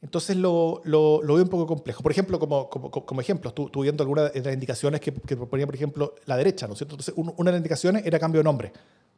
entonces 0.02 0.36
lo, 0.36 0.82
lo, 0.84 1.22
lo, 1.22 1.36
veo 1.36 1.44
un 1.44 1.50
poco 1.50 1.68
complejo. 1.68 2.02
Por 2.02 2.12
ejemplo, 2.12 2.40
como, 2.40 2.72
como, 2.72 2.90
como 2.90 3.22
ejemplo, 3.22 3.54
tú, 3.54 3.70
viendo 3.84 4.02
algunas 4.02 4.34
de 4.34 4.42
las 4.42 4.54
indicaciones 4.56 5.00
que, 5.00 5.14
que, 5.14 5.38
proponía, 5.38 5.68
por 5.68 5.76
ejemplo, 5.76 6.16
la 6.26 6.38
derecha, 6.38 6.66
¿no 6.66 6.74
es 6.74 6.80
cierto? 6.80 6.96
Entonces, 6.96 7.14
una 7.16 7.52
de 7.52 7.52
las 7.52 7.60
indicaciones 7.60 8.04
era 8.04 8.18
cambio 8.18 8.40
de 8.40 8.46
nombre 8.46 8.74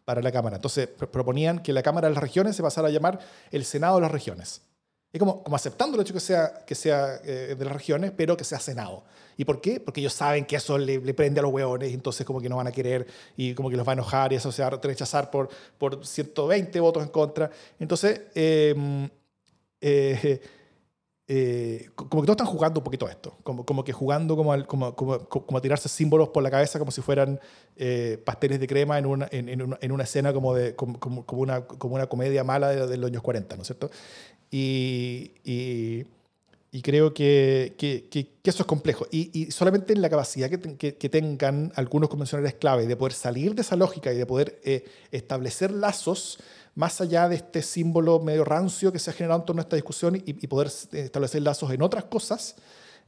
para 0.05 0.21
la 0.21 0.31
Cámara. 0.31 0.57
Entonces 0.57 0.87
proponían 0.87 1.59
que 1.59 1.73
la 1.73 1.83
Cámara 1.83 2.07
de 2.07 2.13
las 2.13 2.23
Regiones 2.23 2.55
se 2.55 2.63
pasara 2.63 2.87
a 2.87 2.91
llamar 2.91 3.19
el 3.51 3.65
Senado 3.65 3.95
de 3.95 4.01
las 4.01 4.11
Regiones. 4.11 4.61
Es 5.13 5.19
como, 5.19 5.43
como 5.43 5.55
aceptando 5.55 5.95
el 5.95 6.01
hecho 6.01 6.13
que 6.13 6.19
sea, 6.19 6.65
que 6.65 6.73
sea 6.73 7.21
eh, 7.23 7.55
de 7.57 7.63
las 7.63 7.71
regiones, 7.71 8.11
pero 8.17 8.35
que 8.35 8.43
sea 8.43 8.59
Senado. 8.59 9.03
¿Y 9.37 9.45
por 9.45 9.61
qué? 9.61 9.79
Porque 9.79 10.01
ellos 10.01 10.13
saben 10.13 10.43
que 10.45 10.55
eso 10.55 10.75
le, 10.75 10.99
prende 11.13 11.39
a 11.39 11.43
los 11.43 11.51
hueones, 11.51 11.93
entonces 11.93 12.25
como 12.25 12.41
que 12.41 12.49
no 12.49 12.57
van 12.57 12.67
a 12.67 12.71
querer 12.71 13.05
y 13.37 13.53
como 13.53 13.69
que 13.69 13.77
los 13.77 13.87
va 13.87 13.91
a 13.91 13.93
enojar 13.93 14.33
y 14.33 14.37
eso 14.37 14.51
se 14.51 14.63
va 14.63 14.69
a 14.69 14.71
rechazar 14.71 15.29
por, 15.29 15.49
por 15.77 16.05
120 16.05 16.79
votos 16.79 17.03
en 17.03 17.09
contra. 17.09 17.51
Entonces, 17.79 18.21
em, 18.33 19.07
eh, 19.81 20.41
eh, 21.25 21.89
como 21.95 22.21
que 22.21 22.25
todos 22.25 22.35
están 22.35 22.47
jugando 22.47 22.81
un 22.81 22.83
poquito 22.83 23.07
a 23.07 23.11
esto, 23.11 23.37
como, 23.43 23.65
como 23.65 23.83
que 23.85 23.93
jugando 23.93 24.35
como, 24.35 24.65
como, 24.65 24.93
como, 24.93 25.19
como, 25.29 25.57
a 25.57 25.61
tirarse 25.61 25.87
símbolos 25.87 26.29
por 26.29 26.43
la 26.43 26.51
cabeza 26.51 26.79
como 26.79 26.91
si 26.91 27.01
fueran 27.01 27.39
eh, 27.77 28.21
pasteles 28.25 28.59
de 28.59 28.67
crema 28.67 28.99
en 28.99 29.05
una, 29.05 29.27
en, 29.31 29.61
una, 29.61 29.77
en 29.79 29.91
una 29.93 30.03
escena 30.03 30.33
como, 30.33 30.53
de, 30.53 30.75
una, 31.31 31.65
como 31.65 31.95
una 31.95 32.07
comedia 32.07 32.43
mala 32.43 32.69
de, 32.71 32.97
los 32.97 33.09
años 33.09 33.21
40, 33.21 33.55
¿no 33.55 33.61
es 33.61 33.67
cierto? 33.67 33.89
Y, 34.51 35.31
y, 35.45 36.05
y 36.73 36.81
creo 36.81 37.13
que, 37.13 37.75
que, 37.77 38.09
que, 38.09 38.27
eso 38.43 38.63
es 38.63 38.67
complejo. 38.67 39.07
Y, 39.09 39.29
y, 39.31 39.51
solamente 39.51 39.93
en 39.93 40.01
la 40.01 40.09
capacidad 40.09 40.49
que, 40.49 40.97
que, 40.97 41.09
tengan 41.09 41.71
algunos 41.75 42.09
convencionales 42.09 42.55
clave 42.55 42.85
de 42.85 42.95
poder 42.97 43.13
salir 43.13 43.55
de 43.55 43.61
esa 43.61 43.75
lógica 43.75 44.11
y 44.11 44.17
de 44.17 44.25
poder 44.25 44.59
eh, 44.63 44.83
establecer 45.11 45.71
lazos 45.71 46.39
más 46.75 46.99
allá 47.01 47.29
de 47.29 47.35
este 47.35 47.61
símbolo 47.61 48.19
medio 48.19 48.43
rancio 48.43 48.91
que 48.91 48.99
se 48.99 49.09
ha 49.09 49.13
generado 49.13 49.41
en 49.41 49.45
torno 49.45 49.61
a 49.61 49.63
esta 49.63 49.75
discusión 49.75 50.21
y, 50.25 50.47
poder 50.47 50.67
establecer 50.91 51.41
lazos 51.41 51.71
en 51.71 51.81
otras 51.81 52.05
cosas 52.05 52.55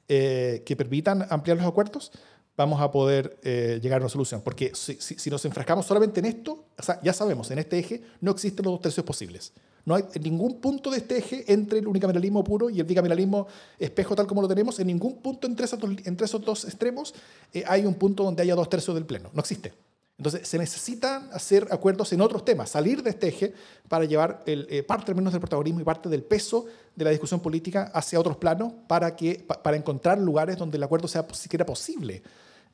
eh, 0.07 0.63
que 0.65 0.75
permitan 0.75 1.25
ampliar 1.29 1.57
los 1.57 1.65
acuerdos, 1.65 2.11
vamos 2.55 2.79
a 2.79 2.91
poder 2.91 3.37
eh, 3.43 3.79
llegar 3.81 4.01
a 4.01 4.03
una 4.03 4.09
solución. 4.09 4.41
Porque 4.41 4.71
si, 4.75 4.95
si, 4.95 5.29
nos 5.29 5.43
enfrascamos 5.45 5.85
solamente 5.85 6.19
en 6.19 6.27
esto, 6.27 6.65
o 6.77 6.83
sea, 6.83 6.99
ya 7.01 7.13
sabemos, 7.13 7.49
en 7.51 7.59
este 7.59 7.79
eje 7.79 8.03
no 8.21 8.31
existen 8.31 8.63
los 8.65 8.73
dos 8.73 8.81
tercios 8.81 9.05
posibles. 9.05 9.51
No 9.85 9.93
hay 9.93 10.03
ningún 10.19 10.59
punto 10.59 10.89
de 10.89 10.97
este 10.97 11.17
eje 11.17 11.51
entre 11.51 11.79
el 11.79 11.87
unicameralismo 11.87 12.43
puro 12.43 12.71
y 12.71 12.79
el 12.79 12.85
bicameralismo 12.85 13.47
espejo 13.77 14.15
tal 14.15 14.25
como 14.25 14.41
lo 14.41 14.47
tenemos. 14.47 14.79
En 14.79 14.87
ningún 14.87 15.21
punto 15.21 15.45
entre 15.45 15.65
esos 15.65 15.79
dos, 15.79 15.91
entre 16.05 16.25
esos 16.25 16.41
dos 16.41 16.65
extremos 16.65 17.13
eh, 17.53 17.63
hay 17.67 17.85
un 17.85 17.93
punto 17.93 18.23
donde 18.23 18.41
haya 18.41 18.55
dos 18.55 18.67
tercios 18.67 18.95
del 18.95 19.05
pleno. 19.05 19.29
No 19.33 19.41
existe. 19.41 19.73
Entonces, 20.17 20.47
se 20.47 20.57
necesitan 20.57 21.29
hacer 21.33 21.67
acuerdos 21.71 22.13
en 22.13 22.21
otros 22.21 22.45
temas, 22.45 22.69
salir 22.69 23.03
de 23.03 23.09
este 23.09 23.27
eje 23.27 23.53
para 23.89 24.05
llevar 24.05 24.43
el, 24.45 24.65
eh, 24.69 24.81
parte 24.81 25.11
al 25.11 25.17
menos 25.17 25.33
del 25.33 25.41
protagonismo 25.41 25.81
y 25.81 25.83
parte 25.83 26.07
del 26.07 26.23
peso 26.23 26.65
de 26.95 27.03
la 27.03 27.11
discusión 27.11 27.41
política 27.41 27.91
hacia 27.93 28.19
otros 28.19 28.37
planos 28.37 28.71
para, 28.87 29.15
que, 29.15 29.45
para 29.61 29.75
encontrar 29.75 30.17
lugares 30.17 30.57
donde 30.57 30.77
el 30.77 30.83
acuerdo 30.83 31.09
sea 31.09 31.27
siquiera 31.33 31.65
posible. 31.65 32.23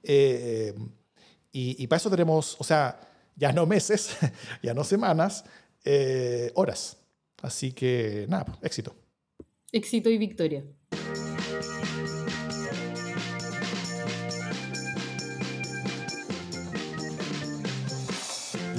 Eh, 0.04 0.76
y, 1.52 1.86
para 1.88 1.98
eso 1.98 2.10
tenemos, 2.10 2.56
o 2.60 2.64
sea, 2.64 3.00
ya 3.36 3.52
no 3.52 3.66
meses, 3.66 4.16
ya 4.64 4.74
no 4.74 4.84
semanas, 4.84 5.44
eh, 5.84 6.52
horas. 6.56 6.98
Así 7.42 7.74
que, 7.74 8.26
nada, 8.30 8.46
pues, 8.46 8.60
éxito. 8.62 8.96
Éxito 9.72 10.10
y 10.10 10.18
victoria. 10.18 10.64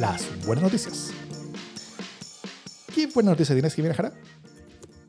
Las 0.03 0.44
buenas 0.44 0.64
noticias. 0.64 1.14
¿Qué 2.92 3.07
buena 3.07 3.30
noticia 3.30 3.55
tienes, 3.55 3.72
Jimena 3.72 3.94
Jara? 3.94 4.12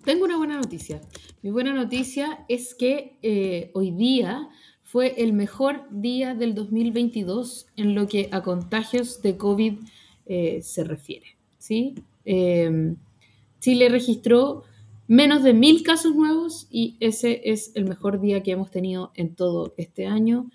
Tengo 0.05 0.23
una 0.23 0.37
buena 0.37 0.55
noticia. 0.55 1.01
Mi 1.41 1.49
buena 1.49 1.73
noticia 1.73 2.45
es 2.47 2.75
que 2.75 3.17
eh, 3.23 3.71
hoy 3.73 3.89
día 3.89 4.49
fue 4.83 5.15
el 5.17 5.33
mejor 5.33 5.87
día 5.89 6.35
del 6.35 6.53
2022 6.53 7.65
en 7.75 7.95
lo 7.95 8.07
que 8.07 8.29
a 8.31 8.43
contagios 8.43 9.23
de 9.23 9.35
COVID 9.35 9.79
eh, 10.27 10.61
se 10.61 10.83
refiere. 10.83 11.37
¿sí? 11.57 11.95
Em, 12.23 12.97
Chile 13.61 13.89
registró 13.89 14.61
menos 15.07 15.41
de 15.41 15.53
mil 15.53 15.81
casos 15.81 16.15
nuevos 16.15 16.67
y 16.69 16.97
ese 16.99 17.41
es 17.45 17.71
el 17.73 17.85
mejor 17.85 18.21
día 18.21 18.43
que 18.43 18.51
hemos 18.51 18.69
tenido 18.69 19.11
en 19.15 19.33
todo 19.33 19.73
este 19.75 20.05
año. 20.05 20.51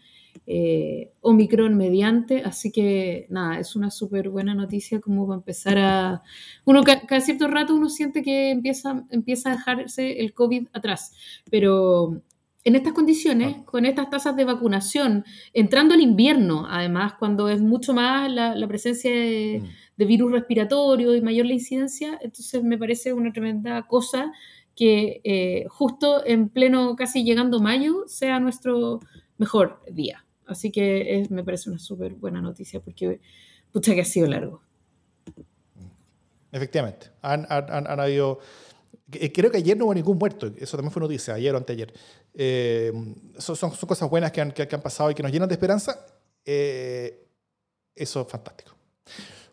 Eh, 0.50 1.12
Omicron 1.20 1.76
mediante, 1.76 2.42
así 2.42 2.72
que 2.72 3.26
nada, 3.28 3.60
es 3.60 3.76
una 3.76 3.90
súper 3.90 4.30
buena 4.30 4.54
noticia 4.54 4.98
como 4.98 5.26
va 5.26 5.34
a 5.34 5.38
empezar 5.38 5.76
a... 5.76 6.22
Uno 6.64 6.82
cada 6.84 7.20
cierto 7.20 7.48
rato 7.48 7.74
uno 7.74 7.90
siente 7.90 8.22
que 8.22 8.50
empieza, 8.50 9.04
empieza 9.10 9.50
a 9.50 9.56
dejarse 9.56 10.20
el 10.20 10.32
COVID 10.32 10.68
atrás, 10.72 11.12
pero 11.50 12.22
en 12.64 12.76
estas 12.76 12.94
condiciones, 12.94 13.56
con 13.66 13.84
estas 13.84 14.08
tasas 14.08 14.36
de 14.36 14.46
vacunación, 14.46 15.26
entrando 15.52 15.92
al 15.92 16.00
invierno, 16.00 16.66
además, 16.66 17.12
cuando 17.18 17.50
es 17.50 17.60
mucho 17.60 17.92
más 17.92 18.32
la, 18.32 18.68
presencia 18.68 19.10
mm. 19.10 19.68
de, 19.98 20.04
virus 20.06 20.32
respiratorio 20.32 21.14
y 21.14 21.20
mayor 21.20 21.44
la 21.44 21.52
incidencia, 21.52 22.18
entonces 22.22 22.64
me 22.64 22.78
parece 22.78 23.12
una 23.12 23.32
tremenda 23.32 23.82
cosa 23.82 24.32
que 24.74 25.20
eh, 25.24 25.66
justo 25.68 26.24
en 26.24 26.48
pleno, 26.48 26.96
casi 26.96 27.22
llegando 27.22 27.60
mayo, 27.60 28.04
sea 28.06 28.40
nuestro 28.40 29.00
mejor 29.36 29.82
día. 29.90 30.24
Así 30.48 30.72
que 30.72 31.26
me 31.30 31.44
parece 31.44 31.70
una 31.70 31.78
súper 31.78 32.14
buena 32.14 32.40
noticia 32.40 32.80
porque, 32.80 33.20
pucha, 33.70 33.94
que 33.94 34.00
ha 34.00 34.04
sido 34.04 34.26
largo. 34.26 34.62
Efectivamente, 36.50 37.08
han, 37.22 37.46
han, 37.48 37.86
han 37.86 38.00
habido 38.00 38.40
eh, 39.12 39.32
creo 39.32 39.50
que 39.50 39.56
ayer 39.56 39.76
no 39.76 39.86
hubo 39.86 39.94
ningún 39.94 40.18
muerto, 40.18 40.52
eso 40.58 40.76
también 40.76 40.92
fue 40.92 41.00
noticia, 41.00 41.34
ayer 41.34 41.54
o 41.54 41.58
anteayer. 41.58 41.92
Eh, 42.34 42.92
son, 43.38 43.56
son, 43.56 43.70
cosas 43.70 44.08
buenas 44.10 44.32
que 44.32 44.40
han, 44.40 44.52
que, 44.52 44.68
han, 44.70 44.82
pasado 44.82 45.10
y 45.10 45.14
que 45.14 45.22
nos 45.22 45.32
llenan 45.32 45.48
de 45.48 45.54
esperanza. 45.54 46.04
Eh, 46.44 47.26
eso 47.94 48.20
es 48.22 48.28
fantástico. 48.28 48.72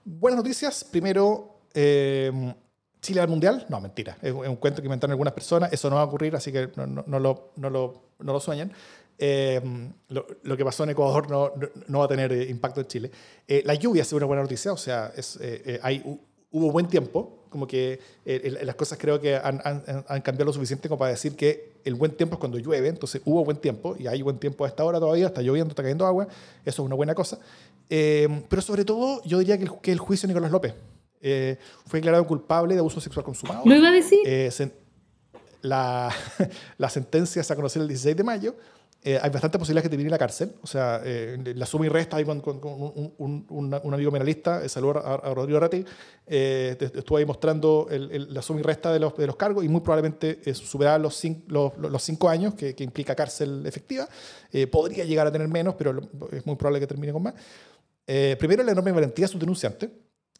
Buenas 0.03 0.37
noticias. 0.37 0.83
Primero, 0.83 1.61
Chile 1.73 3.21
al 3.21 3.29
Mundial. 3.29 3.65
No, 3.69 3.79
mentira. 3.79 4.17
Es, 4.21 4.33
un 4.33 4.57
cuento 4.57 4.81
que 4.81 4.87
inventaron 4.87 5.11
algunas 5.11 5.33
personas. 5.33 5.71
Eso 5.71 5.89
no 5.89 5.95
va 5.95 6.01
a 6.01 6.05
ocurrir, 6.05 6.35
así 6.35 6.51
que 6.51 6.69
no, 6.75 6.85
no, 6.85 7.19
lo, 7.19 7.53
no 7.55 7.69
lo, 7.69 8.11
no 8.19 8.33
lo 8.33 8.39
sueñen. 8.41 8.73
Lo, 9.19 10.27
lo, 10.43 10.57
que 10.57 10.65
pasó 10.65 10.83
en 10.83 10.89
Ecuador 10.91 11.29
no, 11.29 11.53
no, 11.87 11.99
va 11.99 12.05
a 12.05 12.07
tener 12.07 12.31
impacto 12.49 12.81
en 12.81 12.87
Chile. 12.87 13.11
la 13.63 13.73
lluvia 13.75 14.01
es 14.01 14.13
una 14.13 14.25
buena 14.25 14.41
noticia, 14.41 14.73
o 14.73 14.77
sea, 14.77 15.13
es, 15.15 15.39
hay 15.81 16.03
hubo 16.55 16.71
buen 16.71 16.87
tiempo, 16.87 17.43
como 17.49 17.67
que 17.67 17.99
eh, 18.25 18.59
las 18.63 18.75
cosas 18.75 18.97
creo 18.97 19.19
que 19.19 19.35
han, 19.35 19.61
han, 20.07 20.21
cambiado 20.21 20.45
lo 20.45 20.53
suficiente 20.53 20.87
como 20.87 20.99
para 20.99 21.11
decir 21.11 21.35
que 21.35 21.73
el 21.83 21.95
buen 21.95 22.11
tiempo 22.11 22.35
es 22.35 22.39
cuando 22.39 22.57
llueve, 22.57 22.87
entonces 22.87 23.21
hubo 23.25 23.43
buen 23.43 23.57
tiempo 23.57 23.93
y 23.99 24.07
hay 24.07 24.21
buen 24.21 24.39
tiempo 24.39 24.63
a 24.63 24.69
esta 24.69 24.85
hora 24.85 24.97
todavía, 24.97 25.27
está 25.27 25.41
lloviendo, 25.41 25.71
está 25.71 25.83
cayendo 25.83 26.05
agua, 26.05 26.29
eso 26.63 26.81
es 26.81 26.85
una 26.85 26.95
buena 26.95 27.13
cosa. 27.13 27.39
Eh, 27.89 28.43
pero 28.47 28.61
sobre 28.61 28.85
todo 28.85 29.21
yo 29.25 29.39
diría 29.39 29.57
que 29.57 29.65
el, 29.65 29.71
que 29.81 29.91
el 29.91 29.99
juicio 29.99 30.27
de 30.27 30.33
Nicolás 30.33 30.51
López 30.51 30.73
eh, 31.19 31.57
fue 31.85 31.99
declarado 31.99 32.25
culpable 32.25 32.73
de 32.73 32.79
abuso 32.79 33.01
sexual 33.01 33.25
consumado. 33.25 33.61
¿Lo 33.65 33.75
iba 33.75 33.89
a 33.89 33.91
decir? 33.91 34.19
la, 35.61 36.15
la 36.77 36.89
sentencia 36.89 37.43
se 37.43 37.51
ha 37.51 37.55
conocido 37.57 37.83
el 37.83 37.89
16 37.89 38.15
de 38.15 38.23
mayo 38.23 38.55
eh, 39.07 39.19
hay 39.21 39.29
bastante 39.29 39.59
posibilidad 39.59 39.83
que 39.83 39.89
te 39.89 39.97
viene 39.97 40.09
a 40.09 40.13
la 40.13 40.17
cárcel. 40.17 40.53
O 40.63 40.67
sea, 40.67 40.99
eh, 41.05 41.37
la 41.55 41.67
suma 41.67 41.85
y 41.85 41.89
resta 41.89 42.17
ahí 42.17 42.25
con, 42.25 42.41
un, 43.19 43.45
un, 43.47 43.93
amigo 43.93 44.11
penalista, 44.11 44.65
eh, 44.65 44.67
saludo 44.67 44.97
a, 44.97 45.13
a, 45.13 45.33
Rodrigo 45.35 45.59
Ratti, 45.59 45.85
eh, 46.25 46.75
estuvo 46.79 47.19
ahí 47.19 47.25
mostrando 47.25 47.87
el, 47.91 48.33
la 48.33 48.41
suma 48.41 48.61
y 48.61 48.63
resta 48.63 48.91
de 48.91 48.99
los, 48.99 49.15
de 49.15 49.27
los 49.27 49.35
cargos 49.35 49.63
y 49.63 49.69
muy 49.69 49.81
probablemente 49.81 50.51
superar 50.55 50.99
los, 50.99 51.23
los, 51.45 51.77
los, 51.77 52.01
cinco 52.01 52.29
años 52.29 52.55
que, 52.55 52.73
que 52.73 52.83
implica 52.83 53.13
cárcel 53.13 53.63
efectiva. 53.67 54.09
podría 54.71 55.05
llegar 55.05 55.27
a 55.27 55.31
tener 55.31 55.47
menos, 55.49 55.75
pero 55.75 56.01
es 56.31 56.43
muy 56.43 56.55
probable 56.55 56.79
que 56.79 56.87
termine 56.87 57.13
con 57.13 57.21
más. 57.21 57.35
primero, 58.39 58.63
la 58.63 58.71
enorme 58.71 58.91
valentía 58.91 59.25
de 59.25 59.31
su 59.31 59.37
denunciante. 59.37 59.87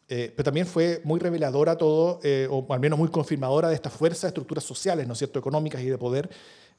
pero 0.08 0.42
también 0.42 0.66
fue 0.66 1.00
muy 1.04 1.20
reveladora 1.20 1.76
todo, 1.78 2.18
o 2.50 2.66
al 2.74 2.80
menos 2.80 2.98
muy 2.98 3.10
confirmadora 3.10 3.68
de 3.68 3.76
esta 3.76 3.90
fuerza 3.90 4.26
de 4.26 4.30
estructuras 4.30 4.64
sociales, 4.64 5.06
¿no 5.06 5.12
es 5.12 5.18
cierto?, 5.18 5.38
económicas 5.38 5.80
y 5.82 5.86
de 5.86 5.98
poder 5.98 6.28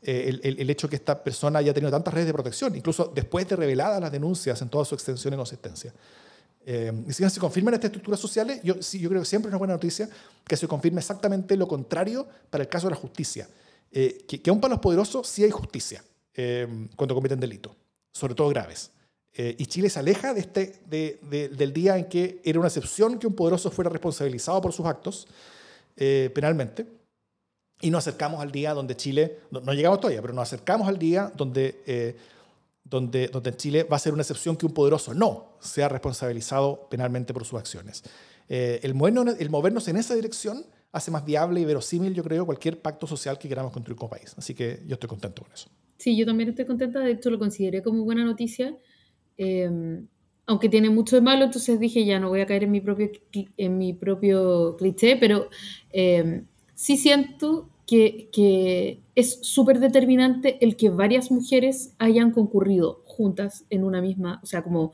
eh, 0.01 0.39
el, 0.43 0.59
el, 0.59 0.69
hecho 0.69 0.87
que 0.87 0.95
esta 0.95 1.23
persona 1.23 1.57
haya 1.59 1.73
tenido 1.73 1.89
tantas 1.89 2.13
redes 2.13 2.27
de 2.27 2.33
protección, 2.33 2.75
incluso 2.75 3.11
después 3.15 3.47
de 3.47 3.55
reveladas 3.55 3.99
las 3.99 4.11
denuncias 4.11 4.61
en 4.61 4.69
toda 4.69 4.85
su 4.85 4.93
extensión 4.93 5.33
y 5.33 5.37
consistencia. 5.37 5.91
Eh, 6.65 6.93
y 7.07 7.13
si 7.13 7.27
se 7.27 7.39
confirman 7.39 7.73
estas 7.73 7.89
estructuras 7.89 8.19
sociales, 8.19 8.59
yo, 8.63 8.75
yo 8.75 9.09
creo 9.09 9.21
que 9.21 9.25
siempre 9.25 9.49
es 9.49 9.53
una 9.53 9.57
buena 9.57 9.73
noticia 9.73 10.07
que 10.45 10.55
se 10.55 10.67
confirme 10.67 10.99
exactamente 10.99 11.57
lo 11.57 11.67
contrario 11.67 12.27
para 12.49 12.63
el 12.63 12.69
caso 12.69 12.87
de 12.87 12.91
la 12.91 12.97
justicia. 12.97 13.49
Eh, 13.91 14.23
que, 14.27 14.41
que, 14.41 14.49
aún 14.49 14.61
para 14.61 14.75
los 14.75 14.81
poderosos 14.81 15.27
sí 15.27 15.43
hay 15.43 15.51
justicia 15.51 16.03
cuando 16.95 17.15
cometen 17.15 17.39
delitos, 17.39 17.71
sobre 18.11 18.35
todo 18.35 18.47
graves. 18.49 18.91
y 19.35 19.65
Chile 19.65 19.89
se 19.89 19.97
aleja 19.97 20.35
de 20.35 20.41
este, 20.41 20.81
de, 20.85 21.49
del 21.51 21.73
día 21.73 21.97
en 21.97 22.05
que 22.05 22.39
era 22.43 22.59
una 22.59 22.67
excepción 22.67 23.17
que 23.17 23.25
un 23.25 23.33
poderoso 23.33 23.71
fuera 23.71 23.89
responsabilizado 23.89 24.61
por 24.61 24.71
sus 24.71 24.85
actos 24.85 25.27
penalmente 25.95 26.85
y 27.82 27.91
nos 27.91 28.07
acercamos 28.07 28.41
al 28.41 28.51
día 28.51 28.73
donde 28.73 28.95
Chile, 28.95 29.39
no, 29.51 29.73
llegamos 29.73 29.99
todavía, 29.99 30.21
pero 30.21 30.34
nos 30.34 30.43
acercamos 30.43 30.88
al 30.88 30.97
día 30.97 31.32
donde, 31.36 31.82
eh, 31.86 32.15
donde, 32.84 33.28
donde 33.28 33.55
Chile 33.55 33.84
va 33.84 33.97
a 33.97 33.99
ser 33.99 34.13
una 34.13 34.23
excepción 34.23 34.55
que 34.55 34.65
un 34.65 34.73
poderoso 34.73 35.13
no 35.13 35.57
sea 35.59 35.88
responsabilizado 35.88 36.88
penalmente 36.89 37.34
por 37.34 37.45
sus 37.45 37.59
acciones. 37.59 38.03
Eh, 38.49 38.80
el, 38.82 38.95
movernos, 38.95 39.39
el 39.39 39.49
movernos 39.49 39.88
en 39.88 39.97
esa 39.97 40.15
dirección 40.15 40.65
hace 40.91 41.11
más 41.11 41.23
viable 41.23 41.59
y 41.59 41.65
verosímil, 41.65 42.13
yo 42.13 42.23
creo, 42.23 42.45
cualquier 42.45 42.82
pacto 42.82 43.05
social 43.05 43.38
que 43.38 43.47
queramos 43.47 43.71
construir 43.71 43.97
como 43.97 44.09
país. 44.09 44.34
Así 44.38 44.55
que 44.55 44.82
yo 44.88 44.93
estoy 44.93 45.09
contento 45.09 45.43
con 45.43 45.51
eso. 45.51 45.69
Sí, 45.97 46.17
yo 46.17 46.25
también 46.25 46.49
estoy 46.49 46.65
contenta, 46.65 46.99
de 46.99 47.11
hecho 47.11 47.30
lo 47.30 47.38
consideré 47.38 47.84
como 47.84 48.03
buena 48.03 48.23
noticia, 48.23 48.75
eh, 49.38 50.01
aunque 50.47 50.69
tiene 50.69 50.89
mucho 50.89 51.15
de 51.15 51.21
malo, 51.21 51.45
entonces 51.45 51.80
dije 51.80 52.05
ya 52.05 52.19
no 52.19 52.30
voy 52.30 52.39
a 52.39 52.45
caer 52.45 52.63
en 52.63 52.71
mi 52.71 52.80
propio, 52.80 53.11
en 53.57 53.78
mi 53.78 53.93
propio 53.93 54.78
cliché, 54.78 55.17
pero 55.17 55.49
sí 56.78 56.95
siento 56.95 57.69
que, 57.88 59.01
es 59.15 59.39
súper 59.41 59.80
determinante 59.80 60.63
el 60.63 60.78
que 60.78 60.91
varias 60.91 61.32
mujeres 61.32 61.95
hayan 61.97 62.30
concurrido 62.32 63.01
juntas 63.05 63.65
en 63.71 63.84
una 63.84 63.99
misma, 63.99 64.39
o 64.43 64.45
sea, 64.45 64.61
como 64.61 64.93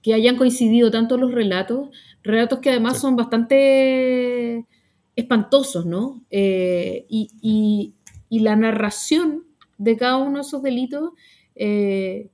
que 0.00 0.14
hayan 0.14 0.36
coincidido 0.36 0.90
tanto 0.90 1.18
los 1.18 1.32
relatos, 1.32 1.90
relatos 2.22 2.60
que 2.60 2.70
además 2.70 2.98
son 2.98 3.16
bastante 3.16 4.64
espantosos, 5.14 5.84
¿no? 5.84 6.24
Eh, 6.30 7.04
y, 7.08 7.94
la 8.30 8.56
narración 8.56 9.44
de 9.78 9.96
cada 9.96 10.16
uno 10.16 10.38
de 10.38 10.40
esos 10.40 10.60
delitos 10.60 11.10
eh, 11.54 12.30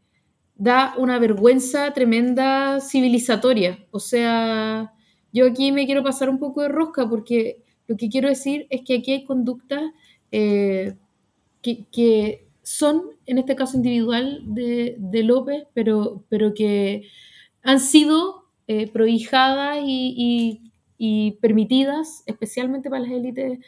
da 0.55 0.95
una 0.97 1.19
vergüenza 1.19 1.93
tremenda 1.93 2.81
civilizatoria. 2.81 3.85
O 3.91 4.01
sea, 4.01 4.95
yo 5.33 5.47
aquí 5.47 5.73
me 5.73 5.85
quiero 5.85 6.03
pasar 6.03 6.31
un 6.31 6.39
poco 6.39 6.63
de 6.63 6.69
rosca 6.69 7.07
porque 7.07 7.60
lo 7.91 7.97
que 7.97 8.09
quiero 8.09 8.29
decir 8.29 8.69
es 8.71 8.83
que 8.83 8.99
aquí 8.99 9.11
hay 9.11 9.25
conductas 9.25 9.83
eh, 10.31 10.95
que, 11.61 12.47
son, 12.63 13.03
en 13.27 13.39
este 13.39 13.57
caso 13.57 13.77
individual 13.79 14.43
de, 14.45 15.23
López, 15.25 15.67
pero, 15.75 16.23
pero 16.29 16.55
que 16.55 17.09
han 17.65 17.81
sido 17.81 18.45
eh, 18.69 18.89
prohijadas 18.93 19.79
y, 19.85 20.61
permitidas, 21.41 22.23
especialmente 22.27 22.91
para 22.91 23.03
las 23.03 23.11
élites, 23.11 23.59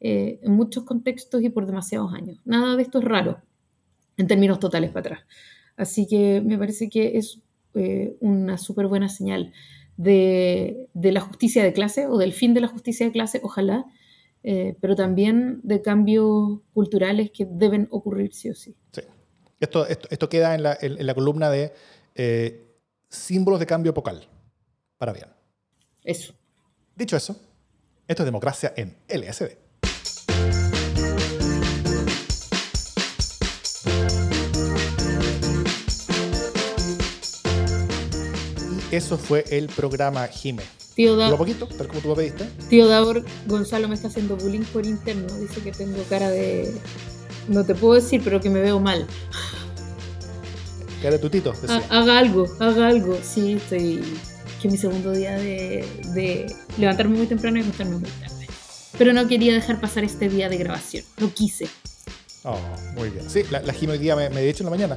eh, 0.00 0.40
en 0.42 0.52
muchos 0.52 0.84
contextos 0.84 1.42
y 1.42 1.50
por 1.50 1.66
demasiados 1.66 2.14
años. 2.14 2.40
Nada 2.46 2.76
de 2.76 2.82
esto 2.82 3.00
es 3.00 3.04
raro 3.04 3.42
en 4.16 4.26
términos 4.26 4.58
totales 4.58 4.88
para 4.88 5.00
atrás. 5.00 5.20
Así 5.76 6.06
que 6.06 6.40
me 6.40 6.56
parece 6.56 6.88
que 6.88 7.18
es 7.18 7.42
una 8.20 8.56
súper 8.56 8.86
buena 8.86 9.10
señal 9.10 9.52
de, 9.96 10.88
la 10.94 11.20
justicia 11.20 11.62
de 11.62 11.72
clase 11.72 12.06
o 12.06 12.18
del 12.18 12.32
fin 12.32 12.54
de 12.54 12.60
la 12.60 12.68
justicia 12.68 13.06
de 13.06 13.12
clase, 13.12 13.40
ojalá, 13.42 13.86
eh, 14.42 14.76
pero 14.80 14.94
también 14.94 15.60
de 15.62 15.82
cambios 15.82 16.60
culturales 16.72 17.30
que 17.30 17.46
deben 17.48 17.88
ocurrir 17.90 18.34
sí 18.34 18.50
o 18.50 18.54
sí. 18.54 18.76
Sí. 18.92 19.02
Esto, 19.58 19.86
esto, 19.86 20.28
queda 20.28 20.54
en 20.54 20.62
la, 20.62 20.76
en, 20.80 21.06
la, 21.06 21.14
columna 21.14 21.48
de 21.48 21.72
eh, 22.14 22.76
símbolos 23.08 23.58
de 23.58 23.66
cambio 23.66 23.90
epocal, 23.90 24.28
para 24.98 25.14
bien. 25.14 25.28
Eso. 26.04 26.34
Dicho 26.94 27.16
eso, 27.16 27.36
esto 28.06 28.22
es 28.22 28.26
democracia 28.26 28.74
en 28.76 28.96
LSD. 29.08 29.65
Eso 38.90 39.18
fue 39.18 39.44
el 39.50 39.66
programa 39.68 40.26
Jime. 40.28 40.62
Tío 40.94 41.14
Davor. 41.16 41.38
poquito, 41.38 41.66
tal 41.66 41.88
como 41.88 42.00
tú 42.00 42.08
me 42.08 42.14
pediste. 42.16 42.44
Tío 42.70 42.86
Davor, 42.88 43.22
Gonzalo 43.46 43.86
me 43.88 43.94
está 43.94 44.08
haciendo 44.08 44.36
bullying 44.36 44.64
por 44.72 44.86
interno. 44.86 45.26
Dice 45.38 45.60
que 45.60 45.72
tengo 45.72 46.02
cara 46.08 46.30
de. 46.30 46.72
No 47.48 47.64
te 47.64 47.74
puedo 47.74 47.94
decir, 47.94 48.22
pero 48.24 48.40
que 48.40 48.48
me 48.50 48.60
veo 48.60 48.80
mal. 48.80 49.06
Cara 51.02 51.16
de 51.16 51.18
tutito. 51.18 51.52
Haga 51.90 52.18
algo, 52.18 52.46
haga 52.58 52.88
algo. 52.88 53.18
Sí, 53.22 53.52
estoy. 53.54 54.02
Que 54.62 54.68
mi 54.68 54.78
segundo 54.78 55.12
día 55.12 55.32
de, 55.36 55.84
de 56.14 56.46
levantarme 56.78 57.18
muy 57.18 57.26
temprano 57.26 57.58
y 57.58 57.60
acostarme 57.60 57.98
muy 57.98 58.10
tarde. 58.10 58.46
pero 58.96 59.12
no 59.12 59.28
quería 59.28 59.52
dejar 59.52 59.78
pasar 59.80 60.02
este 60.04 60.30
día 60.30 60.48
de 60.48 60.56
grabación. 60.56 61.04
No 61.18 61.30
quise. 61.32 61.68
Oh, 62.42 62.58
muy 62.94 63.10
bien. 63.10 63.28
Sí, 63.28 63.42
la, 63.50 63.60
la 63.60 63.72
Jime 63.74 63.92
hoy 63.92 63.98
día 63.98 64.16
me, 64.16 64.30
me 64.30 64.40
dicho 64.40 64.62
en 64.62 64.66
la 64.66 64.70
mañana. 64.70 64.96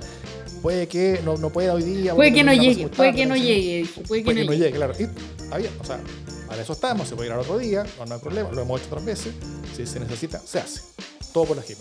Puede 0.61 0.87
que 0.87 1.21
no, 1.23 1.37
no 1.37 1.49
pueda 1.49 1.73
hoy 1.73 1.83
día. 1.83 2.13
Puede 2.15 2.33
que 2.33 2.43
no 2.43 2.53
llegue, 2.53 2.87
puede 2.89 3.13
que 3.13 3.25
no 3.25 3.35
llegue, 3.35 3.87
puede 4.07 4.23
que 4.23 4.33
no 4.45 4.53
llegue. 4.53 4.71
claro. 4.71 4.93
Y 4.99 5.03
está 5.03 5.57
bien, 5.57 5.71
o 5.79 5.83
sea, 5.83 5.99
para 6.47 6.61
eso 6.61 6.73
estamos. 6.73 7.07
Se 7.07 7.15
puede 7.15 7.29
ir 7.29 7.33
al 7.33 7.39
otro 7.39 7.57
día, 7.57 7.85
no, 7.97 8.05
no 8.05 8.15
hay 8.15 8.21
problema. 8.21 8.51
Lo 8.51 8.61
hemos 8.61 8.81
hecho 8.81 8.89
otras 8.89 9.05
veces. 9.05 9.33
Si 9.75 9.85
se 9.85 9.99
necesita, 9.99 10.39
se 10.39 10.59
hace. 10.59 10.81
Todo 11.33 11.45
por 11.45 11.57
la 11.57 11.63
Jime. 11.63 11.79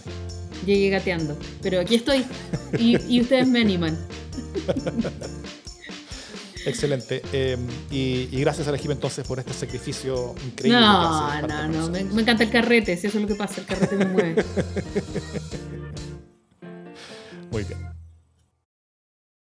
Llegué 0.66 0.90
gateando, 0.90 1.36
pero 1.62 1.80
aquí 1.80 1.96
estoy 1.96 2.24
y, 2.78 2.96
y 3.08 3.20
ustedes 3.20 3.48
me 3.48 3.60
animan. 3.60 3.98
Excelente. 6.66 7.22
Eh, 7.32 7.56
y, 7.90 8.28
y 8.30 8.40
gracias 8.40 8.68
a 8.68 8.72
la 8.72 8.78
Jime 8.78 8.94
entonces 8.94 9.26
por 9.26 9.38
este 9.38 9.54
sacrificio 9.54 10.34
increíble. 10.46 10.78
que 10.78 10.84
No, 10.84 11.26
hace 11.26 11.46
no, 11.46 11.68
no, 11.68 11.88
me, 11.90 12.04
me 12.04 12.22
encanta 12.22 12.44
el 12.44 12.50
carrete, 12.50 12.96
si 12.96 13.06
eso 13.06 13.18
es 13.18 13.22
lo 13.22 13.28
que 13.28 13.34
pasa, 13.36 13.60
el 13.60 13.66
carrete 13.66 13.96
me 13.96 14.04
mueve. 14.04 14.44
Muy 17.50 17.64
bien. 17.64 17.97